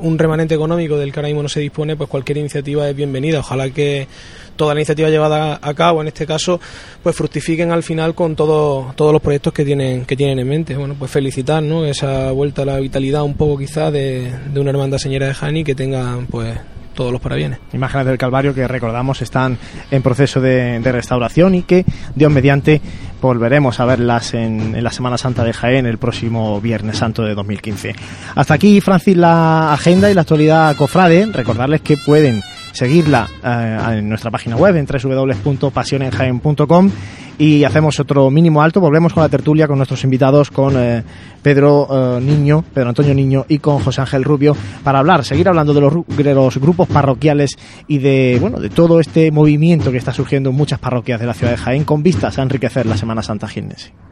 un 0.00 0.18
remanente 0.18 0.54
económico 0.54 0.96
del 0.96 1.12
que 1.12 1.20
ahora 1.20 1.28
mismo 1.28 1.42
no 1.42 1.48
se 1.48 1.60
dispone, 1.60 1.94
pues 1.94 2.10
cualquier 2.10 2.38
iniciativa 2.38 2.88
es 2.88 2.96
bienvenida. 2.96 3.40
Ojalá 3.40 3.70
que 3.70 4.08
toda 4.56 4.74
la 4.74 4.80
iniciativa 4.80 5.08
llevada 5.08 5.60
a 5.62 5.74
cabo, 5.74 6.00
en 6.00 6.08
este 6.08 6.26
caso, 6.26 6.60
pues 7.00 7.14
fructifiquen 7.14 7.70
al 7.70 7.84
final 7.84 8.16
con 8.16 8.34
todo, 8.34 8.92
todos 8.96 9.12
los 9.12 9.22
proyectos 9.22 9.52
que 9.52 9.64
tienen, 9.64 10.04
que 10.04 10.16
tienen 10.16 10.40
en 10.40 10.48
mente. 10.48 10.76
Bueno, 10.76 10.96
pues 10.98 11.12
felicitar, 11.12 11.62
¿no? 11.62 11.84
Esa 11.84 12.32
vuelta 12.32 12.62
a 12.62 12.64
la 12.64 12.80
vitalidad 12.80 13.22
un 13.22 13.34
poco 13.34 13.56
quizá 13.56 13.92
de, 13.92 14.32
de 14.52 14.60
una 14.60 14.70
hermandad 14.70 14.98
señora 14.98 15.28
de 15.28 15.34
Jani 15.34 15.62
que 15.62 15.76
tengan, 15.76 16.26
pues, 16.26 16.58
todos 16.98 17.12
los 17.12 17.20
parabienes. 17.20 17.60
Imágenes 17.72 18.08
del 18.08 18.18
Calvario 18.18 18.52
que 18.52 18.66
recordamos 18.66 19.22
están 19.22 19.56
en 19.92 20.02
proceso 20.02 20.40
de, 20.40 20.80
restauración 20.82 21.54
y 21.54 21.62
que 21.62 21.84
Dios 22.16 22.32
mediante 22.32 22.80
volveremos 23.22 23.78
a 23.78 23.84
verlas 23.84 24.34
en, 24.34 24.74
en, 24.74 24.82
la 24.82 24.90
Semana 24.90 25.16
Santa 25.16 25.44
de 25.44 25.52
Jaén 25.52 25.86
el 25.86 25.98
próximo 25.98 26.60
Viernes 26.60 26.98
Santo 26.98 27.22
de 27.22 27.36
2015. 27.36 27.94
Hasta 28.34 28.54
aquí, 28.54 28.80
Francis, 28.80 29.16
la 29.16 29.72
agenda 29.72 30.10
y 30.10 30.14
la 30.14 30.22
actualidad 30.22 30.74
cofrade. 30.74 31.26
Recordarles 31.26 31.82
que 31.82 31.96
pueden 32.04 32.42
seguirla 32.72 33.28
eh, 33.44 33.98
en 33.98 34.08
nuestra 34.08 34.32
página 34.32 34.56
web 34.56 34.74
en 34.74 34.86
www.pasionenjaen.com 34.86 36.90
y 37.38 37.64
hacemos 37.64 37.98
otro 38.00 38.30
mínimo 38.30 38.60
alto, 38.60 38.80
volvemos 38.80 39.12
con 39.12 39.22
la 39.22 39.28
tertulia 39.28 39.68
con 39.68 39.76
nuestros 39.76 40.02
invitados, 40.04 40.50
con 40.50 40.74
eh, 40.76 41.04
Pedro 41.40 42.18
eh, 42.18 42.20
Niño, 42.20 42.64
Pedro 42.74 42.88
Antonio 42.88 43.14
Niño 43.14 43.46
y 43.48 43.60
con 43.60 43.78
José 43.78 44.00
Ángel 44.00 44.24
Rubio 44.24 44.56
para 44.82 44.98
hablar, 44.98 45.24
seguir 45.24 45.48
hablando 45.48 45.72
de 45.72 45.80
los, 45.80 45.94
de 46.06 46.34
los 46.34 46.58
grupos 46.58 46.88
parroquiales 46.88 47.56
y 47.86 47.98
de 47.98 48.38
bueno 48.40 48.58
de 48.58 48.70
todo 48.70 48.98
este 49.00 49.30
movimiento 49.30 49.92
que 49.92 49.98
está 49.98 50.12
surgiendo 50.12 50.50
en 50.50 50.56
muchas 50.56 50.80
parroquias 50.80 51.20
de 51.20 51.26
la 51.26 51.34
ciudad 51.34 51.52
de 51.52 51.58
Jaén 51.58 51.84
con 51.84 52.02
vistas 52.02 52.38
a 52.38 52.42
enriquecer 52.42 52.86
la 52.86 52.96
Semana 52.96 53.22
Santa 53.22 53.46
Jiennense. 53.46 54.07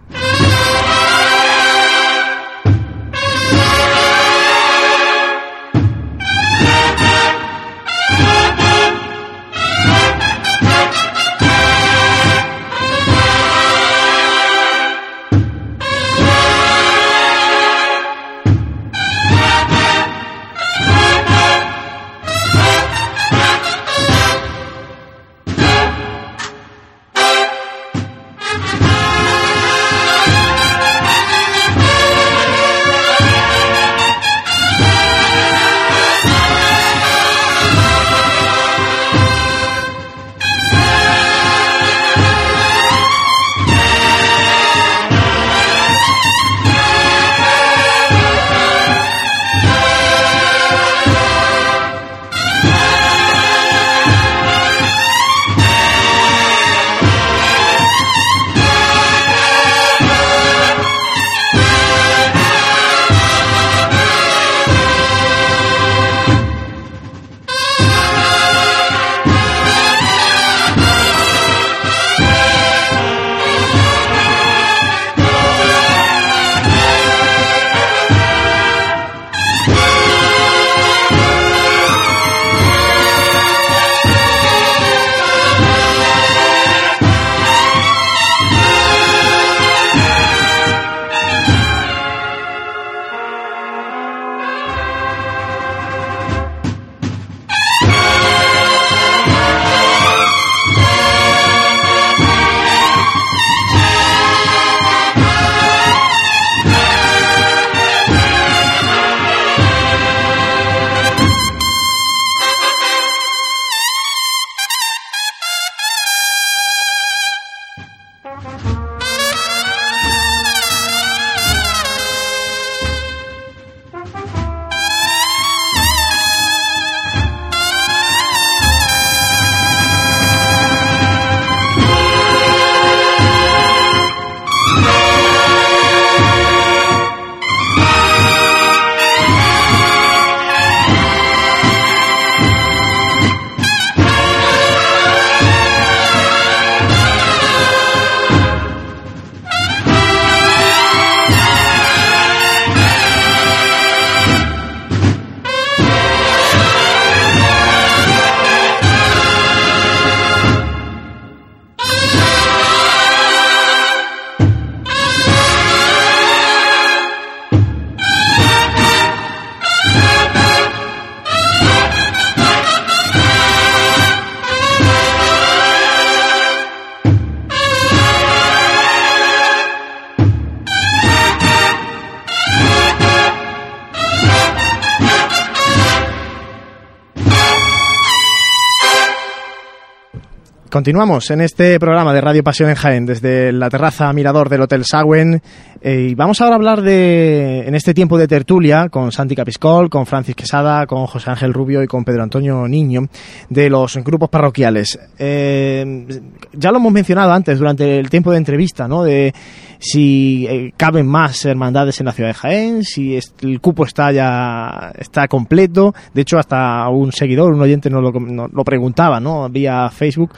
Continuamos 190.87 191.33
en 191.33 191.41
este 191.41 191.81
programa 191.81 192.15
de 192.15 192.21
Radio 192.21 192.45
Pasión 192.45 192.71
en 192.71 192.77
Jaén 192.77 193.07
desde 193.07 193.51
la 193.51 193.69
terraza 193.69 194.13
mirador 194.13 194.49
del 194.49 194.61
Hotel 194.61 194.85
Sagüen 194.85 195.43
eh, 195.81 196.11
y 196.11 196.15
vamos 196.15 196.41
ahora 196.41 196.55
a 196.55 196.59
hablar 196.59 196.81
de, 196.81 197.67
en 197.67 197.75
este 197.75 197.93
tiempo 197.93 198.17
de 198.17 198.29
tertulia 198.29 198.89
con 198.89 199.11
Santi 199.11 199.35
Capiscol, 199.35 199.91
con 199.91 200.07
Francis 200.07 200.37
Quesada, 200.37 200.87
con 200.87 201.09
José 201.09 201.31
Ángel 201.31 201.53
Rubio 201.53 201.83
y 201.83 201.89
con 201.89 202.05
Pedro 202.05 202.23
Antonio 202.23 202.69
Niño 202.69 203.09
de 203.51 203.69
los 203.69 203.97
grupos 203.97 204.29
parroquiales. 204.29 204.97
Eh, 205.19 206.07
ya 206.53 206.71
lo 206.71 206.79
hemos 206.79 206.93
mencionado 206.93 207.33
antes 207.33 207.59
durante 207.59 207.99
el 207.99 208.09
tiempo 208.09 208.31
de 208.31 208.39
entrevista, 208.39 208.87
¿no? 208.87 209.03
De 209.03 209.35
si 209.81 210.47
eh, 210.49 210.73
caben 210.77 211.09
más 211.09 211.45
hermandades 211.47 211.99
en 211.99 212.07
la 212.07 212.13
ciudad 212.13 212.31
de 212.31 212.35
Jaén, 212.35 212.85
si 212.85 213.19
el 213.43 213.61
cupo 213.61 213.87
está 213.87 214.13
ya 214.13 214.93
está 214.97 215.27
completo. 215.27 215.93
De 216.15 216.23
hecho, 216.23 216.39
hasta 216.39 216.89
un 216.91 217.11
seguidor, 217.11 217.53
un 217.53 217.61
oyente 217.61 217.91
nos 217.91 218.05
lo, 218.05 218.13
nos 218.21 218.53
lo 218.53 218.63
preguntaba, 218.63 219.19
¿no? 219.19 219.49
Vía 219.49 219.91
Facebook 219.91 220.31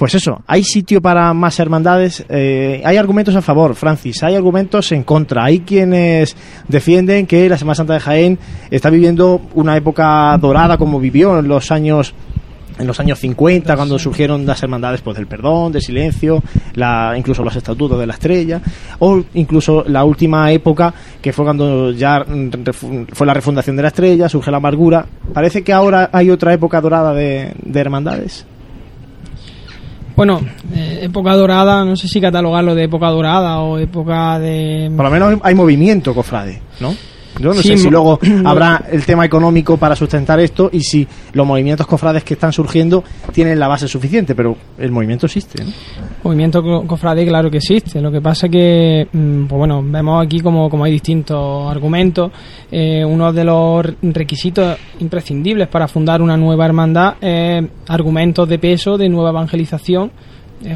pues 0.00 0.14
eso, 0.14 0.42
hay 0.46 0.64
sitio 0.64 1.02
para 1.02 1.34
más 1.34 1.60
hermandades. 1.60 2.24
Eh, 2.30 2.80
hay 2.86 2.96
argumentos 2.96 3.36
a 3.36 3.42
favor, 3.42 3.74
Francis, 3.74 4.22
hay 4.22 4.34
argumentos 4.34 4.92
en 4.92 5.02
contra. 5.02 5.44
Hay 5.44 5.60
quienes 5.60 6.34
defienden 6.68 7.26
que 7.26 7.46
la 7.50 7.58
Semana 7.58 7.74
Santa 7.74 7.92
de 7.92 8.00
Jaén 8.00 8.38
está 8.70 8.88
viviendo 8.88 9.42
una 9.52 9.76
época 9.76 10.38
dorada 10.38 10.78
como 10.78 10.98
vivió 11.00 11.38
en 11.38 11.48
los 11.48 11.70
años 11.70 12.14
en 12.78 12.86
los 12.86 12.98
años 12.98 13.18
50 13.18 13.76
cuando 13.76 13.98
surgieron 13.98 14.46
las 14.46 14.62
hermandades 14.62 15.02
pues 15.02 15.18
del 15.18 15.26
perdón, 15.26 15.70
del 15.70 15.82
silencio, 15.82 16.42
la, 16.76 17.12
incluso 17.14 17.44
los 17.44 17.54
estatutos 17.54 18.00
de 18.00 18.06
la 18.06 18.14
estrella 18.14 18.62
o 19.00 19.22
incluso 19.34 19.84
la 19.86 20.02
última 20.04 20.50
época 20.50 20.94
que 21.20 21.34
fue 21.34 21.44
cuando 21.44 21.90
ya 21.90 22.24
fue 23.12 23.26
la 23.26 23.34
refundación 23.34 23.76
de 23.76 23.82
la 23.82 23.88
estrella, 23.88 24.30
surge 24.30 24.50
la 24.50 24.56
amargura. 24.56 25.04
Parece 25.34 25.62
que 25.62 25.74
ahora 25.74 26.08
hay 26.10 26.30
otra 26.30 26.54
época 26.54 26.80
dorada 26.80 27.12
de 27.12 27.52
hermandades. 27.74 28.46
Bueno, 30.20 30.38
eh, 30.74 30.98
época 31.04 31.34
dorada, 31.34 31.82
no 31.82 31.96
sé 31.96 32.06
si 32.06 32.20
catalogarlo 32.20 32.74
de 32.74 32.84
época 32.84 33.08
dorada 33.08 33.60
o 33.60 33.78
época 33.78 34.38
de... 34.38 34.92
Por 34.94 35.06
lo 35.06 35.10
menos 35.10 35.40
hay 35.42 35.54
movimiento, 35.54 36.14
cofrade, 36.14 36.60
¿no? 36.78 36.94
Yo 37.40 37.54
no 37.54 37.62
sé 37.62 37.76
si 37.76 37.88
luego 37.88 38.18
habrá 38.44 38.84
el 38.90 39.04
tema 39.04 39.24
económico 39.24 39.76
para 39.76 39.96
sustentar 39.96 40.38
esto 40.40 40.68
y 40.72 40.80
si 40.80 41.06
los 41.32 41.46
movimientos 41.46 41.86
cofrades 41.86 42.22
que 42.22 42.34
están 42.34 42.52
surgiendo 42.52 43.02
tienen 43.32 43.58
la 43.58 43.66
base 43.66 43.88
suficiente, 43.88 44.34
pero 44.34 44.56
el 44.78 44.90
movimiento 44.90 45.26
existe. 45.26 45.64
¿no? 45.64 45.70
Movimiento 46.22 46.62
cofrade, 46.86 47.26
claro 47.26 47.50
que 47.50 47.56
existe. 47.56 48.00
Lo 48.00 48.12
que 48.12 48.20
pasa 48.20 48.48
que, 48.48 49.08
mm, 49.10 49.46
pues 49.46 49.58
bueno, 49.58 49.82
vemos 49.82 50.24
aquí 50.24 50.40
como, 50.40 50.68
como 50.68 50.84
hay 50.84 50.92
distintos 50.92 51.70
argumentos. 51.70 52.30
Eh, 52.70 53.04
uno 53.04 53.32
de 53.32 53.44
los 53.44 53.86
requisitos 54.02 54.76
imprescindibles 55.00 55.68
para 55.68 55.88
fundar 55.88 56.20
una 56.20 56.36
nueva 56.36 56.66
hermandad 56.66 57.14
es 57.20 57.64
argumentos 57.88 58.48
de 58.48 58.58
peso, 58.58 58.98
de 58.98 59.08
nueva 59.08 59.30
evangelización 59.30 60.10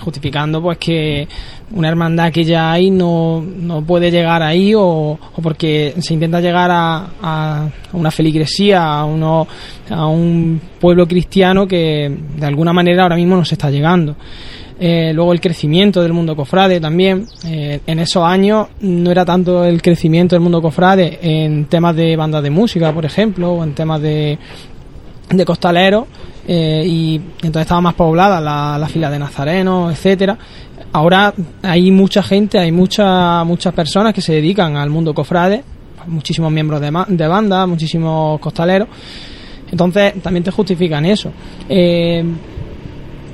justificando 0.00 0.62
pues 0.62 0.78
que 0.78 1.28
una 1.72 1.88
hermandad 1.88 2.32
que 2.32 2.44
ya 2.44 2.72
hay 2.72 2.90
no, 2.90 3.42
no 3.42 3.82
puede 3.84 4.10
llegar 4.10 4.42
ahí 4.42 4.74
o, 4.74 4.82
o 4.82 5.42
porque 5.42 5.94
se 5.98 6.14
intenta 6.14 6.40
llegar 6.40 6.70
a, 6.70 7.06
a, 7.22 7.68
una 7.92 8.10
feligresía, 8.10 8.82
a, 8.82 9.04
uno, 9.04 9.46
a 9.90 10.06
un 10.06 10.60
pueblo 10.80 11.06
cristiano 11.06 11.66
que 11.66 12.16
de 12.36 12.46
alguna 12.46 12.72
manera 12.72 13.02
ahora 13.02 13.16
mismo 13.16 13.36
no 13.36 13.44
se 13.44 13.54
está 13.54 13.70
llegando. 13.70 14.16
Eh, 14.78 15.12
luego 15.14 15.32
el 15.32 15.40
crecimiento 15.40 16.02
del 16.02 16.12
mundo 16.12 16.34
cofrade 16.34 16.80
también. 16.80 17.26
Eh, 17.46 17.80
en 17.86 17.98
esos 18.00 18.24
años 18.24 18.68
no 18.80 19.10
era 19.10 19.24
tanto 19.24 19.64
el 19.64 19.80
crecimiento 19.80 20.34
del 20.34 20.42
mundo 20.42 20.60
cofrade 20.60 21.18
en 21.22 21.66
temas 21.66 21.94
de 21.94 22.16
bandas 22.16 22.42
de 22.42 22.50
música, 22.50 22.92
por 22.92 23.04
ejemplo, 23.04 23.52
o 23.52 23.64
en 23.64 23.74
temas 23.74 24.00
de, 24.00 24.38
de 25.30 25.44
costaleros, 25.44 26.06
eh, 26.46 26.84
y 26.86 27.16
entonces 27.16 27.62
estaba 27.62 27.80
más 27.80 27.94
poblada 27.94 28.40
la, 28.40 28.78
la 28.78 28.88
fila 28.88 29.10
de 29.10 29.18
nazarenos, 29.18 29.92
etcétera. 29.92 30.36
Ahora 30.92 31.34
hay 31.62 31.90
mucha 31.90 32.22
gente, 32.22 32.58
hay 32.58 32.70
muchas 32.70 33.44
muchas 33.46 33.72
personas 33.74 34.14
que 34.14 34.20
se 34.20 34.34
dedican 34.34 34.76
al 34.76 34.90
mundo 34.90 35.14
cofrade, 35.14 35.64
muchísimos 36.06 36.52
miembros 36.52 36.80
de, 36.80 36.92
de 37.08 37.28
banda, 37.28 37.66
muchísimos 37.66 38.38
costaleros. 38.40 38.88
Entonces 39.70 40.22
también 40.22 40.44
te 40.44 40.50
justifican 40.50 41.04
eso. 41.04 41.32
Eh, 41.68 42.24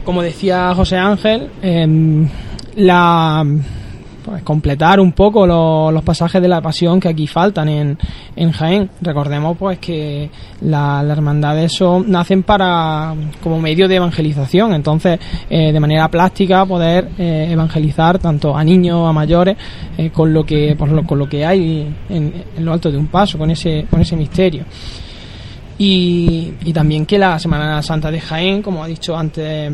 como 0.05 0.23
decía 0.23 0.73
José 0.75 0.97
Ángel, 0.97 1.51
eh, 1.63 2.27
la 2.77 3.45
pues, 4.25 4.43
completar 4.43 5.01
un 5.01 5.13
poco 5.13 5.47
los, 5.47 5.93
los, 5.93 6.03
pasajes 6.03 6.41
de 6.41 6.49
la 6.49 6.61
pasión 6.61 7.01
que 7.01 7.09
aquí 7.09 7.27
faltan 7.27 7.69
en, 7.69 7.99
en 8.37 8.53
Jaén. 8.53 8.91
Recordemos 9.01 9.57
pues 9.57 9.79
que 9.79 10.31
las 10.63 11.05
la 11.05 11.13
hermandades 11.13 11.73
son, 11.73 12.11
nacen 12.11 12.43
para 12.43 13.15
como 13.43 13.61
medio 13.61 13.89
de 13.89 13.97
evangelización, 13.97 14.75
entonces 14.75 15.19
eh, 15.49 15.73
de 15.73 15.81
manera 15.81 16.09
plástica 16.09 16.65
poder 16.67 17.11
eh, 17.19 17.49
evangelizar 17.51 18.19
tanto 18.19 18.57
a 18.57 18.65
niños, 18.65 19.09
a 19.09 19.13
mayores, 19.13 19.57
eh, 19.97 20.11
con 20.11 20.33
lo 20.33 20.45
que 20.45 20.75
por 20.77 20.91
lo, 20.91 21.05
con 21.05 21.19
lo 21.19 21.29
que 21.29 21.45
hay 21.45 21.95
en, 22.09 22.45
en, 22.57 22.65
lo 22.65 22.73
alto 22.73 22.91
de 22.91 22.99
un 22.99 23.09
paso, 23.09 23.39
con 23.39 23.51
ese, 23.51 23.87
con 23.91 24.01
ese 24.01 24.17
misterio. 24.17 24.65
Y, 25.79 26.53
y 26.65 26.73
también 26.73 27.07
que 27.07 27.19
la 27.19 27.39
Semana 27.39 27.83
Santa 27.83 28.11
de 28.11 28.21
Jaén, 28.21 28.61
como 28.61 28.85
ha 28.85 28.87
dicho 28.87 29.17
antes 29.17 29.73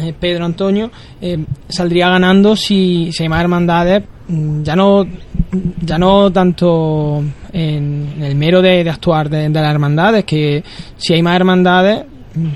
eh, 0.00 0.14
Pedro 0.18 0.44
Antonio 0.44 0.90
eh, 1.20 1.38
saldría 1.68 2.08
ganando 2.08 2.56
si, 2.56 3.10
hay 3.18 3.28
más 3.28 3.40
hermandades 3.40 4.02
mm, 4.28 4.62
ya 4.62 4.76
no 4.76 5.06
ya 5.84 5.98
no 5.98 6.32
tanto 6.32 7.22
en, 7.52 8.14
en 8.16 8.22
el 8.22 8.34
mero 8.34 8.62
de, 8.62 8.82
de 8.84 8.90
actuar 8.90 9.28
de, 9.28 9.48
de, 9.48 9.60
las 9.60 9.70
hermandades 9.70 10.24
que 10.24 10.64
si 10.96 11.12
hay 11.12 11.22
más 11.22 11.36
hermandades 11.36 12.04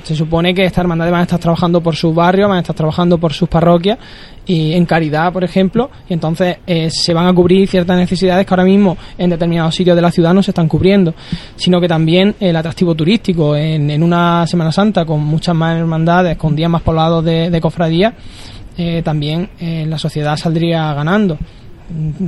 se 0.03 0.17
supone 0.17 0.55
que 0.55 0.65
estas 0.65 0.79
hermandades 0.79 1.13
van 1.13 1.21
a 1.21 1.25
estar 1.25 1.39
trabajando 1.39 1.81
por 1.81 1.97
sus 1.97 2.15
barrios, 2.15 2.49
van 2.49 2.59
a 2.59 2.61
estar 2.61 2.75
trabajando 2.77 3.19
por 3.19 3.33
sus 3.33 3.49
parroquias 3.49 3.99
y 4.47 4.73
en 4.73 4.87
caridad, 4.87 5.33
por 5.33 5.45
ejemplo, 5.45 5.91
y 6.09 6.15
entonces 6.15 6.59
eh, 6.67 6.89
se 6.91 7.13
van 7.13 7.27
a 7.27 7.35
cubrir 7.35 7.69
ciertas 7.69 7.97
necesidades 7.97 8.47
que 8.47 8.55
ahora 8.55 8.65
mismo 8.65 8.97
en 9.19 9.31
determinados 9.31 9.75
sitios 9.75 9.97
de 9.97 10.03
la 10.03 10.11
ciudad 10.11 10.33
no 10.33 10.43
se 10.43 10.53
están 10.53 10.69
cubriendo, 10.69 11.15
sino 11.57 11.81
que 11.81 11.89
también 11.89 12.35
el 12.41 12.57
atractivo 12.57 12.95
turístico 12.95 13.57
en, 13.57 13.91
en 13.91 14.03
una 14.03 14.47
Semana 14.47 14.73
Santa 14.73 15.05
con 15.05 15.23
muchas 15.25 15.55
más 15.55 15.79
hermandades, 15.79 16.37
con 16.37 16.55
días 16.55 16.71
más 16.71 16.83
poblados 16.83 17.25
de, 17.25 17.51
de 17.51 17.61
cofradías, 17.61 18.15
eh, 18.79 19.03
también 19.03 19.49
eh, 19.59 19.85
la 19.89 19.99
sociedad 19.99 20.37
saldría 20.37 20.93
ganando. 20.95 21.39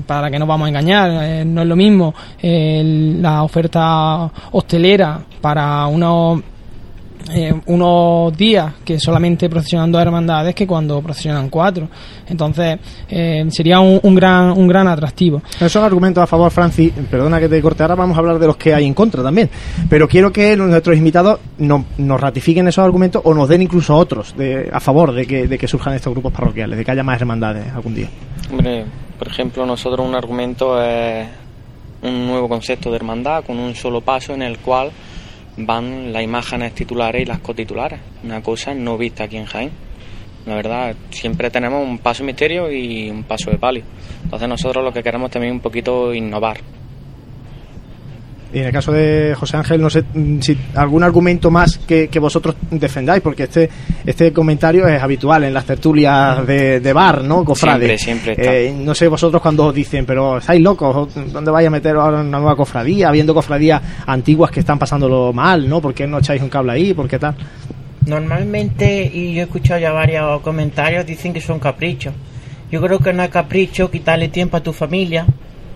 Para 0.07 0.30
que 0.30 0.38
no 0.38 0.46
vamos 0.46 0.66
a 0.66 0.68
engañar, 0.68 1.11
eh, 1.24 1.44
no 1.44 1.62
es 1.62 1.66
lo 1.66 1.74
mismo 1.74 2.14
eh, 2.40 3.16
la 3.20 3.42
oferta 3.42 4.30
hostelera 4.53 5.20
para 5.40 5.84
unos 5.86 6.40
eh, 7.30 7.54
unos 7.66 8.36
días 8.36 8.74
que 8.84 8.98
solamente 8.98 9.48
procesionan 9.48 9.92
dos 9.92 10.00
hermandades 10.00 10.54
que 10.54 10.66
cuando 10.66 11.00
procesionan 11.02 11.48
cuatro. 11.48 11.88
Entonces, 12.26 12.78
eh, 13.08 13.44
sería 13.50 13.80
un, 13.80 14.00
un, 14.02 14.14
gran 14.14 14.50
un 14.52 14.66
gran 14.66 14.88
atractivo. 14.88 15.42
Esos 15.60 15.82
argumentos 15.82 16.22
a 16.22 16.26
favor, 16.26 16.50
Francis. 16.50 16.92
Perdona 17.10 17.38
que 17.40 17.48
te 17.48 17.60
corte, 17.60 17.82
ahora 17.82 17.94
vamos 17.94 18.16
a 18.16 18.20
hablar 18.20 18.38
de 18.38 18.46
los 18.46 18.56
que 18.56 18.74
hay 18.74 18.86
en 18.86 18.94
contra 18.94 19.22
también. 19.22 19.50
Pero 19.88 20.08
quiero 20.08 20.32
que 20.32 20.56
nuestros 20.56 20.96
invitados 20.96 21.40
no, 21.58 21.84
nos 21.98 22.20
ratifiquen 22.20 22.68
esos 22.68 22.84
argumentos 22.84 23.22
o 23.24 23.34
nos 23.34 23.48
den 23.48 23.62
incluso 23.62 23.96
otros 23.96 24.36
de, 24.36 24.68
a 24.72 24.80
favor 24.80 25.12
de 25.12 25.26
que, 25.26 25.46
de 25.46 25.58
que 25.58 25.68
surjan 25.68 25.94
estos 25.94 26.12
grupos 26.12 26.32
parroquiales, 26.32 26.78
de 26.78 26.84
que 26.84 26.90
haya 26.90 27.02
más 27.02 27.20
hermandades 27.20 27.72
algún 27.74 27.94
día. 27.94 28.08
Hombre, 28.50 28.84
por 29.18 29.28
ejemplo, 29.28 29.66
nosotros 29.66 30.06
un 30.06 30.14
argumento 30.14 30.82
es 30.82 31.28
un 32.02 32.26
nuevo 32.26 32.48
concepto 32.48 32.90
de 32.90 32.96
hermandad 32.96 33.44
con 33.44 33.58
un 33.58 33.74
solo 33.74 34.00
paso 34.00 34.32
en 34.32 34.42
el 34.42 34.58
cual 34.58 34.90
van 35.59 36.12
las 36.12 36.22
imágenes 36.22 36.74
titulares 36.74 37.22
y 37.22 37.24
las 37.24 37.40
cotitulares, 37.40 38.00
una 38.22 38.42
cosa 38.42 38.74
no 38.74 38.96
vista 38.96 39.24
aquí 39.24 39.36
en 39.36 39.46
Jaén. 39.46 39.70
La 40.46 40.54
verdad, 40.54 40.94
siempre 41.11 41.50
tenemos 41.50 41.86
un 41.86 41.98
paso 41.98 42.24
misterio 42.24 42.72
y 42.72 43.11
un 43.11 43.24
paso 43.24 43.50
de 43.50 43.59
palio. 43.59 43.82
Entonces 44.24 44.48
nosotros 44.48 44.82
lo 44.82 44.92
que 44.92 45.02
queremos 45.02 45.30
también 45.30 45.52
un 45.52 45.61
poquito 45.61 46.14
innovar. 46.14 46.59
Y 48.53 48.61
en 48.61 48.66
el 48.66 48.72
caso 48.72 48.92
de 48.92 49.34
José 49.38 49.59
Ángel, 49.59 49.80
no 49.80 49.90
sé 49.90 50.05
si 50.40 50.57
algún 50.74 51.03
argumento 51.03 51.51
más 51.51 51.78
que, 51.78 52.09
que 52.09 52.18
vosotros 52.18 52.57
defendáis, 52.70 53.22
porque 53.22 53.42
este 53.44 53.68
este 54.07 54.32
comentario 54.32 54.88
es 54.88 55.03
habitual 55.03 55.44
en 55.44 55.53
las 55.53 55.66
tertulias 55.66 56.46
de, 56.46 56.80
de 56.80 56.92
bar, 56.94 57.22
¿no? 57.24 57.44
Cofrade. 57.44 57.99
Siempre, 57.99 58.34
siempre 58.34 58.68
eh, 58.68 58.72
no 58.72 58.94
sé 58.94 59.07
vosotros 59.07 59.42
cuando 59.42 59.70
dicen, 59.70 60.07
pero 60.07 60.38
estáis 60.38 60.62
locos, 60.62 61.14
¿dónde 61.30 61.51
vais 61.51 61.66
a 61.66 61.70
meter 61.70 61.96
ahora 61.96 62.20
una 62.20 62.38
nueva 62.38 62.57
cofradía? 62.57 63.09
Habiendo 63.09 63.34
cofradías 63.34 63.82
antiguas 64.07 64.51
que 64.51 64.61
están 64.61 64.78
pasándolo 64.78 65.32
mal, 65.34 65.68
¿no? 65.68 65.82
¿Por 65.82 65.92
qué 65.92 66.07
no 66.07 66.18
echáis 66.18 66.40
un 66.40 66.49
cable 66.49 66.72
ahí? 66.72 66.94
¿Por 66.94 67.07
qué 67.07 67.18
tal? 67.18 67.34
Normalmente, 68.07 69.11
y 69.12 69.34
yo 69.34 69.40
he 69.40 69.44
escuchado 69.44 69.78
ya 69.78 69.92
varios 69.92 70.40
comentarios, 70.40 71.05
dicen 71.05 71.34
que 71.34 71.42
son 71.42 71.59
caprichos. 71.59 72.14
Yo 72.70 72.80
creo 72.80 72.99
que 72.99 73.12
no 73.12 73.22
es 73.22 73.28
capricho 73.28 73.90
quitarle 73.90 74.28
tiempo 74.28 74.57
a 74.57 74.62
tu 74.62 74.72
familia 74.72 75.26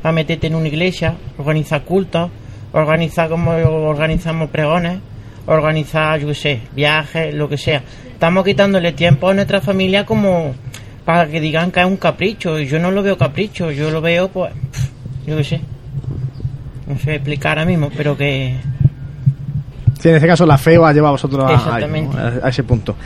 para 0.01 0.13
meterte 0.13 0.47
en 0.47 0.55
una 0.55 0.69
iglesia, 0.69 1.15
organizar 1.37 1.83
cultos 1.83 2.31
organizar 2.73 3.29
como 3.29 3.53
organizamos 3.53 4.51
pregones, 4.51 4.99
organizar, 5.47 6.21
yo 6.21 6.29
qué 6.29 6.35
sé, 6.35 6.61
viajes, 6.75 7.35
lo 7.35 7.49
que 7.49 7.59
sea. 7.59 7.83
Estamos 8.13 8.45
quitándole 8.45 8.93
tiempo 8.93 9.29
a 9.29 9.35
nuestra 9.35 9.61
familia 9.61 10.07
como 10.07 10.55
para 11.05 11.27
que 11.27 11.41
digan 11.41 11.71
que 11.71 11.81
es 11.81 11.87
un 11.87 11.97
capricho. 11.97 12.59
Y 12.59 12.67
yo 12.67 12.79
no 12.79 12.91
lo 12.91 13.03
veo 13.03 13.19
capricho, 13.19 13.71
yo 13.71 13.91
lo 13.91 14.01
veo, 14.01 14.29
pues, 14.29 14.53
yo 15.27 15.37
qué 15.37 15.45
sé. 15.45 15.61
No 16.87 16.99
sé 16.99 17.17
explicar 17.17 17.59
ahora 17.59 17.69
mismo, 17.69 17.91
pero 17.97 18.17
que. 18.17 18.57
Sí, 19.99 20.09
en 20.09 20.17
este 20.17 20.27
caso 20.27 20.45
la 20.47 20.59
fe 20.59 20.79
os 20.79 20.87
ha 20.87 20.93
llevado 20.93 21.09
a 21.09 21.13
vosotros 21.13 21.45
a, 21.45 21.77
a, 21.77 22.47
a 22.47 22.49
ese 22.49 22.65
punto. 22.65 22.97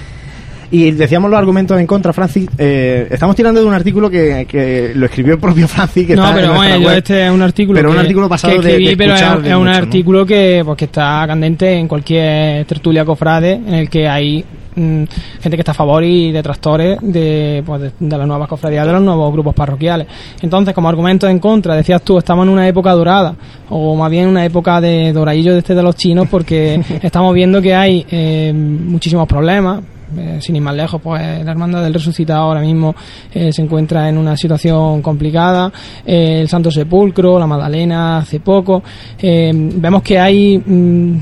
Y 0.70 0.90
decíamos 0.90 1.30
los 1.30 1.38
argumentos 1.38 1.78
en 1.78 1.86
contra, 1.86 2.12
Francis. 2.12 2.48
Eh, 2.58 3.06
estamos 3.10 3.36
tirando 3.36 3.60
de 3.60 3.66
un 3.66 3.74
artículo 3.74 4.10
que, 4.10 4.46
que 4.48 4.92
lo 4.94 5.06
escribió 5.06 5.34
el 5.34 5.40
propio 5.40 5.68
Francis. 5.68 6.06
Que 6.06 6.16
no, 6.16 6.22
está 6.24 6.34
pero 6.34 6.50
en 6.50 6.56
bueno, 6.56 6.76
yo 6.78 6.86
web. 6.88 6.98
este 6.98 7.26
es 7.26 7.30
un 7.32 7.42
artículo. 7.42 7.76
Pero 7.78 7.88
un 7.90 7.94
que- 7.96 8.00
artículo 8.00 8.28
pasado 8.28 8.54
que 8.54 8.60
de- 8.62 8.68
escribí, 8.70 8.90
de 8.90 8.96
pero 8.96 9.14
es, 9.14 9.42
de 9.42 9.56
un 9.56 9.68
artículo 9.68 10.26
que, 10.26 10.62
pues, 10.64 10.76
que 10.76 10.84
está 10.86 11.24
candente 11.26 11.72
en 11.72 11.86
cualquier 11.88 12.64
tertulia 12.66 13.04
cofrade, 13.04 13.52
en 13.52 13.74
el 13.74 13.88
que 13.88 14.08
hay 14.08 14.44
mm, 14.74 15.04
gente 15.40 15.56
que 15.56 15.60
está 15.60 15.70
a 15.70 15.74
favor 15.74 16.02
y 16.04 16.32
detractores 16.32 16.98
de, 17.00 17.62
pues, 17.64 17.80
de, 17.82 17.90
de 18.00 18.18
las 18.18 18.26
nuevas 18.26 18.48
cofradías, 18.48 18.86
de 18.86 18.92
los 18.92 19.02
nuevos 19.02 19.32
grupos 19.32 19.54
parroquiales. 19.54 20.06
Entonces, 20.42 20.74
como 20.74 20.88
argumento 20.88 21.28
en 21.28 21.38
contra, 21.38 21.74
decías 21.76 22.02
tú, 22.02 22.18
estamos 22.18 22.44
en 22.44 22.52
una 22.52 22.66
época 22.66 22.90
dorada, 22.92 23.34
o 23.70 23.94
más 23.94 24.10
bien 24.10 24.26
una 24.28 24.44
época 24.44 24.80
de 24.80 25.12
doradillo 25.12 25.52
de 25.52 25.60
este 25.60 25.74
de 25.76 25.82
los 25.82 25.94
chinos, 25.96 26.26
porque 26.30 26.80
estamos 27.02 27.32
viendo 27.34 27.62
que 27.62 27.74
hay 27.74 28.04
eh, 28.10 28.52
muchísimos 28.52 29.26
problemas. 29.28 29.80
Eh, 30.16 30.38
sin 30.40 30.54
ir 30.54 30.62
más 30.62 30.74
lejos, 30.74 31.00
pues 31.02 31.44
la 31.44 31.50
Hermandad 31.50 31.82
del 31.82 31.94
Resucitado 31.94 32.42
ahora 32.42 32.60
mismo 32.60 32.94
eh, 33.32 33.52
se 33.52 33.62
encuentra 33.62 34.08
en 34.08 34.18
una 34.18 34.36
situación 34.36 35.02
complicada. 35.02 35.72
Eh, 36.04 36.42
el 36.42 36.48
Santo 36.48 36.70
Sepulcro, 36.70 37.38
la 37.38 37.46
Magdalena 37.46 38.18
hace 38.18 38.38
poco. 38.40 38.82
Eh, 39.18 39.50
vemos 39.52 40.02
que 40.02 40.18
hay 40.18 40.58
mm, 40.58 41.16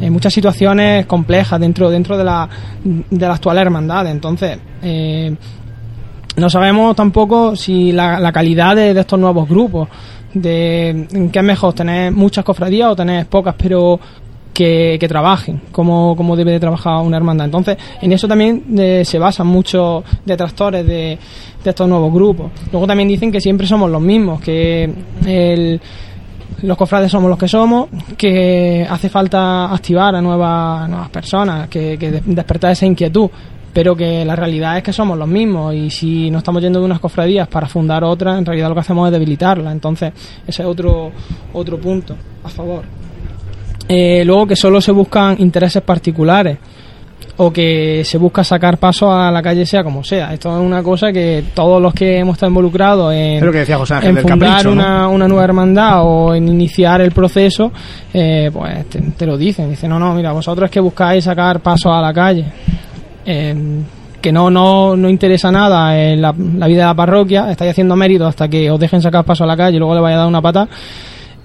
eh, 0.00 0.10
muchas 0.10 0.32
situaciones 0.32 1.04
complejas 1.06 1.60
dentro 1.60 1.90
dentro 1.90 2.16
de 2.16 2.24
la, 2.24 2.48
de 2.82 3.26
la 3.26 3.34
actual 3.34 3.58
hermandad. 3.58 4.06
Entonces, 4.06 4.58
eh, 4.82 5.34
no 6.36 6.48
sabemos 6.48 6.96
tampoco 6.96 7.54
si 7.54 7.92
la, 7.92 8.32
calidad 8.32 8.74
de, 8.74 8.94
de 8.94 9.00
estos 9.00 9.18
nuevos 9.18 9.46
grupos, 9.48 9.88
de 10.32 11.06
qué 11.30 11.38
es 11.38 11.44
mejor, 11.44 11.74
tener 11.74 12.10
muchas 12.10 12.44
cofradías 12.44 12.88
o 12.88 12.96
tener 12.96 13.26
pocas, 13.26 13.54
pero 13.58 14.00
que, 14.52 14.96
que 15.00 15.08
trabajen 15.08 15.60
como, 15.72 16.14
como 16.16 16.36
debe 16.36 16.52
de 16.52 16.60
trabajar 16.60 17.02
una 17.02 17.16
hermandad. 17.16 17.46
Entonces, 17.46 17.76
en 18.00 18.12
eso 18.12 18.28
también 18.28 18.64
eh, 18.78 19.02
se 19.04 19.18
basan 19.18 19.46
muchos 19.46 20.04
detractores 20.24 20.86
de, 20.86 21.18
estos 21.64 21.88
nuevos 21.88 22.12
grupos. 22.12 22.50
Luego 22.72 22.86
también 22.86 23.08
dicen 23.08 23.30
que 23.30 23.40
siempre 23.40 23.66
somos 23.66 23.90
los 23.90 24.00
mismos, 24.02 24.40
que 24.40 24.92
el, 25.26 25.80
los 26.62 26.76
cofrades 26.76 27.10
somos 27.10 27.30
los 27.30 27.38
que 27.38 27.46
somos, 27.48 27.88
que 28.16 28.86
hace 28.88 29.08
falta 29.08 29.72
activar 29.72 30.14
a 30.16 30.20
nuevas, 30.20 30.88
nuevas 30.88 31.08
personas, 31.10 31.68
que, 31.68 31.96
que 31.98 32.10
de- 32.10 32.22
despertar 32.26 32.72
esa 32.72 32.84
inquietud, 32.84 33.30
pero 33.72 33.94
que 33.96 34.24
la 34.24 34.36
realidad 34.36 34.76
es 34.76 34.82
que 34.82 34.92
somos 34.92 35.16
los 35.16 35.28
mismos 35.28 35.72
y 35.74 35.88
si 35.88 36.30
no 36.30 36.38
estamos 36.38 36.60
yendo 36.62 36.78
de 36.80 36.84
unas 36.84 37.00
cofradías 37.00 37.48
para 37.48 37.66
fundar 37.68 38.04
otras, 38.04 38.36
en 38.38 38.44
realidad 38.44 38.68
lo 38.68 38.74
que 38.74 38.80
hacemos 38.80 39.06
es 39.06 39.12
debilitarlas. 39.12 39.72
Entonces, 39.72 40.12
ese 40.46 40.62
es 40.62 40.68
otro, 40.68 41.10
otro 41.54 41.78
punto 41.80 42.14
a 42.44 42.48
favor. 42.48 42.82
Eh, 43.94 44.24
luego 44.24 44.46
que 44.46 44.56
solo 44.56 44.80
se 44.80 44.90
buscan 44.90 45.36
intereses 45.38 45.82
particulares 45.82 46.56
o 47.36 47.52
que 47.52 48.02
se 48.06 48.16
busca 48.16 48.42
sacar 48.42 48.78
paso 48.78 49.12
a 49.12 49.30
la 49.30 49.42
calle 49.42 49.66
sea 49.66 49.84
como 49.84 50.02
sea. 50.02 50.32
Esto 50.32 50.56
es 50.56 50.64
una 50.64 50.82
cosa 50.82 51.12
que 51.12 51.44
todos 51.52 51.80
los 51.80 51.92
que 51.92 52.16
hemos 52.16 52.36
estado 52.36 52.48
involucrados 52.48 53.12
en, 53.12 53.40
que 53.40 53.58
decía 53.58 53.76
José 53.76 53.96
en 54.02 54.16
fundar 54.16 54.38
capricho, 54.38 54.74
¿no? 54.74 54.82
una, 54.82 55.08
una 55.08 55.28
nueva 55.28 55.44
hermandad 55.44 56.06
o 56.06 56.34
en 56.34 56.48
iniciar 56.48 57.02
el 57.02 57.12
proceso, 57.12 57.70
eh, 58.14 58.50
pues 58.50 58.88
te, 58.88 58.98
te 59.00 59.26
lo 59.26 59.36
dicen. 59.36 59.68
Dicen, 59.68 59.90
no, 59.90 59.98
no, 59.98 60.14
mira, 60.14 60.32
vosotros 60.32 60.68
es 60.68 60.70
que 60.70 60.80
buscáis 60.80 61.24
sacar 61.24 61.60
paso 61.60 61.92
a 61.92 62.00
la 62.00 62.14
calle. 62.14 62.46
Eh, 63.26 63.54
que 64.22 64.32
no, 64.32 64.48
no, 64.48 64.96
no 64.96 65.10
interesa 65.10 65.52
nada 65.52 66.00
en 66.00 66.22
la, 66.22 66.34
la 66.56 66.66
vida 66.66 66.80
de 66.80 66.86
la 66.86 66.94
parroquia, 66.94 67.50
estáis 67.50 67.72
haciendo 67.72 67.94
mérito 67.94 68.26
hasta 68.26 68.48
que 68.48 68.70
os 68.70 68.80
dejen 68.80 69.02
sacar 69.02 69.22
paso 69.22 69.44
a 69.44 69.46
la 69.46 69.56
calle 69.56 69.76
y 69.76 69.78
luego 69.80 69.94
le 69.96 70.00
vaya 70.00 70.16
a 70.16 70.20
dar 70.20 70.28
una 70.28 70.40
pata. 70.40 70.66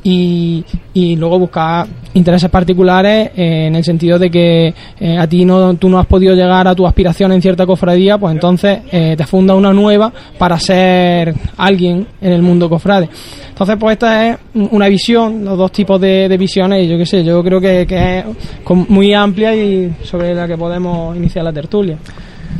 Y, 0.03 0.63
y 0.93 1.15
luego 1.17 1.39
buscar 1.39 1.85
intereses 2.13 2.49
particulares 2.49 3.31
eh, 3.35 3.65
en 3.67 3.75
el 3.75 3.83
sentido 3.83 4.17
de 4.17 4.29
que 4.31 4.73
eh, 4.99 5.17
a 5.17 5.27
ti 5.27 5.43
no 5.43 5.73
tú 5.73 5.89
no 5.89 5.99
has 5.99 6.05
podido 6.05 6.33
llegar 6.33 6.65
a 6.67 6.73
tu 6.75 6.87
aspiración 6.87 7.31
en 7.33 7.41
cierta 7.41 7.65
cofradía 7.65 8.17
pues 8.17 8.33
entonces 8.33 8.79
eh, 8.91 9.15
te 9.17 9.25
funda 9.25 9.53
una 9.53 9.73
nueva 9.73 10.13
para 10.37 10.57
ser 10.59 11.33
alguien 11.57 12.07
en 12.21 12.31
el 12.31 12.41
mundo 12.41 12.69
cofrade 12.69 13.09
entonces 13.49 13.75
pues 13.77 13.93
esta 13.93 14.29
es 14.29 14.37
una 14.53 14.87
visión 14.87 15.43
los 15.43 15.57
dos 15.57 15.71
tipos 15.73 15.99
de, 15.99 16.29
de 16.29 16.37
visiones 16.37 16.85
y 16.85 16.87
yo 16.89 16.97
qué 16.97 17.05
sé 17.05 17.23
yo 17.23 17.43
creo 17.43 17.59
que, 17.59 17.85
que 17.85 18.19
es 18.19 18.25
muy 18.89 19.13
amplia 19.13 19.53
y 19.55 19.93
sobre 20.03 20.33
la 20.33 20.47
que 20.47 20.55
podemos 20.57 21.17
iniciar 21.17 21.43
la 21.43 21.51
tertulia 21.51 21.97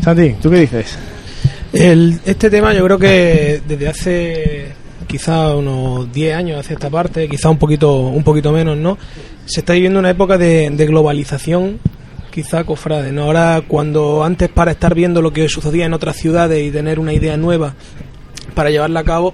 Santi, 0.01 0.33
¿tú 0.41 0.49
qué 0.49 0.57
dices? 0.61 0.97
El- 1.71 2.19
este 2.25 2.49
tema 2.49 2.73
yo 2.73 2.83
creo 2.83 2.97
que 2.99 3.61
desde 3.67 3.87
hace 3.87 4.65
quizá 5.07 5.55
unos 5.55 6.11
10 6.11 6.35
años 6.35 6.59
hacia 6.59 6.73
esta 6.73 6.89
parte, 6.89 7.27
quizá 7.27 7.49
un 7.49 7.57
poquito, 7.57 7.99
un 7.99 8.23
poquito 8.23 8.51
menos, 8.51 8.77
¿no? 8.77 8.97
Se 9.45 9.61
está 9.61 9.73
viviendo 9.73 9.99
una 9.99 10.09
época 10.09 10.37
de, 10.37 10.69
globalización, 10.69 11.79
quizá 12.31 12.63
cofrade, 12.63 13.11
¿no? 13.11 13.23
Ahora 13.23 13.63
cuando 13.67 14.23
antes 14.23 14.49
para 14.49 14.71
estar 14.71 14.93
viendo 14.93 15.21
lo 15.21 15.31
que 15.31 15.47
sucedía 15.49 15.85
en 15.85 15.93
otras 15.93 16.17
ciudades 16.17 16.63
y 16.63 16.71
tener 16.71 16.99
una 16.99 17.13
idea 17.13 17.37
nueva 17.37 17.73
para 18.53 18.69
llevarla 18.69 18.99
a 18.99 19.03
cabo 19.03 19.33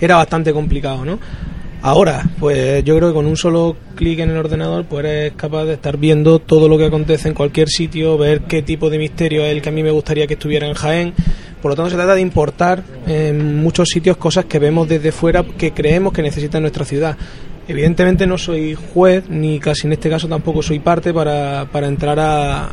era 0.00 0.16
bastante 0.16 0.52
complicado, 0.52 1.04
¿no? 1.04 1.18
Ahora, 1.84 2.22
pues 2.38 2.84
yo 2.84 2.96
creo 2.96 3.08
que 3.08 3.14
con 3.14 3.26
un 3.26 3.36
solo 3.36 3.76
clic 3.96 4.20
en 4.20 4.30
el 4.30 4.36
ordenador 4.36 4.84
pues 4.84 5.04
eres 5.04 5.32
capaz 5.32 5.64
de 5.64 5.74
estar 5.74 5.96
viendo 5.96 6.38
todo 6.38 6.68
lo 6.68 6.78
que 6.78 6.84
acontece 6.84 7.26
en 7.26 7.34
cualquier 7.34 7.68
sitio, 7.68 8.16
ver 8.16 8.42
qué 8.42 8.62
tipo 8.62 8.88
de 8.88 8.98
misterio 8.98 9.44
es 9.44 9.50
el 9.50 9.60
que 9.60 9.70
a 9.70 9.72
mí 9.72 9.82
me 9.82 9.90
gustaría 9.90 10.28
que 10.28 10.34
estuviera 10.34 10.68
en 10.68 10.74
Jaén. 10.74 11.12
Por 11.60 11.72
lo 11.72 11.76
tanto, 11.76 11.90
se 11.90 11.96
trata 11.96 12.14
de 12.14 12.20
importar 12.20 12.84
en 13.08 13.56
muchos 13.56 13.88
sitios 13.88 14.16
cosas 14.16 14.44
que 14.44 14.60
vemos 14.60 14.88
desde 14.88 15.10
fuera 15.10 15.42
que 15.42 15.72
creemos 15.72 16.12
que 16.12 16.22
necesita 16.22 16.60
nuestra 16.60 16.84
ciudad. 16.84 17.16
Evidentemente 17.66 18.28
no 18.28 18.38
soy 18.38 18.76
juez, 18.94 19.28
ni 19.28 19.58
casi 19.58 19.88
en 19.88 19.94
este 19.94 20.08
caso 20.08 20.28
tampoco 20.28 20.62
soy 20.62 20.78
parte 20.78 21.12
para, 21.12 21.66
para 21.72 21.88
entrar 21.88 22.20
a, 22.20 22.70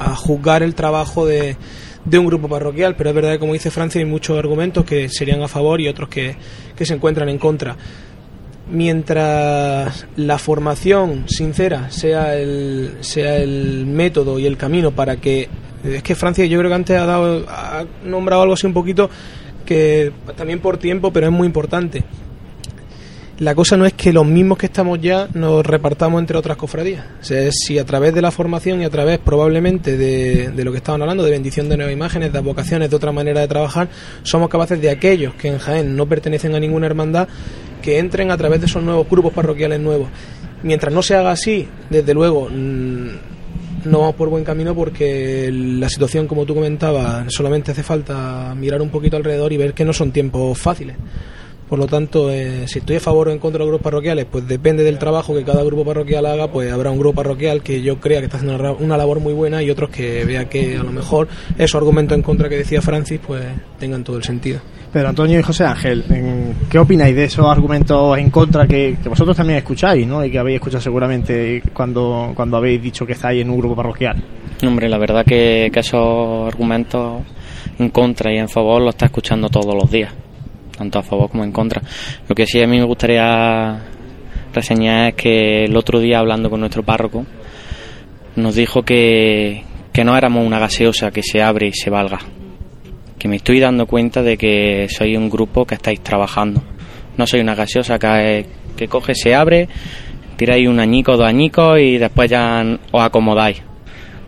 a 0.00 0.16
juzgar 0.16 0.64
el 0.64 0.74
trabajo 0.74 1.26
de, 1.26 1.56
de 2.04 2.18
un 2.18 2.26
grupo 2.26 2.48
parroquial, 2.48 2.96
pero 2.96 3.10
es 3.10 3.14
verdad 3.14 3.32
que, 3.32 3.38
como 3.38 3.52
dice 3.52 3.70
Francia, 3.70 4.00
hay 4.00 4.04
muchos 4.04 4.36
argumentos 4.36 4.84
que 4.84 5.08
serían 5.08 5.42
a 5.42 5.48
favor 5.48 5.80
y 5.80 5.86
otros 5.86 6.08
que, 6.08 6.34
que 6.76 6.84
se 6.84 6.94
encuentran 6.94 7.28
en 7.28 7.38
contra. 7.38 7.76
Mientras 8.72 10.06
la 10.16 10.38
formación 10.38 11.28
sincera 11.28 11.90
sea 11.90 12.36
el, 12.36 12.96
sea 13.00 13.36
el 13.36 13.84
método 13.84 14.38
y 14.38 14.46
el 14.46 14.56
camino 14.56 14.92
para 14.92 15.16
que. 15.16 15.50
Es 15.84 16.02
que 16.02 16.14
Francia, 16.14 16.46
yo 16.46 16.58
creo 16.58 16.70
que 16.70 16.74
antes 16.74 16.98
ha, 16.98 17.04
dado, 17.04 17.44
ha 17.48 17.84
nombrado 18.02 18.42
algo 18.42 18.54
así 18.54 18.66
un 18.66 18.72
poquito 18.72 19.10
que 19.66 20.10
también 20.36 20.60
por 20.60 20.78
tiempo, 20.78 21.12
pero 21.12 21.26
es 21.26 21.32
muy 21.32 21.46
importante. 21.46 22.02
La 23.38 23.54
cosa 23.54 23.76
no 23.76 23.84
es 23.84 23.92
que 23.92 24.12
los 24.12 24.24
mismos 24.24 24.56
que 24.56 24.66
estamos 24.66 25.00
ya 25.00 25.28
nos 25.34 25.66
repartamos 25.66 26.20
entre 26.20 26.38
otras 26.38 26.56
cofradías. 26.56 27.04
Es 27.28 27.56
si 27.66 27.78
a 27.78 27.84
través 27.84 28.14
de 28.14 28.22
la 28.22 28.30
formación 28.30 28.80
y 28.80 28.84
a 28.84 28.90
través 28.90 29.18
probablemente 29.18 29.96
de, 29.98 30.50
de 30.50 30.64
lo 30.64 30.70
que 30.70 30.78
estaban 30.78 31.02
hablando, 31.02 31.24
de 31.24 31.30
bendición 31.32 31.68
de 31.68 31.76
nuevas 31.76 31.92
imágenes, 31.92 32.32
de 32.32 32.38
vocaciones, 32.38 32.88
de 32.88 32.96
otra 32.96 33.12
manera 33.12 33.40
de 33.40 33.48
trabajar, 33.48 33.88
somos 34.22 34.48
capaces 34.48 34.80
de 34.80 34.90
aquellos 34.90 35.34
que 35.34 35.48
en 35.48 35.58
Jaén 35.58 35.96
no 35.96 36.06
pertenecen 36.06 36.54
a 36.54 36.60
ninguna 36.60 36.86
hermandad, 36.86 37.26
que 37.82 37.98
entren 37.98 38.30
a 38.30 38.36
través 38.36 38.60
de 38.60 38.66
esos 38.66 38.82
nuevos 38.82 39.08
grupos 39.08 39.32
parroquiales 39.32 39.80
nuevos. 39.80 40.08
Mientras 40.62 40.94
no 40.94 41.02
se 41.02 41.16
haga 41.16 41.32
así, 41.32 41.68
desde 41.90 42.14
luego, 42.14 42.48
mm, 42.48 43.08
no 43.84 43.98
vamos 43.98 44.14
por 44.14 44.28
buen 44.28 44.44
camino 44.44 44.74
porque 44.74 45.50
la 45.52 45.88
situación, 45.88 46.26
como 46.26 46.46
tú 46.46 46.54
comentabas, 46.54 47.26
solamente 47.32 47.72
hace 47.72 47.82
falta 47.82 48.54
mirar 48.54 48.80
un 48.80 48.90
poquito 48.90 49.16
alrededor 49.16 49.52
y 49.52 49.56
ver 49.56 49.74
que 49.74 49.84
no 49.84 49.92
son 49.92 50.12
tiempos 50.12 50.56
fáciles. 50.58 50.96
Por 51.72 51.78
lo 51.78 51.86
tanto, 51.86 52.30
eh, 52.30 52.68
si 52.68 52.80
estoy 52.80 52.96
a 52.96 53.00
favor 53.00 53.28
o 53.28 53.30
en 53.32 53.38
contra 53.38 53.60
de 53.60 53.64
los 53.64 53.68
grupos 53.70 53.84
parroquiales, 53.84 54.26
pues 54.30 54.46
depende 54.46 54.84
del 54.84 54.98
trabajo 54.98 55.34
que 55.34 55.42
cada 55.42 55.64
grupo 55.64 55.86
parroquial 55.86 56.26
haga, 56.26 56.48
pues 56.48 56.70
habrá 56.70 56.90
un 56.90 56.98
grupo 56.98 57.14
parroquial 57.14 57.62
que 57.62 57.80
yo 57.80 57.98
crea 57.98 58.18
que 58.18 58.26
está 58.26 58.36
haciendo 58.36 58.56
una, 58.56 58.62
ra- 58.62 58.76
una 58.78 58.98
labor 58.98 59.20
muy 59.20 59.32
buena 59.32 59.62
y 59.62 59.70
otros 59.70 59.88
que 59.88 60.22
vea 60.26 60.50
que 60.50 60.76
a 60.76 60.82
lo 60.82 60.92
mejor 60.92 61.28
esos 61.56 61.74
argumentos 61.76 62.14
en 62.14 62.20
contra 62.22 62.50
que 62.50 62.56
decía 62.56 62.82
Francis, 62.82 63.20
pues 63.26 63.42
tengan 63.78 64.04
todo 64.04 64.18
el 64.18 64.22
sentido. 64.22 64.60
Pedro 64.92 65.08
Antonio 65.08 65.38
y 65.40 65.42
José 65.42 65.64
Ángel, 65.64 66.04
¿qué 66.70 66.78
opináis 66.78 67.16
de 67.16 67.24
esos 67.24 67.46
argumentos 67.46 68.18
en 68.18 68.28
contra 68.28 68.66
que, 68.66 68.98
que 69.02 69.08
vosotros 69.08 69.34
también 69.34 69.56
escucháis, 69.60 70.06
¿no? 70.06 70.22
Y 70.22 70.30
que 70.30 70.38
habéis 70.38 70.56
escuchado 70.56 70.82
seguramente 70.82 71.62
cuando, 71.72 72.32
cuando 72.36 72.58
habéis 72.58 72.82
dicho 72.82 73.06
que 73.06 73.14
estáis 73.14 73.40
en 73.40 73.48
un 73.48 73.56
grupo 73.56 73.74
parroquial. 73.76 74.22
Hombre, 74.62 74.90
la 74.90 74.98
verdad 74.98 75.24
que, 75.24 75.70
que 75.72 75.80
esos 75.80 76.46
argumentos 76.52 77.22
en 77.78 77.88
contra 77.88 78.30
y 78.30 78.36
en 78.36 78.50
favor 78.50 78.82
los 78.82 78.90
está 78.94 79.06
escuchando 79.06 79.48
todos 79.48 79.74
los 79.74 79.90
días, 79.90 80.12
tanto 80.82 80.98
a 80.98 81.02
favor 81.02 81.30
como 81.30 81.44
en 81.44 81.52
contra. 81.52 81.80
Lo 82.28 82.34
que 82.34 82.46
sí 82.46 82.60
a 82.60 82.66
mí 82.66 82.78
me 82.78 82.84
gustaría 82.84 83.80
reseñar 84.52 85.10
es 85.10 85.14
que 85.14 85.64
el 85.64 85.76
otro 85.76 86.00
día 86.00 86.18
hablando 86.18 86.50
con 86.50 86.60
nuestro 86.60 86.82
párroco 86.82 87.24
nos 88.34 88.56
dijo 88.56 88.82
que, 88.82 89.62
que 89.92 90.04
no 90.04 90.16
éramos 90.16 90.44
una 90.44 90.58
gaseosa 90.58 91.12
que 91.12 91.22
se 91.22 91.40
abre 91.40 91.68
y 91.68 91.72
se 91.72 91.88
valga, 91.88 92.18
que 93.18 93.28
me 93.28 93.36
estoy 93.36 93.60
dando 93.60 93.86
cuenta 93.86 94.22
de 94.22 94.36
que 94.36 94.88
soy 94.88 95.16
un 95.16 95.30
grupo 95.30 95.64
que 95.64 95.76
estáis 95.76 96.00
trabajando. 96.00 96.62
No 97.16 97.26
soy 97.26 97.40
una 97.40 97.54
gaseosa 97.54 97.98
que, 97.98 98.46
que 98.76 98.88
coge, 98.88 99.14
se 99.14 99.34
abre, 99.34 99.68
tiráis 100.36 100.66
un 100.66 100.80
añico, 100.80 101.16
dos 101.16 101.28
añicos 101.28 101.78
y 101.78 101.98
después 101.98 102.28
ya 102.28 102.64
os 102.90 103.02
acomodáis. 103.02 103.62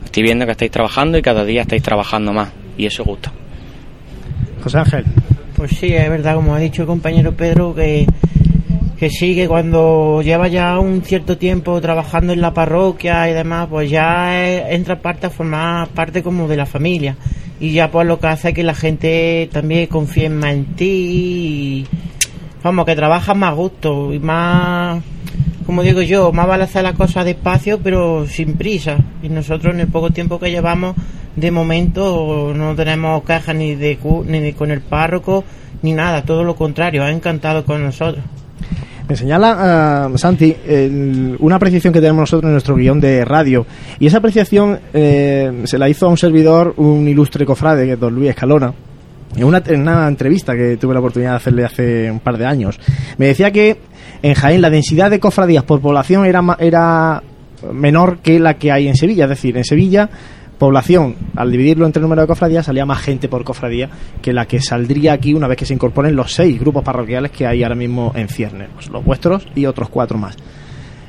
Estoy 0.04 0.22
viendo 0.22 0.44
que 0.44 0.52
estáis 0.52 0.70
trabajando 0.70 1.18
y 1.18 1.22
cada 1.22 1.44
día 1.44 1.62
estáis 1.62 1.82
trabajando 1.82 2.32
más 2.32 2.52
y 2.76 2.86
eso 2.86 3.02
gusta. 3.02 3.32
José 4.62 4.78
Ángel, 4.78 5.04
Pues 5.56 5.70
sí, 5.78 5.94
es 5.94 6.10
verdad, 6.10 6.34
como 6.34 6.54
ha 6.54 6.58
dicho 6.58 6.82
el 6.82 6.88
compañero 6.88 7.36
Pedro, 7.36 7.76
que, 7.76 8.06
que 8.98 9.08
sí, 9.08 9.36
que 9.36 9.46
cuando 9.46 10.20
lleva 10.20 10.48
ya 10.48 10.80
un 10.80 11.02
cierto 11.02 11.38
tiempo 11.38 11.80
trabajando 11.80 12.32
en 12.32 12.40
la 12.40 12.52
parroquia 12.52 13.30
y 13.30 13.34
demás, 13.34 13.68
pues 13.70 13.88
ya 13.88 14.50
entra 14.68 15.00
parte 15.00 15.26
a 15.26 15.30
formar 15.30 15.86
parte 15.88 16.24
como 16.24 16.48
de 16.48 16.56
la 16.56 16.66
familia. 16.66 17.16
Y 17.60 17.72
ya 17.72 17.88
pues 17.88 18.04
lo 18.04 18.18
que 18.18 18.26
hace 18.26 18.48
es 18.48 18.54
que 18.54 18.64
la 18.64 18.74
gente 18.74 19.48
también 19.52 19.86
confíe 19.86 20.28
más 20.28 20.54
en 20.54 20.64
ti 20.74 20.84
y, 20.84 21.86
vamos, 22.64 22.84
que 22.84 22.96
trabajas 22.96 23.36
más 23.36 23.54
gusto 23.54 24.12
y 24.12 24.18
más, 24.18 25.04
como 25.66 25.82
digo 25.82 26.02
yo, 26.02 26.32
más 26.32 26.46
vale 26.46 26.64
hacer 26.64 26.82
las 26.82 26.94
cosas 26.94 27.24
despacio 27.24 27.78
pero 27.82 28.26
sin 28.26 28.54
prisa. 28.54 28.98
Y 29.22 29.28
nosotros 29.28 29.74
en 29.74 29.80
el 29.80 29.88
poco 29.88 30.10
tiempo 30.10 30.38
que 30.38 30.50
llevamos, 30.50 30.94
de 31.36 31.50
momento 31.50 32.52
no 32.54 32.74
tenemos 32.74 33.22
quejas 33.24 33.54
ni, 33.54 33.74
de, 33.74 33.98
ni 34.26 34.52
con 34.52 34.70
el 34.70 34.80
párroco 34.80 35.44
ni 35.82 35.92
nada, 35.92 36.22
todo 36.22 36.44
lo 36.44 36.54
contrario, 36.56 37.02
ha 37.04 37.10
encantado 37.10 37.64
con 37.64 37.82
nosotros. 37.84 38.24
Me 39.06 39.16
señala 39.16 39.56
ah, 40.06 40.10
Santi 40.16 40.56
el- 40.66 41.36
una 41.40 41.56
apreciación 41.56 41.92
que 41.92 42.00
tenemos 42.00 42.20
nosotros 42.20 42.48
en 42.48 42.52
nuestro 42.52 42.74
guion 42.74 43.00
de 43.00 43.22
radio. 43.24 43.66
Y 43.98 44.06
esa 44.06 44.16
apreciación 44.16 44.80
eh, 44.94 45.62
se 45.64 45.76
la 45.76 45.90
hizo 45.90 46.06
a 46.06 46.08
un 46.08 46.16
servidor, 46.16 46.72
un 46.78 47.06
ilustre 47.06 47.44
cofrade, 47.44 47.84
que 47.84 47.92
es 47.92 48.00
don 48.00 48.14
Luis 48.14 48.30
Escalona. 48.30 48.72
En 49.36 49.44
una, 49.44 49.62
en 49.66 49.80
una 49.82 50.06
entrevista 50.08 50.54
que 50.54 50.78
tuve 50.78 50.94
la 50.94 51.00
oportunidad 51.00 51.32
de 51.32 51.36
hacerle 51.36 51.64
hace 51.64 52.10
un 52.10 52.20
par 52.20 52.38
de 52.38 52.46
años, 52.46 52.78
me 53.18 53.26
decía 53.26 53.50
que 53.50 53.76
en 54.24 54.34
Jaén 54.34 54.60
la 54.62 54.70
densidad 54.70 55.10
de 55.10 55.20
cofradías 55.20 55.64
por 55.64 55.80
población 55.80 56.24
era, 56.24 56.42
era 56.58 57.22
menor 57.72 58.18
que 58.18 58.38
la 58.40 58.54
que 58.54 58.72
hay 58.72 58.88
en 58.88 58.96
Sevilla. 58.96 59.24
Es 59.24 59.30
decir, 59.30 59.56
en 59.56 59.64
Sevilla, 59.64 60.08
población, 60.58 61.14
al 61.36 61.50
dividirlo 61.50 61.84
entre 61.84 62.00
el 62.00 62.04
número 62.04 62.22
de 62.22 62.28
cofradías, 62.28 62.64
salía 62.66 62.86
más 62.86 63.00
gente 63.02 63.28
por 63.28 63.44
cofradía 63.44 63.90
que 64.22 64.32
la 64.32 64.46
que 64.46 64.60
saldría 64.60 65.12
aquí 65.12 65.34
una 65.34 65.46
vez 65.48 65.58
que 65.58 65.66
se 65.66 65.74
incorporen 65.74 66.16
los 66.16 66.32
seis 66.32 66.58
grupos 66.58 66.82
parroquiales 66.82 67.30
que 67.32 67.46
hay 67.46 67.62
ahora 67.62 67.74
mismo 67.74 68.12
en 68.14 68.28
ciernes. 68.28 68.68
Pues 68.74 68.88
los 68.88 69.04
vuestros 69.04 69.46
y 69.54 69.66
otros 69.66 69.88
cuatro 69.90 70.16
más. 70.16 70.36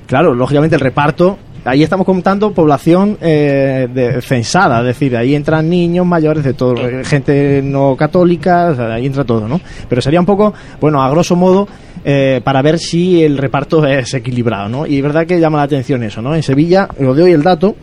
Claro, 0.08 0.34
lógicamente 0.36 0.76
el 0.76 0.82
reparto, 0.82 1.38
ahí 1.64 1.84
estamos 1.84 2.06
contando 2.06 2.52
población 2.54 3.18
eh, 3.22 3.88
de- 3.92 4.22
censada, 4.22 4.80
es 4.82 4.86
decir, 4.86 5.16
ahí 5.18 5.34
entran 5.34 5.68
niños 5.70 6.06
mayores 6.06 6.44
de 6.44 6.54
todo, 6.54 6.76
eh, 6.88 7.04
gente 7.04 7.62
no 7.64 7.96
católica, 7.96 8.68
o 8.72 8.76
sea, 8.76 8.94
ahí 8.94 9.06
entra 9.08 9.24
todo, 9.24 9.48
¿no? 9.48 9.60
Pero 9.90 10.02
sería 10.02 10.20
un 10.20 10.26
poco, 10.28 10.54
bueno, 10.80 11.02
a 11.02 11.10
grosso 11.10 11.36
modo, 11.36 11.68
eh, 12.08 12.40
para 12.44 12.62
ver 12.62 12.78
si 12.78 13.24
el 13.24 13.36
reparto 13.36 13.84
es 13.88 14.14
equilibrado, 14.14 14.70
¿no? 14.70 14.86
Y 14.86 14.98
es 14.98 15.02
verdad 15.02 15.26
que 15.26 15.40
llama 15.40 15.58
la 15.58 15.64
atención 15.64 16.04
eso, 16.04 16.22
¿no? 16.22 16.36
En 16.36 16.44
Sevilla, 16.44 16.88
os 17.00 17.18
doy 17.18 17.32
el 17.32 17.42
dato, 17.42 17.76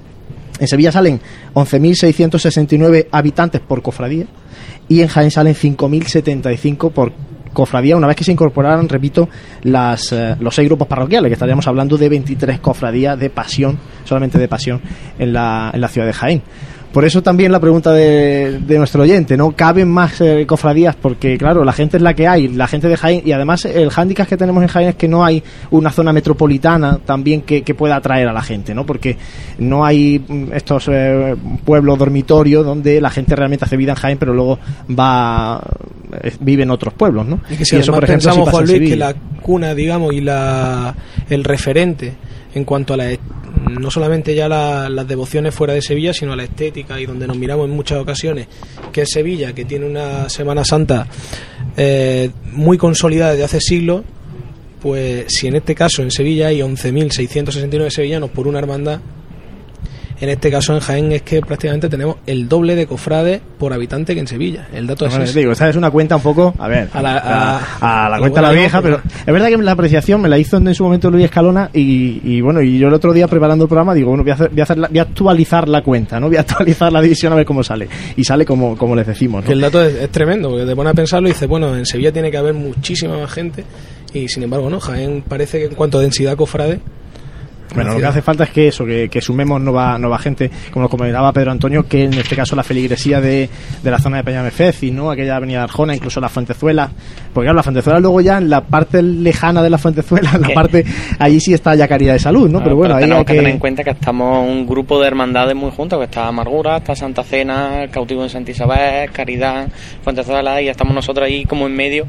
en 0.60 0.68
Sevilla 0.68 0.92
salen 0.92 1.20
11.669 1.54 3.08
habitantes 3.10 3.60
por 3.60 3.82
cofradía 3.82 4.26
y 4.88 5.00
en 5.00 5.08
Jaén 5.08 5.32
salen 5.32 5.56
5.075 5.56 6.92
por 6.92 7.12
cofradía 7.52 7.96
una 7.96 8.06
vez 8.06 8.14
que 8.14 8.22
se 8.22 8.30
incorporaran, 8.30 8.88
repito, 8.88 9.28
las, 9.64 10.12
eh, 10.12 10.36
los 10.38 10.54
seis 10.54 10.68
grupos 10.68 10.86
parroquiales, 10.86 11.28
que 11.28 11.34
estaríamos 11.34 11.66
hablando 11.66 11.98
de 11.98 12.08
23 12.08 12.60
cofradías 12.60 13.18
de 13.18 13.28
pasión, 13.28 13.76
solamente 14.04 14.38
de 14.38 14.46
pasión, 14.46 14.80
en 15.18 15.32
la, 15.32 15.72
en 15.74 15.80
la 15.80 15.88
ciudad 15.88 16.06
de 16.06 16.12
Jaén. 16.12 16.42
Por 16.92 17.04
eso 17.04 17.22
también 17.22 17.50
la 17.50 17.60
pregunta 17.60 17.92
de, 17.92 18.60
de 18.60 18.78
nuestro 18.78 19.02
oyente, 19.02 19.36
¿no? 19.36 19.52
¿Caben 19.52 19.88
más 19.88 20.20
eh, 20.20 20.44
cofradías? 20.46 20.94
Porque, 20.94 21.38
claro, 21.38 21.64
la 21.64 21.72
gente 21.72 21.96
es 21.96 22.02
la 22.02 22.14
que 22.14 22.28
hay, 22.28 22.48
la 22.48 22.66
gente 22.66 22.88
de 22.88 22.96
Jaén, 22.96 23.22
y 23.24 23.32
además 23.32 23.64
el 23.64 23.90
hándicap 23.90 24.28
que 24.28 24.36
tenemos 24.36 24.62
en 24.62 24.68
Jaén 24.68 24.88
es 24.90 24.94
que 24.96 25.08
no 25.08 25.24
hay 25.24 25.42
una 25.70 25.90
zona 25.90 26.12
metropolitana 26.12 26.98
también 26.98 27.42
que, 27.42 27.62
que 27.62 27.74
pueda 27.74 27.96
atraer 27.96 28.28
a 28.28 28.32
la 28.32 28.42
gente, 28.42 28.74
¿no? 28.74 28.84
Porque 28.84 29.16
no 29.58 29.84
hay 29.84 30.22
mm, 30.26 30.52
estos 30.52 30.88
eh, 30.92 31.34
pueblos 31.64 31.98
dormitorios 31.98 32.64
donde 32.64 33.00
la 33.00 33.10
gente 33.10 33.34
realmente 33.36 33.64
hace 33.64 33.76
vida 33.76 33.92
en 33.92 33.96
Jaén, 33.96 34.18
pero 34.18 34.34
luego 34.34 34.58
va 34.90 35.62
eh, 36.22 36.32
vive 36.40 36.64
en 36.64 36.70
otros 36.70 36.92
pueblos, 36.92 37.26
¿no? 37.26 37.40
Y 37.48 37.56
que 37.56 37.64
si 37.64 37.76
Y 37.76 37.78
eso, 37.78 37.92
por 37.92 38.04
ejemplo, 38.04 38.28
pensamos, 38.28 38.44
pasa 38.46 38.58
Juan 38.58 38.66
Luis, 38.66 38.90
que 38.90 38.96
la 38.96 39.14
cuna, 39.40 39.74
digamos, 39.74 40.12
y 40.12 40.20
la, 40.20 40.94
el 41.30 41.42
referente 41.44 42.12
en 42.54 42.64
cuanto 42.64 42.92
a 42.94 42.98
la, 42.98 43.06
no 43.80 43.90
solamente 43.90 44.34
ya 44.34 44.48
la- 44.48 44.88
las 44.88 45.06
devociones 45.08 45.54
fuera 45.54 45.74
de 45.74 45.82
Sevilla, 45.82 46.12
sino 46.14 46.32
a 46.32 46.36
la 46.36 46.44
estética 46.44 47.00
y 47.00 47.06
donde 47.06 47.26
nos 47.26 47.36
miramos 47.36 47.68
en 47.68 47.74
muchas 47.74 47.98
ocasiones, 47.98 48.46
que 48.92 49.02
es 49.02 49.10
Sevilla, 49.10 49.52
que 49.54 49.64
tiene 49.64 49.86
una 49.86 50.28
Semana 50.28 50.64
Santa 50.64 51.06
eh, 51.76 52.30
muy 52.52 52.76
consolidada 52.78 53.32
desde 53.32 53.44
hace 53.44 53.60
siglos, 53.60 54.02
pues 54.80 55.26
si 55.28 55.46
en 55.46 55.56
este 55.56 55.74
caso 55.74 56.02
en 56.02 56.10
Sevilla 56.10 56.48
hay 56.48 56.60
11.669 56.60 57.90
sevillanos 57.90 58.30
por 58.30 58.46
una 58.48 58.58
hermandad, 58.58 59.00
en 60.22 60.28
este 60.28 60.50
caso 60.52 60.72
en 60.72 60.78
Jaén 60.80 61.10
es 61.12 61.22
que 61.22 61.40
prácticamente 61.42 61.88
tenemos 61.88 62.16
el 62.26 62.48
doble 62.48 62.76
de 62.76 62.86
cofrades 62.86 63.40
por 63.58 63.72
habitante 63.72 64.14
que 64.14 64.20
en 64.20 64.28
Sevilla. 64.28 64.68
El 64.72 64.86
dato 64.86 65.04
es 65.06 65.16
ese. 65.16 65.40
digo, 65.40 65.50
es 65.50 65.76
una 65.76 65.90
cuenta 65.90 66.14
un 66.16 66.22
poco, 66.22 66.54
a 66.58 66.68
ver, 66.68 66.88
A 66.92 67.02
la- 67.02 67.18
a, 67.18 67.58
a- 67.80 68.06
a 68.06 68.08
la 68.08 68.18
cuenta 68.20 68.40
la 68.40 68.52
vieja, 68.52 68.80
pero- 68.80 69.00
pero 69.02 69.18
es 69.26 69.32
verdad 69.32 69.48
que 69.48 69.56
la 69.64 69.72
apreciación 69.72 70.20
me 70.22 70.28
la 70.28 70.38
hizo 70.38 70.58
en 70.58 70.72
su 70.74 70.84
momento 70.84 71.10
Luis 71.10 71.24
Escalona 71.24 71.70
y, 71.72 72.20
y 72.22 72.40
bueno, 72.40 72.62
y 72.62 72.78
yo 72.78 72.86
el 72.86 72.94
otro 72.94 73.12
día 73.12 73.26
preparando 73.26 73.64
el 73.64 73.68
programa 73.68 73.94
digo, 73.94 74.10
bueno, 74.10 74.22
voy 74.22 74.30
a, 74.30 74.34
hacer, 74.34 74.50
voy 74.50 74.60
a, 74.60 74.62
hacer 74.62 74.78
la- 74.78 74.88
voy 74.88 74.98
a 75.00 75.02
actualizar 75.02 75.68
la 75.68 75.82
cuenta, 75.82 76.20
¿no? 76.20 76.28
Voy 76.28 76.36
a 76.36 76.40
actualizar 76.42 76.92
la 76.92 77.00
división 77.02 77.32
a 77.32 77.36
ver 77.36 77.44
cómo 77.44 77.64
sale. 77.64 77.88
Y 78.16 78.22
sale 78.22 78.44
como, 78.46 78.76
como 78.78 78.94
les 78.94 79.06
decimos, 79.08 79.42
¿no? 79.42 79.46
Que 79.48 79.54
el 79.54 79.60
dato 79.60 79.82
es, 79.84 79.94
es 79.96 80.10
tremendo, 80.10 80.50
porque 80.50 80.66
te 80.66 80.76
pones 80.76 80.92
a 80.92 80.94
pensarlo 80.94 81.28
y 81.28 81.32
dices, 81.32 81.48
bueno, 81.48 81.76
en 81.76 81.84
Sevilla 81.84 82.12
tiene 82.12 82.30
que 82.30 82.36
haber 82.38 82.54
muchísima 82.54 83.18
más 83.18 83.32
gente 83.32 83.64
y 84.14 84.28
sin 84.28 84.44
embargo, 84.44 84.70
no, 84.70 84.78
Jaén 84.78 85.24
parece 85.26 85.58
que 85.58 85.64
en 85.66 85.74
cuanto 85.74 85.98
a 85.98 86.02
densidad 86.02 86.36
cofrade... 86.36 86.78
Bueno, 87.74 87.94
lo 87.94 88.00
que 88.00 88.06
hace 88.06 88.22
falta 88.22 88.44
es 88.44 88.50
que 88.50 88.68
eso, 88.68 88.84
que, 88.84 89.08
que 89.08 89.20
sumemos 89.20 89.60
nueva, 89.60 89.98
nueva 89.98 90.18
gente, 90.18 90.50
como 90.70 90.84
lo 90.84 90.88
comentaba 90.88 91.32
Pedro 91.32 91.50
Antonio, 91.50 91.86
que 91.86 92.04
en 92.04 92.14
este 92.14 92.36
caso 92.36 92.54
la 92.56 92.62
feligresía 92.62 93.20
de, 93.20 93.48
de 93.82 93.90
la 93.90 93.98
zona 93.98 94.18
de 94.18 94.24
Peñamefeci, 94.24 94.90
¿no? 94.90 95.10
Aquella 95.10 95.36
avenida 95.36 95.58
de 95.58 95.64
Arjona, 95.64 95.94
incluso 95.94 96.20
la 96.20 96.28
Fuentezuela. 96.28 96.90
Porque 97.32 97.46
claro, 97.46 97.56
la 97.56 97.62
Fuentezuela 97.62 97.98
luego 98.00 98.20
ya 98.20 98.38
en 98.38 98.50
la 98.50 98.62
parte 98.62 99.02
lejana 99.02 99.62
de 99.62 99.70
la 99.70 99.78
Fuentezuela, 99.78 100.32
en 100.34 100.42
la 100.42 100.48
parte, 100.50 100.84
allí 101.18 101.40
sí 101.40 101.54
está 101.54 101.74
ya 101.74 101.88
caridad 101.88 102.14
de 102.14 102.18
salud, 102.18 102.50
¿no? 102.50 102.62
pero 102.62 102.76
bueno, 102.76 102.94
ahí 102.94 103.02
tenemos 103.02 103.20
hay 103.20 103.24
que... 103.24 103.32
que... 103.32 103.38
tener 103.38 103.52
en 103.54 103.58
cuenta 103.58 103.84
que 103.84 103.90
estamos 103.90 104.46
un 104.46 104.66
grupo 104.66 105.00
de 105.00 105.06
hermandades 105.06 105.54
muy 105.54 105.70
juntos, 105.70 105.98
que 105.98 106.04
está 106.04 106.28
Amargura, 106.28 106.78
está 106.78 106.94
Santa 106.94 107.22
Cena, 107.22 107.86
Cautivo 107.90 108.22
en 108.22 108.30
Santa 108.30 108.50
Isabel, 108.50 109.10
Caridad, 109.10 109.68
Fuentezuela, 110.02 110.60
y 110.60 110.68
estamos 110.68 110.94
nosotros 110.94 111.26
ahí 111.26 111.44
como 111.44 111.66
en 111.66 111.74
medio 111.74 112.06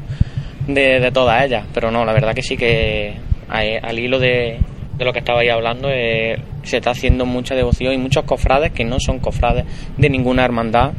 de, 0.66 1.00
de 1.00 1.10
todas 1.10 1.44
ellas. 1.44 1.64
Pero 1.72 1.90
no, 1.90 2.04
la 2.04 2.12
verdad 2.12 2.34
que 2.34 2.42
sí 2.42 2.56
que 2.56 3.14
al 3.48 3.98
hilo 3.98 4.18
de, 4.18 4.58
de 4.98 5.04
lo 5.04 5.12
que 5.12 5.18
estabais 5.20 5.50
hablando, 5.50 5.88
eh, 5.90 6.36
se 6.62 6.76
está 6.78 6.90
haciendo 6.90 7.26
mucha 7.26 7.54
devoción 7.54 7.92
y 7.94 7.98
muchos 7.98 8.24
cofrades 8.24 8.72
que 8.72 8.84
no 8.84 8.96
son 9.00 9.18
cofrades 9.18 9.64
de 9.96 10.08
ninguna 10.10 10.44
hermandad 10.44 10.92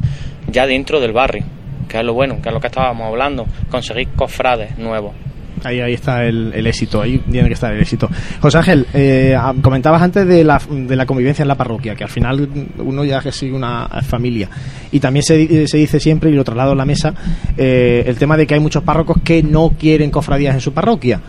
ya 0.52 0.68
dentro 0.68 1.00
del 1.00 1.14
barrio, 1.14 1.44
que 1.88 1.98
es 2.00 2.04
lo 2.04 2.14
bueno, 2.14 2.42
que 2.42 2.50
es 2.50 2.54
lo 2.54 2.60
que 2.60 2.68
estábamos 2.68 3.08
hablando, 3.08 3.46
conseguir 3.70 4.10
cofrades 4.16 4.78
nuevos. 4.78 5.14
Ahí, 5.64 5.80
ahí 5.80 5.94
está 5.94 6.26
el, 6.26 6.52
el 6.54 6.68
éxito, 6.68 7.02
ahí 7.02 7.18
tiene 7.32 7.48
que 7.48 7.54
estar 7.56 7.74
el 7.74 7.82
éxito. 7.82 8.08
José 8.42 8.58
Ángel, 8.58 8.86
eh, 8.94 9.34
ah, 9.40 9.54
comentabas 9.62 10.02
antes 10.02 10.28
de 10.28 10.44
la, 10.44 10.62
de 10.70 10.96
la 10.96 11.06
convivencia 11.08 11.42
en 11.42 11.48
la 11.48 11.56
parroquia, 11.56 11.96
que 11.96 12.04
al 12.04 12.10
final 12.10 12.48
uno 12.78 13.04
ya 13.06 13.22
sigue 13.32 13.54
una 13.54 13.88
familia. 14.04 14.50
Y 14.92 15.00
también 15.00 15.24
se, 15.24 15.38
di- 15.38 15.68
se 15.68 15.78
dice 15.78 16.00
siempre, 16.00 16.30
y 16.30 16.34
lo 16.34 16.44
traslado 16.44 16.74
a 16.74 16.76
la 16.76 16.86
mesa, 16.86 17.14
eh, 17.58 18.04
el 18.06 18.18
tema 18.18 18.36
de 18.38 18.46
que 18.46 18.54
hay 18.54 18.60
muchos 18.60 18.84
párrocos 18.84 19.18
que 19.24 19.42
no 19.42 19.70
quieren 19.80 20.12
cofradías 20.12 20.54
en 20.54 20.62
su 20.62 20.74
parroquia. 20.74 21.22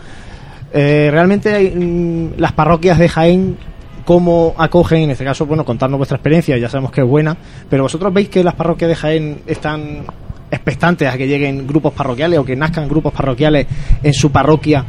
Eh, 0.73 1.09
realmente 1.11 1.73
mm, 1.75 2.39
las 2.39 2.51
parroquias 2.53 2.97
de 2.97 3.09
Jaén, 3.09 3.57
¿cómo 4.05 4.53
acogen, 4.57 5.03
en 5.03 5.11
este 5.11 5.23
caso, 5.23 5.45
bueno, 5.45 5.65
contarnos 5.65 5.97
vuestra 5.97 6.17
experiencia, 6.17 6.57
ya 6.57 6.69
sabemos 6.69 6.91
que 6.91 7.01
es 7.01 7.07
buena, 7.07 7.37
pero 7.69 7.83
vosotros 7.83 8.13
veis 8.13 8.29
que 8.29 8.43
las 8.43 8.55
parroquias 8.55 8.89
de 8.89 8.95
Jaén 8.95 9.41
están 9.47 10.05
expectantes 10.51 11.07
a 11.07 11.17
que 11.17 11.27
lleguen 11.27 11.67
grupos 11.67 11.93
parroquiales 11.93 12.39
o 12.39 12.45
que 12.45 12.55
nazcan 12.55 12.87
grupos 12.87 13.13
parroquiales 13.13 13.67
en 14.01 14.13
su 14.13 14.31
parroquia 14.31 14.85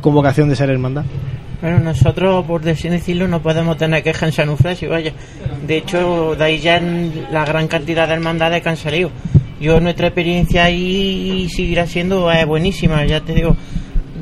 con 0.00 0.14
vocación 0.14 0.48
de 0.48 0.56
ser 0.56 0.70
hermandad. 0.70 1.04
Bueno, 1.60 1.78
nosotros, 1.78 2.44
por 2.44 2.60
decirlo, 2.60 3.28
no 3.28 3.40
podemos 3.40 3.76
tener 3.76 4.02
queja 4.02 4.26
en 4.26 4.32
San 4.32 4.48
Eufrasio, 4.48 4.90
vaya. 4.90 5.12
De 5.64 5.76
hecho, 5.76 6.34
de 6.34 6.44
ahí 6.44 6.58
ya 6.58 6.80
la 7.30 7.44
gran 7.44 7.68
cantidad 7.68 8.08
de 8.08 8.14
hermandades 8.14 8.62
que 8.62 8.68
han 8.68 8.76
salido. 8.76 9.12
Yo, 9.60 9.78
nuestra 9.78 10.08
experiencia 10.08 10.64
ahí 10.64 11.48
seguirá 11.54 11.86
siendo 11.86 12.32
eh, 12.32 12.44
buenísima, 12.44 13.04
ya 13.04 13.20
te 13.20 13.32
digo. 13.32 13.56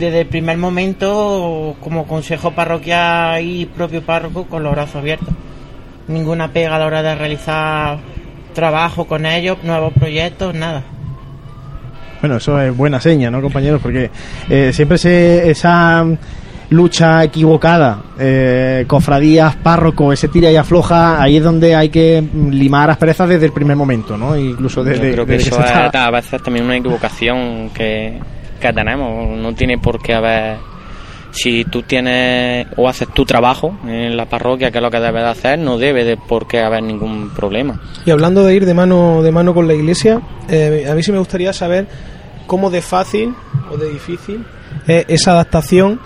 Desde 0.00 0.22
el 0.22 0.26
primer 0.28 0.56
momento, 0.56 1.76
como 1.82 2.06
consejo 2.06 2.52
parroquial 2.52 3.44
y 3.44 3.66
propio 3.66 4.00
párroco, 4.02 4.44
con 4.46 4.62
los 4.62 4.72
brazos 4.72 4.96
abiertos. 4.96 5.28
Ninguna 6.08 6.48
pega 6.52 6.74
a 6.76 6.78
la 6.78 6.86
hora 6.86 7.02
de 7.02 7.14
realizar 7.14 7.98
trabajo 8.54 9.06
con 9.06 9.26
ellos, 9.26 9.58
nuevos 9.62 9.92
proyectos, 9.92 10.54
nada. 10.54 10.82
Bueno, 12.22 12.36
eso 12.36 12.60
es 12.60 12.74
buena 12.74 12.98
seña, 12.98 13.30
¿no, 13.30 13.42
compañeros? 13.42 13.80
Porque 13.82 14.10
eh, 14.48 14.70
siempre 14.72 14.96
se, 14.96 15.50
esa 15.50 16.06
lucha 16.70 17.22
equivocada, 17.24 18.02
eh, 18.18 18.84
cofradías, 18.86 19.56
párroco, 19.56 20.12
ese 20.14 20.28
tira 20.28 20.50
y 20.50 20.56
afloja, 20.56 21.20
ahí 21.20 21.36
es 21.36 21.42
donde 21.44 21.74
hay 21.76 21.90
que 21.90 22.24
limar 22.50 22.88
asperezas 22.90 23.28
desde 23.28 23.46
el 23.46 23.52
primer 23.52 23.76
momento, 23.76 24.16
¿no? 24.16 24.34
Incluso 24.36 24.82
desde, 24.82 25.08
Yo 25.08 25.12
creo 25.12 25.26
que 25.26 25.32
desde 25.32 25.48
eso 25.50 25.56
se 25.56 25.62
está- 25.62 25.86
es 25.88 25.94
a 25.94 26.10
veces 26.10 26.42
también 26.42 26.64
una 26.64 26.76
equivocación 26.76 27.70
que, 27.74 28.18
que 28.60 28.72
tenemos. 28.72 29.36
No 29.38 29.54
tiene 29.54 29.78
por 29.78 30.00
qué 30.00 30.14
haber. 30.14 30.58
Si 31.32 31.64
tú 31.64 31.82
tienes 31.82 32.66
o 32.76 32.88
haces 32.88 33.08
tu 33.14 33.24
trabajo 33.24 33.78
en 33.86 34.16
la 34.16 34.26
parroquia, 34.26 34.72
que 34.72 34.78
es 34.78 34.82
lo 34.82 34.90
que 34.90 34.98
debes 34.98 35.22
de 35.22 35.28
hacer, 35.28 35.58
no 35.60 35.78
debe 35.78 36.04
de 36.04 36.16
por 36.16 36.48
qué 36.48 36.60
haber 36.60 36.82
ningún 36.82 37.30
problema. 37.30 37.80
Y 38.04 38.10
hablando 38.10 38.44
de 38.44 38.54
ir 38.54 38.66
de 38.66 38.74
mano, 38.74 39.22
de 39.22 39.30
mano 39.30 39.54
con 39.54 39.68
la 39.68 39.74
iglesia, 39.74 40.20
eh, 40.48 40.88
a 40.90 40.94
mí 40.94 41.04
sí 41.04 41.12
me 41.12 41.18
gustaría 41.18 41.52
saber 41.52 41.86
cómo 42.48 42.68
de 42.68 42.82
fácil 42.82 43.32
o 43.70 43.76
de 43.76 43.90
difícil 43.90 44.44
es 44.88 45.04
esa 45.08 45.32
adaptación 45.32 46.00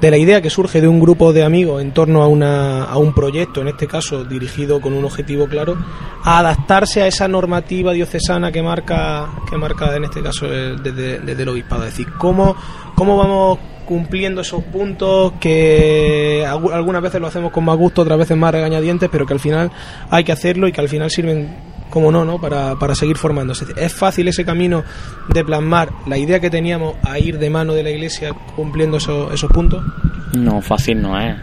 de 0.00 0.10
la 0.10 0.16
idea 0.16 0.40
que 0.40 0.50
surge 0.50 0.80
de 0.80 0.88
un 0.88 1.00
grupo 1.00 1.32
de 1.32 1.44
amigos 1.44 1.82
en 1.82 1.92
torno 1.92 2.22
a, 2.22 2.28
una, 2.28 2.84
a 2.84 2.96
un 2.96 3.12
proyecto, 3.12 3.60
en 3.60 3.68
este 3.68 3.86
caso 3.86 4.24
dirigido 4.24 4.80
con 4.80 4.94
un 4.94 5.04
objetivo 5.04 5.46
claro, 5.46 5.76
a 6.22 6.38
adaptarse 6.38 7.02
a 7.02 7.06
esa 7.06 7.28
normativa 7.28 7.92
diocesana 7.92 8.50
que 8.50 8.62
marca, 8.62 9.28
que 9.48 9.56
marca 9.56 9.94
en 9.94 10.04
este 10.04 10.22
caso 10.22 10.48
desde, 10.48 11.20
desde 11.20 11.42
el 11.42 11.48
obispado. 11.48 11.84
Es 11.84 11.90
decir, 11.90 12.12
cómo, 12.18 12.56
cómo 12.94 13.16
vamos 13.16 13.58
cumpliendo 13.90 14.40
esos 14.40 14.62
puntos 14.62 15.32
que 15.40 16.46
algunas 16.46 17.02
veces 17.02 17.20
lo 17.20 17.26
hacemos 17.26 17.50
con 17.50 17.64
más 17.64 17.76
gusto, 17.76 18.02
otras 18.02 18.18
veces 18.18 18.36
más 18.36 18.52
regañadientes, 18.52 19.08
pero 19.10 19.26
que 19.26 19.34
al 19.34 19.40
final 19.40 19.70
hay 20.10 20.22
que 20.22 20.30
hacerlo 20.30 20.68
y 20.68 20.72
que 20.72 20.80
al 20.80 20.88
final 20.88 21.10
sirven 21.10 21.48
como 21.90 22.10
no, 22.10 22.24
¿no? 22.24 22.40
Para, 22.40 22.76
para 22.76 22.94
seguir 22.94 23.16
formándose. 23.16 23.66
¿Es 23.76 23.92
fácil 23.92 24.28
ese 24.28 24.44
camino 24.44 24.82
de 25.28 25.44
plasmar 25.44 25.90
la 26.06 26.16
idea 26.16 26.40
que 26.40 26.48
teníamos 26.48 26.94
a 27.02 27.18
ir 27.18 27.38
de 27.38 27.50
mano 27.50 27.74
de 27.74 27.82
la 27.82 27.90
iglesia 27.90 28.32
cumpliendo 28.56 28.96
esos, 28.96 29.32
esos 29.34 29.50
puntos? 29.50 29.84
No, 30.36 30.62
fácil 30.62 31.02
no 31.02 31.20
es. 31.20 31.36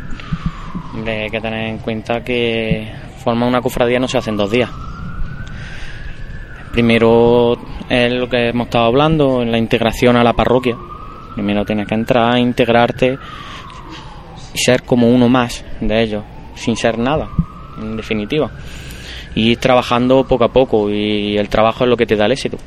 Hay 1.06 1.30
que 1.30 1.40
tener 1.40 1.68
en 1.68 1.78
cuenta 1.78 2.24
que 2.24 2.92
formar 3.24 3.48
una 3.48 3.62
cofradía 3.62 4.00
no 4.00 4.08
se 4.08 4.18
hace 4.18 4.32
en 4.32 4.38
dos 4.38 4.50
días. 4.50 4.70
Primero 6.72 7.58
es 7.90 8.14
lo 8.14 8.30
que 8.30 8.50
hemos 8.50 8.68
estado 8.68 8.86
hablando, 8.86 9.42
en 9.42 9.52
la 9.52 9.58
integración 9.58 10.16
a 10.16 10.24
la 10.24 10.34
parroquia. 10.34 10.78
Primero 11.36 11.66
tienes 11.66 11.88
que 11.88 11.96
entrar, 11.96 12.38
integrarte 12.40 13.18
y 14.54 14.58
ser 14.58 14.84
como 14.84 15.10
uno 15.10 15.30
más 15.30 15.64
de 15.82 16.02
ellos, 16.02 16.24
sin 16.56 16.76
ser 16.76 16.98
nada, 16.98 17.28
en 17.80 17.96
definitiva 17.96 18.50
y 19.38 19.52
ir 19.52 19.58
trabajando 19.60 20.26
poco 20.26 20.46
a 20.46 20.50
poco 20.50 20.90
y 20.90 21.38
el 21.38 21.48
trabajo 21.48 21.84
es 21.84 21.90
lo 21.90 21.96
que 21.96 22.08
te 22.08 22.16
da 22.16 22.26
el 22.26 22.32
éxito. 22.32 22.58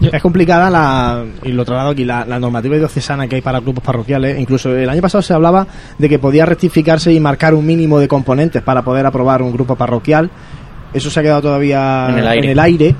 Es 0.00 0.22
complicada 0.22 0.70
la, 0.70 1.24
y 1.42 1.52
lo 1.52 1.64
traslado 1.64 1.90
aquí, 1.90 2.04
la, 2.04 2.24
normativa 2.24 2.76
diocesana 2.76 3.28
que 3.28 3.36
hay 3.36 3.42
para 3.42 3.60
grupos 3.60 3.84
parroquiales. 3.84 4.38
Incluso 4.38 4.74
el 4.74 4.88
año 4.88 5.00
pasado 5.02 5.22
se 5.22 5.32
hablaba 5.34 5.66
de 5.98 6.08
que 6.08 6.18
podía 6.18 6.46
rectificarse 6.46 7.12
y 7.12 7.20
marcar 7.20 7.54
un 7.54 7.64
mínimo 7.64 7.98
de 7.98 8.08
componentes 8.08 8.62
para 8.62 8.82
poder 8.82 9.06
aprobar 9.06 9.42
un 9.42 9.52
grupo 9.52 9.76
parroquial. 9.76 10.30
Eso 10.92 11.10
se 11.10 11.20
ha 11.20 11.22
quedado 11.22 11.42
todavía 11.42 12.06
En 12.08 12.44
el 12.44 12.58
aire 12.58 12.94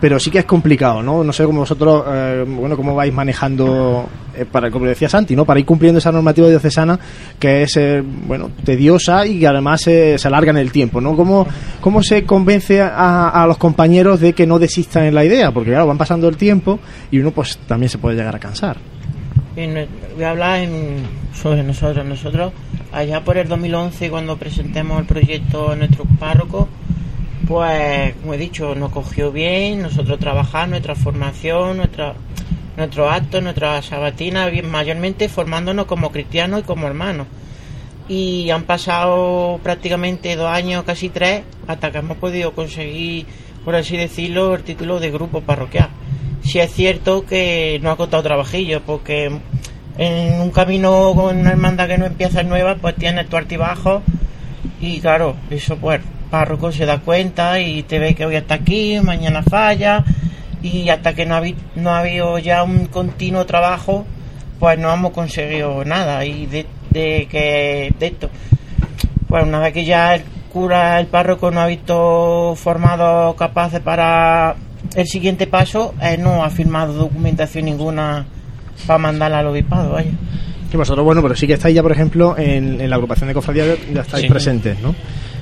pero 0.00 0.18
sí 0.18 0.30
que 0.30 0.38
es 0.38 0.44
complicado, 0.46 1.02
¿no? 1.02 1.22
No 1.22 1.32
sé 1.32 1.44
cómo 1.44 1.60
vosotros, 1.60 2.04
eh, 2.08 2.44
bueno, 2.48 2.76
cómo 2.76 2.94
vais 2.94 3.12
manejando, 3.12 4.08
eh, 4.40 4.46
para 4.50 4.70
como 4.70 4.86
decía 4.86 5.08
Santi, 5.08 5.36
¿no? 5.36 5.44
Para 5.44 5.60
ir 5.60 5.66
cumpliendo 5.66 5.98
esa 5.98 6.10
normativa 6.10 6.48
diocesana 6.48 6.98
que 7.38 7.62
es, 7.62 7.76
eh, 7.76 8.02
bueno, 8.02 8.50
tediosa 8.64 9.26
y 9.26 9.40
que 9.40 9.46
además 9.46 9.82
se 9.82 10.16
alarga 10.24 10.50
en 10.50 10.56
el 10.56 10.72
tiempo, 10.72 11.00
¿no? 11.00 11.14
¿Cómo, 11.14 11.46
cómo 11.80 12.02
se 12.02 12.24
convence 12.24 12.80
a, 12.80 13.44
los 13.46 13.58
compañeros 13.58 14.20
de 14.20 14.32
que 14.32 14.46
no 14.46 14.58
desistan 14.58 15.04
en 15.04 15.14
la 15.14 15.24
idea? 15.24 15.52
Porque, 15.52 15.70
claro, 15.70 15.86
van 15.86 15.98
pasando 15.98 16.28
el 16.28 16.36
tiempo 16.36 16.78
y 17.10 17.18
uno, 17.18 17.32
pues, 17.32 17.58
también 17.66 17.90
se 17.90 17.98
puede 17.98 18.16
llegar 18.16 18.34
a 18.34 18.38
cansar. 18.38 18.78
voy 19.54 20.24
a 20.24 20.30
hablar 20.30 20.66
sobre 21.34 21.62
nosotros. 21.62 22.06
Nosotros, 22.06 22.52
allá 22.92 23.22
por 23.22 23.36
el 23.36 23.48
2011, 23.48 24.08
cuando 24.10 24.36
presentemos 24.38 25.00
el 25.00 25.06
proyecto 25.06 25.72
a 25.72 25.76
nuestros 25.76 26.06
párrocos, 26.18 26.68
pues, 27.46 28.14
como 28.20 28.34
he 28.34 28.38
dicho, 28.38 28.74
nos 28.74 28.90
cogió 28.90 29.32
bien, 29.32 29.82
nosotros 29.82 30.18
trabajar 30.18 30.68
nuestra 30.68 30.94
formación, 30.94 31.78
nuestra, 31.78 32.14
nuestros 32.80 33.12
actos, 33.12 33.42
nuestra 33.42 33.80
sabatina, 33.82 34.50
mayormente 34.64 35.28
formándonos 35.28 35.86
como 35.86 36.10
cristianos 36.10 36.60
y 36.60 36.62
como 36.62 36.86
hermanos. 36.86 37.26
Y 38.08 38.50
han 38.50 38.64
pasado 38.64 39.60
prácticamente 39.62 40.34
dos 40.34 40.50
años, 40.50 40.82
casi 40.84 41.10
tres, 41.10 41.42
hasta 41.68 41.92
que 41.92 41.98
hemos 41.98 42.16
podido 42.16 42.52
conseguir, 42.52 43.26
por 43.64 43.76
así 43.76 43.96
decirlo, 43.96 44.54
el 44.54 44.62
título 44.62 44.98
de 44.98 45.10
grupo 45.10 45.42
parroquial. 45.42 45.90
Si 46.42 46.58
es 46.58 46.72
cierto 46.72 47.26
que 47.26 47.78
no 47.82 47.90
ha 47.90 47.96
costado 47.96 48.22
trabajillo, 48.22 48.80
porque 48.84 49.30
en 49.98 50.40
un 50.40 50.50
camino 50.50 51.12
con 51.14 51.38
una 51.38 51.50
hermandad 51.50 51.86
que 51.86 51.98
no 51.98 52.06
empieza 52.06 52.42
nueva, 52.42 52.76
pues 52.76 52.96
tienes 52.96 53.28
tu 53.28 53.36
altibajo 53.36 54.02
y 54.80 55.00
claro, 55.00 55.36
eso 55.50 55.76
pues 55.76 56.00
párroco 56.30 56.72
se 56.72 56.86
da 56.86 57.00
cuenta 57.00 57.60
y 57.60 57.82
te 57.82 57.98
ve 57.98 58.14
que 58.14 58.24
hoy 58.24 58.36
está 58.36 58.54
aquí, 58.54 58.98
mañana 59.02 59.42
falla 59.42 60.04
y 60.62 60.88
hasta 60.88 61.14
que 61.14 61.26
no 61.26 61.36
ha, 61.36 61.42
no 61.76 61.90
ha 61.90 62.00
habido 62.00 62.38
ya 62.38 62.62
un 62.62 62.86
continuo 62.86 63.46
trabajo, 63.46 64.06
pues 64.58 64.78
no 64.78 64.92
hemos 64.92 65.12
conseguido 65.12 65.84
nada 65.84 66.24
y 66.24 66.46
de, 66.46 66.66
que 66.92 67.94
de 67.98 68.06
esto. 68.06 68.30
Pues 69.28 69.44
una 69.44 69.60
vez 69.60 69.72
que 69.72 69.84
ya 69.84 70.14
el 70.14 70.22
cura, 70.52 70.98
el 70.98 71.06
párroco 71.06 71.50
no 71.50 71.60
ha 71.60 71.66
visto 71.66 72.54
formado 72.56 73.34
capaces 73.36 73.80
para 73.80 74.56
el 74.94 75.06
siguiente 75.06 75.46
paso, 75.46 75.94
él 76.02 76.22
no 76.22 76.44
ha 76.44 76.50
firmado 76.50 76.92
documentación 76.92 77.66
ninguna 77.66 78.26
para 78.86 78.98
mandarla 78.98 79.38
al 79.38 79.46
obispado, 79.46 79.92
vaya. 79.92 80.10
Y 80.72 80.76
vosotros, 80.76 81.04
bueno, 81.04 81.22
pero 81.22 81.34
sí 81.34 81.46
que 81.46 81.54
estáis 81.54 81.74
ya, 81.74 81.82
por 81.82 81.92
ejemplo, 81.92 82.36
en, 82.38 82.88
la 82.88 82.96
agrupación 82.96 83.28
de 83.28 83.34
cofradías, 83.34 83.78
ya 83.92 84.02
estáis 84.02 84.26
presentes, 84.26 84.80
¿no? 84.80 84.94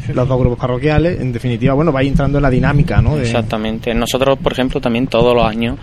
los 0.15 0.29
dos 0.29 0.39
grupos 0.39 0.59
parroquiales, 0.59 1.21
en 1.21 1.33
definitiva, 1.33 1.75
bueno, 1.75 1.93
va 1.93 2.03
entrando 2.03 2.39
en 2.39 2.43
la 2.43 2.51
dinámica, 2.51 3.01
¿no? 3.01 3.19
Exactamente. 3.19 3.95
Nosotros, 3.95 4.39
por 4.39 4.53
ejemplo, 4.53 4.81
también 4.81 5.07
todos 5.07 5.35
los 5.35 5.45
años 5.45 5.79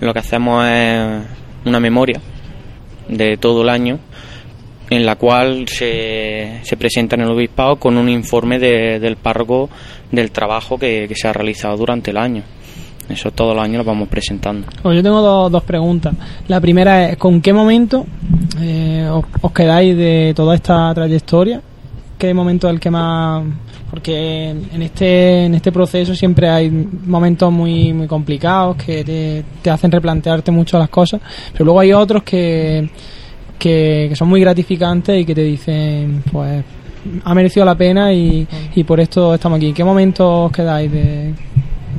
lo 0.00 0.12
que 0.12 0.18
hacemos 0.18 0.64
es 0.66 1.22
una 1.64 1.80
memoria 1.80 2.20
de 3.08 3.36
todo 3.36 3.62
el 3.62 3.68
año 3.68 3.98
en 4.90 5.04
la 5.04 5.16
cual 5.16 5.66
se, 5.68 6.60
se 6.62 6.76
presenta 6.76 7.16
en 7.16 7.22
el 7.22 7.30
obispado 7.30 7.76
con 7.76 7.96
un 7.96 8.08
informe 8.08 8.58
del 8.58 9.16
párroco 9.16 9.68
del 10.10 10.30
trabajo 10.30 10.78
que, 10.78 11.10
se 11.14 11.28
ha 11.28 11.32
realizado 11.32 11.76
durante 11.76 12.10
el 12.10 12.16
año. 12.16 12.42
Eso 13.08 13.30
todos 13.30 13.54
los 13.54 13.64
años 13.64 13.78
lo 13.78 13.84
vamos 13.84 14.08
presentando. 14.08 14.66
Pues 14.82 14.96
yo 14.96 15.02
tengo 15.02 15.20
dos, 15.20 15.50
dos 15.50 15.62
preguntas. 15.62 16.14
La 16.48 16.60
primera 16.60 17.10
es, 17.10 17.16
¿con 17.16 17.40
qué 17.40 17.52
momento 17.52 18.04
eh, 18.60 19.08
os, 19.42 19.52
quedáis 19.52 19.96
de 19.96 20.32
toda 20.34 20.54
esta 20.54 20.92
trayectoria 20.92 21.60
qué 22.18 22.32
momento 22.34 22.68
es 22.68 22.74
el 22.74 22.80
que 22.80 22.90
más 22.90 23.44
porque 23.90 24.48
en 24.50 24.82
este 24.82 25.44
en 25.44 25.54
este 25.54 25.70
proceso 25.70 26.14
siempre 26.14 26.48
hay 26.48 26.70
momentos 26.70 27.52
muy 27.52 27.92
muy 27.92 28.06
complicados 28.06 28.76
que 28.76 29.44
te, 29.62 29.70
hacen 29.70 29.90
replantearte 29.90 30.50
mucho 30.50 30.78
las 30.78 30.88
cosas 30.88 31.20
pero 31.52 31.64
luego 31.66 31.80
hay 31.80 31.92
otros 31.92 32.22
que, 32.22 32.88
que, 33.58 34.12
son 34.14 34.28
muy 34.28 34.40
gratificantes 34.40 35.20
y 35.20 35.24
que 35.24 35.34
te 35.34 35.42
dicen 35.42 36.22
pues 36.32 36.64
ha 37.24 37.34
merecido 37.34 37.64
la 37.64 37.76
pena 37.76 38.12
y, 38.12 38.46
y 38.74 38.84
por 38.84 38.98
esto 38.98 39.34
estamos 39.34 39.58
aquí 39.58 39.72
¿qué 39.72 39.84
momento 39.84 40.44
os 40.44 40.52
quedáis 40.52 40.90
de 40.90 41.34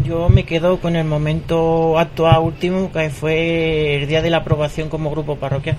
yo 0.05 0.29
me 0.29 0.43
quedo 0.43 0.79
con 0.79 0.95
el 0.95 1.05
momento 1.05 1.97
actual 1.97 2.39
último 2.39 2.91
que 2.91 3.09
fue 3.09 3.95
el 3.95 4.07
día 4.07 4.21
de 4.21 4.29
la 4.29 4.37
aprobación 4.37 4.89
como 4.89 5.09
grupo 5.09 5.37
parroquial. 5.37 5.75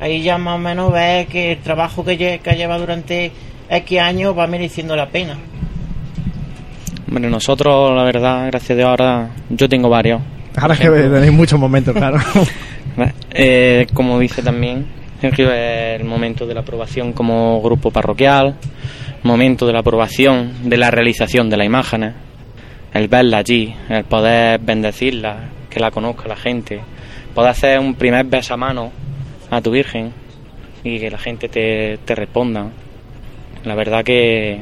Ahí 0.00 0.22
ya 0.22 0.38
más 0.38 0.56
o 0.56 0.58
menos 0.58 0.92
ves 0.92 1.28
que 1.28 1.52
el 1.52 1.58
trabajo 1.60 2.04
que, 2.04 2.40
que 2.42 2.50
ha 2.50 2.54
llevado 2.54 2.80
durante 2.80 3.32
X 3.78 4.00
años 4.00 4.36
va 4.36 4.46
mereciendo 4.46 4.96
la 4.96 5.08
pena. 5.08 5.36
Bueno, 7.06 7.28
nosotros, 7.30 7.94
la 7.94 8.04
verdad, 8.04 8.46
gracias 8.46 8.70
a 8.70 8.74
Dios, 8.74 8.88
ahora 8.88 9.30
yo 9.50 9.68
tengo 9.68 9.88
varios. 9.88 10.20
Ahora 10.56 10.76
que 10.76 10.88
tenéis 10.88 11.32
muchos 11.32 11.58
momentos, 11.58 11.94
claro. 11.94 12.18
eh, 13.32 13.86
como 13.92 14.18
dice 14.18 14.42
también, 14.42 14.86
el 15.22 16.04
momento 16.04 16.46
de 16.46 16.54
la 16.54 16.60
aprobación 16.60 17.12
como 17.12 17.60
grupo 17.62 17.90
parroquial, 17.90 18.56
momento 19.22 19.66
de 19.66 19.72
la 19.72 19.80
aprobación, 19.80 20.68
de 20.68 20.76
la 20.76 20.90
realización 20.90 21.48
de 21.48 21.56
las 21.56 21.66
imágenes, 21.66 22.14
el 22.92 23.08
verla 23.08 23.38
allí, 23.38 23.74
el 23.88 24.04
poder 24.04 24.60
bendecirla, 24.60 25.50
que 25.70 25.80
la 25.80 25.90
conozca 25.90 26.28
la 26.28 26.36
gente, 26.36 26.80
poder 27.34 27.50
hacer 27.50 27.78
un 27.80 27.94
primer 27.94 28.26
besamano 28.26 28.92
a 29.50 29.60
tu 29.60 29.70
Virgen 29.70 30.12
y 30.84 30.98
que 30.98 31.10
la 31.10 31.18
gente 31.18 31.48
te, 31.48 31.98
te 32.04 32.14
responda. 32.14 32.70
La 33.64 33.74
verdad 33.74 34.04
que 34.04 34.60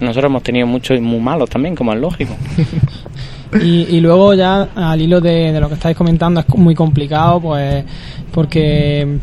nosotros 0.00 0.30
hemos 0.30 0.42
tenido 0.42 0.66
muchos 0.66 0.96
y 0.98 1.00
muy 1.00 1.20
malos 1.20 1.48
también, 1.48 1.74
como 1.74 1.92
es 1.92 2.00
lógico. 2.00 2.34
y, 3.62 4.00
luego 4.00 4.34
ya 4.34 4.68
al 4.74 5.00
hilo 5.00 5.20
de, 5.20 5.58
lo 5.58 5.68
que 5.68 5.74
estáis 5.74 5.96
comentando 5.96 6.40
es 6.40 6.48
muy 6.56 6.74
complicado, 6.74 7.40
pues 7.40 7.84
porque 8.32 9.18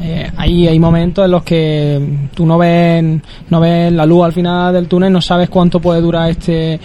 eh, 0.00 0.30
hay, 0.36 0.68
hay 0.68 0.78
momentos 0.78 1.24
en 1.24 1.30
los 1.30 1.42
que 1.42 2.28
tú 2.34 2.46
no 2.46 2.58
ves, 2.58 3.04
no 3.50 3.60
ves 3.60 3.92
la 3.92 4.06
luz 4.06 4.24
al 4.24 4.32
final 4.32 4.72
del 4.72 4.88
túnel, 4.88 5.12
no 5.12 5.20
sabes 5.20 5.48
cuánto 5.48 5.80
puede 5.80 6.00
durar 6.00 6.30
este, 6.30 6.80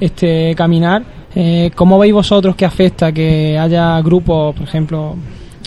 este 0.00 0.54
caminar. 0.54 1.02
Eh, 1.34 1.70
¿Cómo 1.74 1.98
veis 1.98 2.12
vosotros 2.12 2.56
que 2.56 2.64
afecta 2.64 3.12
que 3.12 3.56
haya 3.58 4.00
grupos, 4.00 4.54
por 4.54 4.66
ejemplo, 4.66 5.14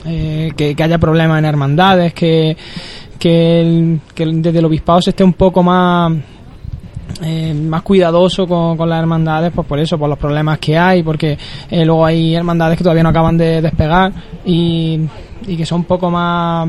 eh, 0.06 0.52
que, 0.58 0.76
que 0.76 0.84
haya 0.84 0.98
problemas 0.98 1.39
en 1.39 1.46
hermandades, 1.46 2.14
que 2.14 2.58
que, 3.22 3.99
desde 4.15 4.59
el 4.59 4.65
obispado 4.65 4.99
se 4.99 5.11
esté 5.11 5.24
un 5.24 5.34
poco 5.34 5.61
más 5.61 6.11
eh, 7.22 7.53
más 7.53 7.84
cuidadoso 7.84 8.47
con, 8.47 8.89
las 8.89 8.99
hermandades, 8.99 9.51
pues 9.53 9.67
por 9.67 9.80
eso, 9.80 9.99
por 9.99 10.09
los 10.09 10.17
problemas 10.17 10.57
que 10.57 10.76
hay, 10.76 11.03
porque 11.03 11.38
eh, 11.69 11.86
luego 11.86 12.03
hay 12.03 12.34
hermandades 12.34 12.78
que 12.78 12.84
todavía 12.84 13.03
no 13.03 13.09
acaban 13.09 13.38
de 13.38 13.61
despegar 13.61 14.11
y, 14.43 15.07
que 15.45 15.65
son 15.65 15.82
un 15.82 15.86
poco 15.86 16.09
más. 16.09 16.67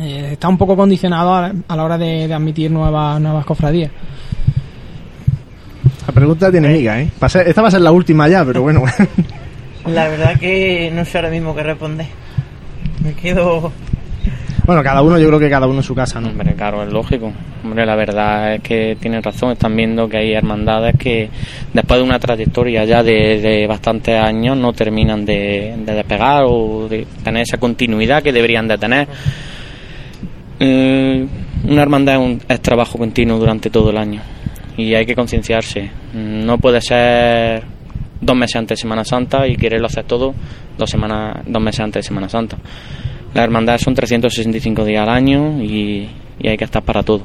Eh, 0.00 0.30
está 0.32 0.48
un 0.48 0.58
poco 0.58 0.76
condicionado 0.76 1.34
a, 1.34 1.76
la 1.76 1.84
hora 1.84 1.96
de, 1.96 2.32
admitir 2.32 2.70
nuevas, 2.72 3.20
nuevas 3.20 3.46
cofradías. 3.46 3.92
La 6.08 6.12
pregunta 6.12 6.50
tiene 6.50 6.68
miga, 6.68 7.00
¿eh? 7.00 7.10
Esta 7.46 7.62
va 7.62 7.68
a 7.68 7.70
ser 7.70 7.82
la 7.82 7.92
última 7.92 8.28
ya, 8.28 8.44
pero 8.44 8.62
bueno. 8.62 8.82
la 9.86 10.08
verdad 10.08 10.40
que 10.40 10.90
no 10.92 11.04
sé 11.04 11.18
ahora 11.18 11.30
mismo 11.30 11.54
qué 11.54 11.62
responder. 11.62 12.06
me 13.04 13.12
quedo 13.14 13.70
bueno, 14.66 14.82
cada 14.82 15.00
uno, 15.00 15.16
yo 15.18 15.28
creo 15.28 15.38
que 15.38 15.48
cada 15.48 15.68
uno 15.68 15.78
en 15.78 15.82
su 15.84 15.94
casa, 15.94 16.20
¿no? 16.20 16.28
Hombre, 16.28 16.54
claro, 16.54 16.82
es 16.82 16.92
lógico. 16.92 17.32
Hombre, 17.62 17.86
la 17.86 17.94
verdad 17.94 18.54
es 18.54 18.62
que 18.62 18.96
tienen 19.00 19.22
razón. 19.22 19.52
Están 19.52 19.76
viendo 19.76 20.08
que 20.08 20.16
hay 20.16 20.32
hermandades 20.32 20.96
que 20.98 21.30
después 21.72 22.00
de 22.00 22.04
una 22.04 22.18
trayectoria 22.18 22.84
ya 22.84 23.02
de, 23.02 23.64
bastantes 23.68 24.20
años 24.20 24.56
no 24.56 24.72
terminan 24.72 25.24
de, 25.24 25.74
despegar 25.86 26.44
o 26.48 26.88
de 26.88 27.06
tener 27.22 27.42
esa 27.42 27.58
continuidad 27.58 28.22
que 28.24 28.32
deberían 28.32 28.66
de 28.66 28.76
tener. 28.78 29.08
Eh, 30.58 31.26
una 31.68 31.82
hermandad 31.82 32.20
es, 32.48 32.60
trabajo 32.60 32.98
continuo 32.98 33.38
durante 33.38 33.70
todo 33.70 33.90
el 33.90 33.98
año 33.98 34.20
y 34.76 34.94
hay 34.94 35.06
que 35.06 35.14
concienciarse. 35.14 35.90
No 36.12 36.58
puede 36.58 36.80
ser 36.80 37.62
dos 38.20 38.36
meses 38.36 38.56
antes 38.56 38.78
de 38.78 38.82
Semana 38.82 39.04
Santa 39.04 39.46
y 39.46 39.56
quererlo 39.56 39.86
hacer 39.86 40.04
todo 40.04 40.34
dos, 40.76 40.90
semanas, 40.90 41.38
dos 41.46 41.62
meses 41.62 41.80
antes 41.80 42.04
de 42.04 42.08
Semana 42.08 42.28
Santa. 42.28 42.56
La 43.36 43.44
hermandad 43.44 43.76
son 43.76 43.94
365 43.94 44.82
días 44.82 45.06
al 45.06 45.14
año 45.14 45.62
y, 45.62 46.08
hay 46.42 46.56
que 46.56 46.64
estar 46.64 46.82
para 46.82 47.02
todo. 47.02 47.20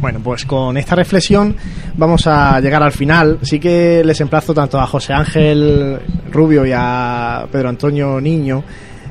Bueno, 0.00 0.18
pues 0.18 0.44
con 0.44 0.76
esta 0.76 0.96
reflexión 0.96 1.54
vamos 1.96 2.26
a 2.26 2.58
llegar 2.58 2.82
al 2.82 2.90
final. 2.90 3.38
Sí 3.42 3.60
que 3.60 4.02
les 4.04 4.20
emplazo 4.20 4.52
tanto 4.52 4.80
a 4.80 4.88
José 4.88 5.12
Ángel 5.12 6.00
Rubio 6.32 6.66
y 6.66 6.72
a 6.74 7.46
Pedro 7.52 7.68
Antonio 7.68 8.20
Niño, 8.20 8.64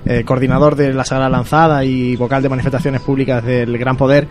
eh, 0.06 0.26
coordinador 0.26 0.76
de 0.76 0.94
la 0.94 1.06
Sagrada 1.06 1.30
Lanzada 1.30 1.86
y 1.86 2.14
vocal 2.18 2.44
de 2.44 2.50
manifestaciones 2.50 3.00
públicas 3.00 3.42
del 3.46 3.78
Gran 3.78 3.96
Poder, 3.96 4.28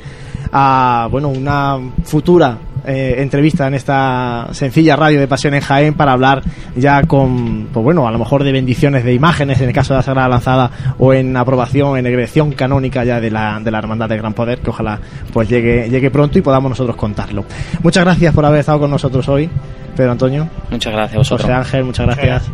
a 0.53 1.09
bueno 1.11 1.29
una 1.29 1.79
futura 2.05 2.59
eh, 2.87 3.17
entrevista 3.19 3.67
en 3.67 3.75
esta 3.75 4.49
sencilla 4.53 4.97
radio 4.97 5.21
de 5.21 5.29
Pasión 5.29 5.55
en 5.55 5.61
Jaén 5.61 5.95
para 5.95 6.13
hablar 6.13 6.43
ya 6.77 7.03
con, 7.03 7.69
pues 7.73 7.85
bueno, 7.85 8.07
a 8.07 8.11
lo 8.11 8.19
mejor 8.19 8.45
de 8.45 8.53
bendiciones 8.53 9.05
de 9.05 9.15
imágenes 9.15 9.61
en 9.61 9.69
el 9.69 9.75
caso 9.75 9.95
de 9.95 9.99
la 9.99 10.03
Sagrada 10.03 10.29
Lanzada 10.29 10.71
o 10.99 11.13
en 11.13 11.37
aprobación, 11.37 11.99
en 11.99 12.07
egresión 12.07 12.53
canónica 12.53 13.05
ya 13.05 13.21
de 13.21 13.31
la, 13.31 13.61
de 13.61 13.71
la 13.71 13.79
Hermandad 13.79 14.09
de 14.09 14.17
Gran 14.17 14.35
Poder, 14.35 14.61
que 14.61 14.71
ojalá 14.71 14.99
pues 15.33 15.49
llegue, 15.49 15.89
llegue 15.89 16.11
pronto 16.11 16.39
y 16.39 16.43
podamos 16.43 16.71
nosotros 16.71 16.97
contarlo. 16.97 17.45
Muchas 17.83 18.05
gracias 18.05 18.35
por 18.35 18.45
haber 18.45 18.61
estado 18.61 18.81
con 18.81 18.91
nosotros 18.91 19.29
hoy, 19.29 19.51
Pedro 19.97 20.13
Antonio. 20.13 20.49
Muchas 20.71 20.93
gracias 20.93 21.15
a 21.15 21.19
vosotros. 21.19 21.43
José 21.43 21.55
Ángel, 21.55 21.85
muchas 21.85 22.07
gracias. 22.07 22.51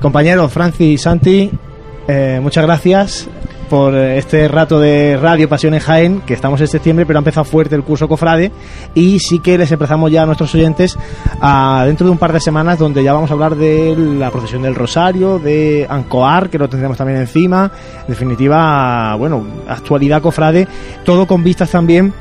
Compañeros, 0.00 0.52
Francis 0.52 0.86
y 0.86 0.98
Santi, 0.98 1.50
eh, 2.08 2.38
muchas 2.42 2.64
gracias 2.64 3.28
por 3.66 3.94
este 3.94 4.48
rato 4.48 4.80
de 4.80 5.16
Radio 5.16 5.48
Pasión 5.48 5.74
en 5.74 5.80
Jaén, 5.80 6.20
que 6.20 6.34
estamos 6.34 6.60
en 6.60 6.68
septiembre, 6.68 7.06
pero 7.06 7.18
ha 7.18 7.20
empezado 7.20 7.44
fuerte 7.44 7.74
el 7.74 7.82
curso 7.82 8.08
Cofrade. 8.08 8.52
Y 8.94 9.18
sí 9.18 9.40
que 9.40 9.58
les 9.58 9.70
empezamos 9.70 10.10
ya 10.10 10.22
a 10.22 10.26
nuestros 10.26 10.54
oyentes 10.54 10.98
a, 11.40 11.84
dentro 11.86 12.06
de 12.06 12.12
un 12.12 12.18
par 12.18 12.32
de 12.32 12.40
semanas 12.40 12.78
donde 12.78 13.02
ya 13.02 13.12
vamos 13.12 13.30
a 13.30 13.34
hablar 13.34 13.56
de 13.56 13.96
la 13.96 14.30
procesión 14.30 14.62
del 14.62 14.74
Rosario, 14.74 15.38
de 15.38 15.86
Ancoar, 15.88 16.48
que 16.48 16.58
lo 16.58 16.68
tendremos 16.68 16.96
también 16.96 17.20
encima, 17.20 17.70
en 18.02 18.08
definitiva, 18.08 19.14
bueno, 19.16 19.44
actualidad 19.68 20.22
Cofrade, 20.22 20.68
todo 21.04 21.26
con 21.26 21.42
vistas 21.42 21.70
también 21.70 22.12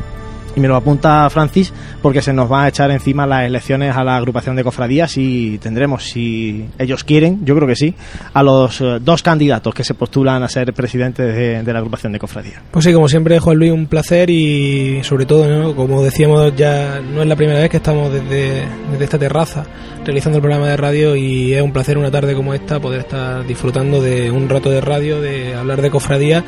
y 0.56 0.60
me 0.60 0.68
lo 0.68 0.76
apunta 0.76 1.30
Francis 1.30 1.74
porque 2.02 2.22
se 2.22 2.34
nos 2.34 2.52
va 2.52 2.64
a 2.64 2.68
echar 2.70 2.92
encima 2.92 3.28
las 3.28 3.46
elecciones 3.46 3.96
a 3.96 4.04
la 4.04 4.16
agrupación 4.16 4.56
de 4.56 4.64
cofradías 4.64 5.18
y 5.18 5.58
tendremos, 5.58 6.04
si 6.06 6.66
ellos 6.78 7.04
quieren, 7.04 7.46
yo 7.46 7.56
creo 7.56 7.68
que 7.68 7.76
sí, 7.76 7.94
a 8.34 8.44
los 8.44 8.82
eh, 8.82 9.00
dos 9.02 9.22
candidatos 9.22 9.74
que 9.74 9.84
se 9.84 9.94
postulan 9.94 10.44
a 10.44 10.50
ser 10.50 10.74
presidentes 10.74 11.66
de, 11.66 11.74
la 11.74 11.80
agrupación 11.80 12.14
de 12.14 12.20
cofradías. 12.20 12.62
Pues 12.72 12.86
sí, 12.86 12.94
como 12.94 13.10
siempre, 13.10 13.40
Juan 13.40 13.58
Luis, 13.58 13.72
un 13.72 13.88
placer 13.88 14.30
y 14.30 15.04
sobre 15.04 15.26
todo, 15.26 15.76
como 15.76 16.04
decíamos, 16.04 16.56
ya 16.56 17.02
no 17.02 17.22
es 17.22 17.28
la 17.28 17.36
primera 17.36 17.60
vez 17.60 17.70
que 17.70 17.78
estamos 17.78 18.12
desde, 18.12 18.66
desde 18.92 19.04
esta 19.04 19.20
terraza 19.20 19.66
realizando 20.06 20.38
el 20.38 20.42
programa 20.42 20.68
de 20.68 20.78
radio 20.78 21.16
y 21.16 21.54
es 21.54 21.62
un 21.64 21.74
placer 21.74 21.98
una 21.98 22.12
tarde 22.12 22.36
como 22.36 22.54
esta 22.54 22.80
poder 22.80 23.02
estar 23.02 23.46
disfrutando 23.46 24.02
de 24.02 24.30
un 24.30 24.48
rato 24.48 24.70
de 24.70 24.80
radio, 24.80 25.20
de 25.20 25.56
hablar 25.56 25.82
de 25.82 25.90
cofradías 25.90 26.44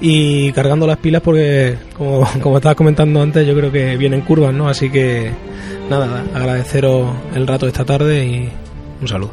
y 0.00 0.52
cargando 0.52 0.86
las 0.86 0.98
pilas 0.98 1.22
porque, 1.22 1.76
como, 1.96 2.26
como 2.42 2.56
estabas 2.56 2.76
comentando 2.76 3.20
antes, 3.22 3.46
yo 3.46 3.54
creo 3.54 3.70
que 3.70 3.96
vienen 3.96 4.22
curvas, 4.22 4.54
¿no? 4.54 4.68
Así 4.68 4.90
que, 4.90 5.30
nada, 5.90 6.24
agradeceros 6.34 7.14
el 7.34 7.46
rato 7.46 7.66
de 7.66 7.72
esta 7.72 7.84
tarde 7.84 8.24
y 8.24 8.48
un 9.00 9.08
saludo. 9.08 9.30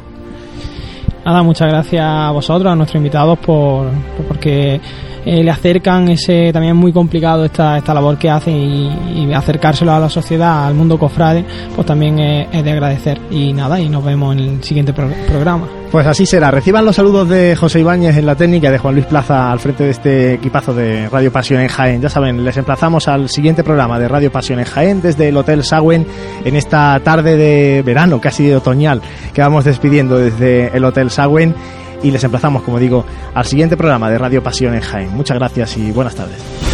Nada, 1.24 1.42
muchas 1.42 1.68
gracias 1.68 2.04
a 2.04 2.30
vosotros, 2.30 2.72
a 2.72 2.76
nuestros 2.76 2.96
invitados, 2.98 3.38
por, 3.38 3.88
porque 4.26 4.80
eh, 5.24 5.42
le 5.42 5.50
acercan 5.50 6.08
ese 6.08 6.52
también 6.52 6.74
es 6.74 6.80
muy 6.80 6.92
complicado 6.92 7.44
esta, 7.44 7.78
esta 7.78 7.94
labor 7.94 8.18
que 8.18 8.30
hacen 8.30 8.56
y, 8.56 9.24
y 9.24 9.32
acercárselo 9.32 9.92
a 9.92 10.00
la 10.00 10.08
sociedad, 10.08 10.66
al 10.66 10.74
mundo 10.74 10.98
cofrade, 10.98 11.44
pues 11.74 11.86
también 11.86 12.18
es, 12.18 12.64
de 12.64 12.70
agradecer. 12.70 13.20
Y 13.30 13.52
nada, 13.52 13.80
y 13.80 13.88
nos 13.88 14.04
vemos 14.04 14.36
en 14.36 14.40
el 14.40 14.64
siguiente 14.64 14.92
programa. 14.92 15.66
Pues 15.90 16.06
así 16.06 16.24
será. 16.24 16.52
Reciban 16.52 16.84
los 16.84 16.94
saludos 16.94 17.28
de 17.28 17.56
José 17.56 17.80
Ibáñez 17.80 18.16
en 18.16 18.24
la 18.24 18.36
técnica 18.36 18.70
de 18.70 18.78
Juan 18.78 18.94
Luis 18.94 19.06
Plaza 19.06 19.50
al 19.50 19.58
frente 19.58 19.84
de 19.84 19.90
este 19.90 20.34
equipazo 20.34 20.72
de 20.72 21.08
Radio 21.08 21.32
Pasión 21.32 21.60
en 21.60 21.68
Jaén. 21.68 22.00
Ya 22.00 22.08
saben, 22.08 22.44
les 22.44 22.56
emplazamos 22.56 23.08
al 23.08 23.28
siguiente 23.28 23.64
programa 23.64 23.98
de 23.98 24.06
Radio 24.06 24.30
Pasión 24.30 24.60
en 24.60 24.66
Jaén 24.66 25.02
desde 25.02 25.30
el 25.30 25.36
Hotel 25.36 25.64
Sagüen 25.64 26.06
en 26.44 26.54
esta 26.54 27.00
tarde 27.02 27.36
de 27.36 27.82
verano, 27.82 28.20
casi 28.20 28.46
de 28.46 28.56
otoñal, 28.56 29.02
que 29.34 29.40
vamos 29.40 29.64
despidiendo 29.64 30.16
desde 30.16 30.68
el 30.76 30.84
Hotel 30.84 31.10
Sagüen 31.10 31.56
y 32.02 32.10
les 32.10 32.22
emplazamos, 32.24 32.62
como 32.62 32.78
digo, 32.78 33.04
al 33.34 33.44
siguiente 33.44 33.76
programa 33.76 34.10
de 34.10 34.18
Radio 34.18 34.42
Pasión 34.42 34.74
en. 34.74 35.10
Muchas 35.12 35.38
gracias 35.38 35.76
y 35.76 35.90
buenas 35.92 36.14
tardes. 36.14 36.69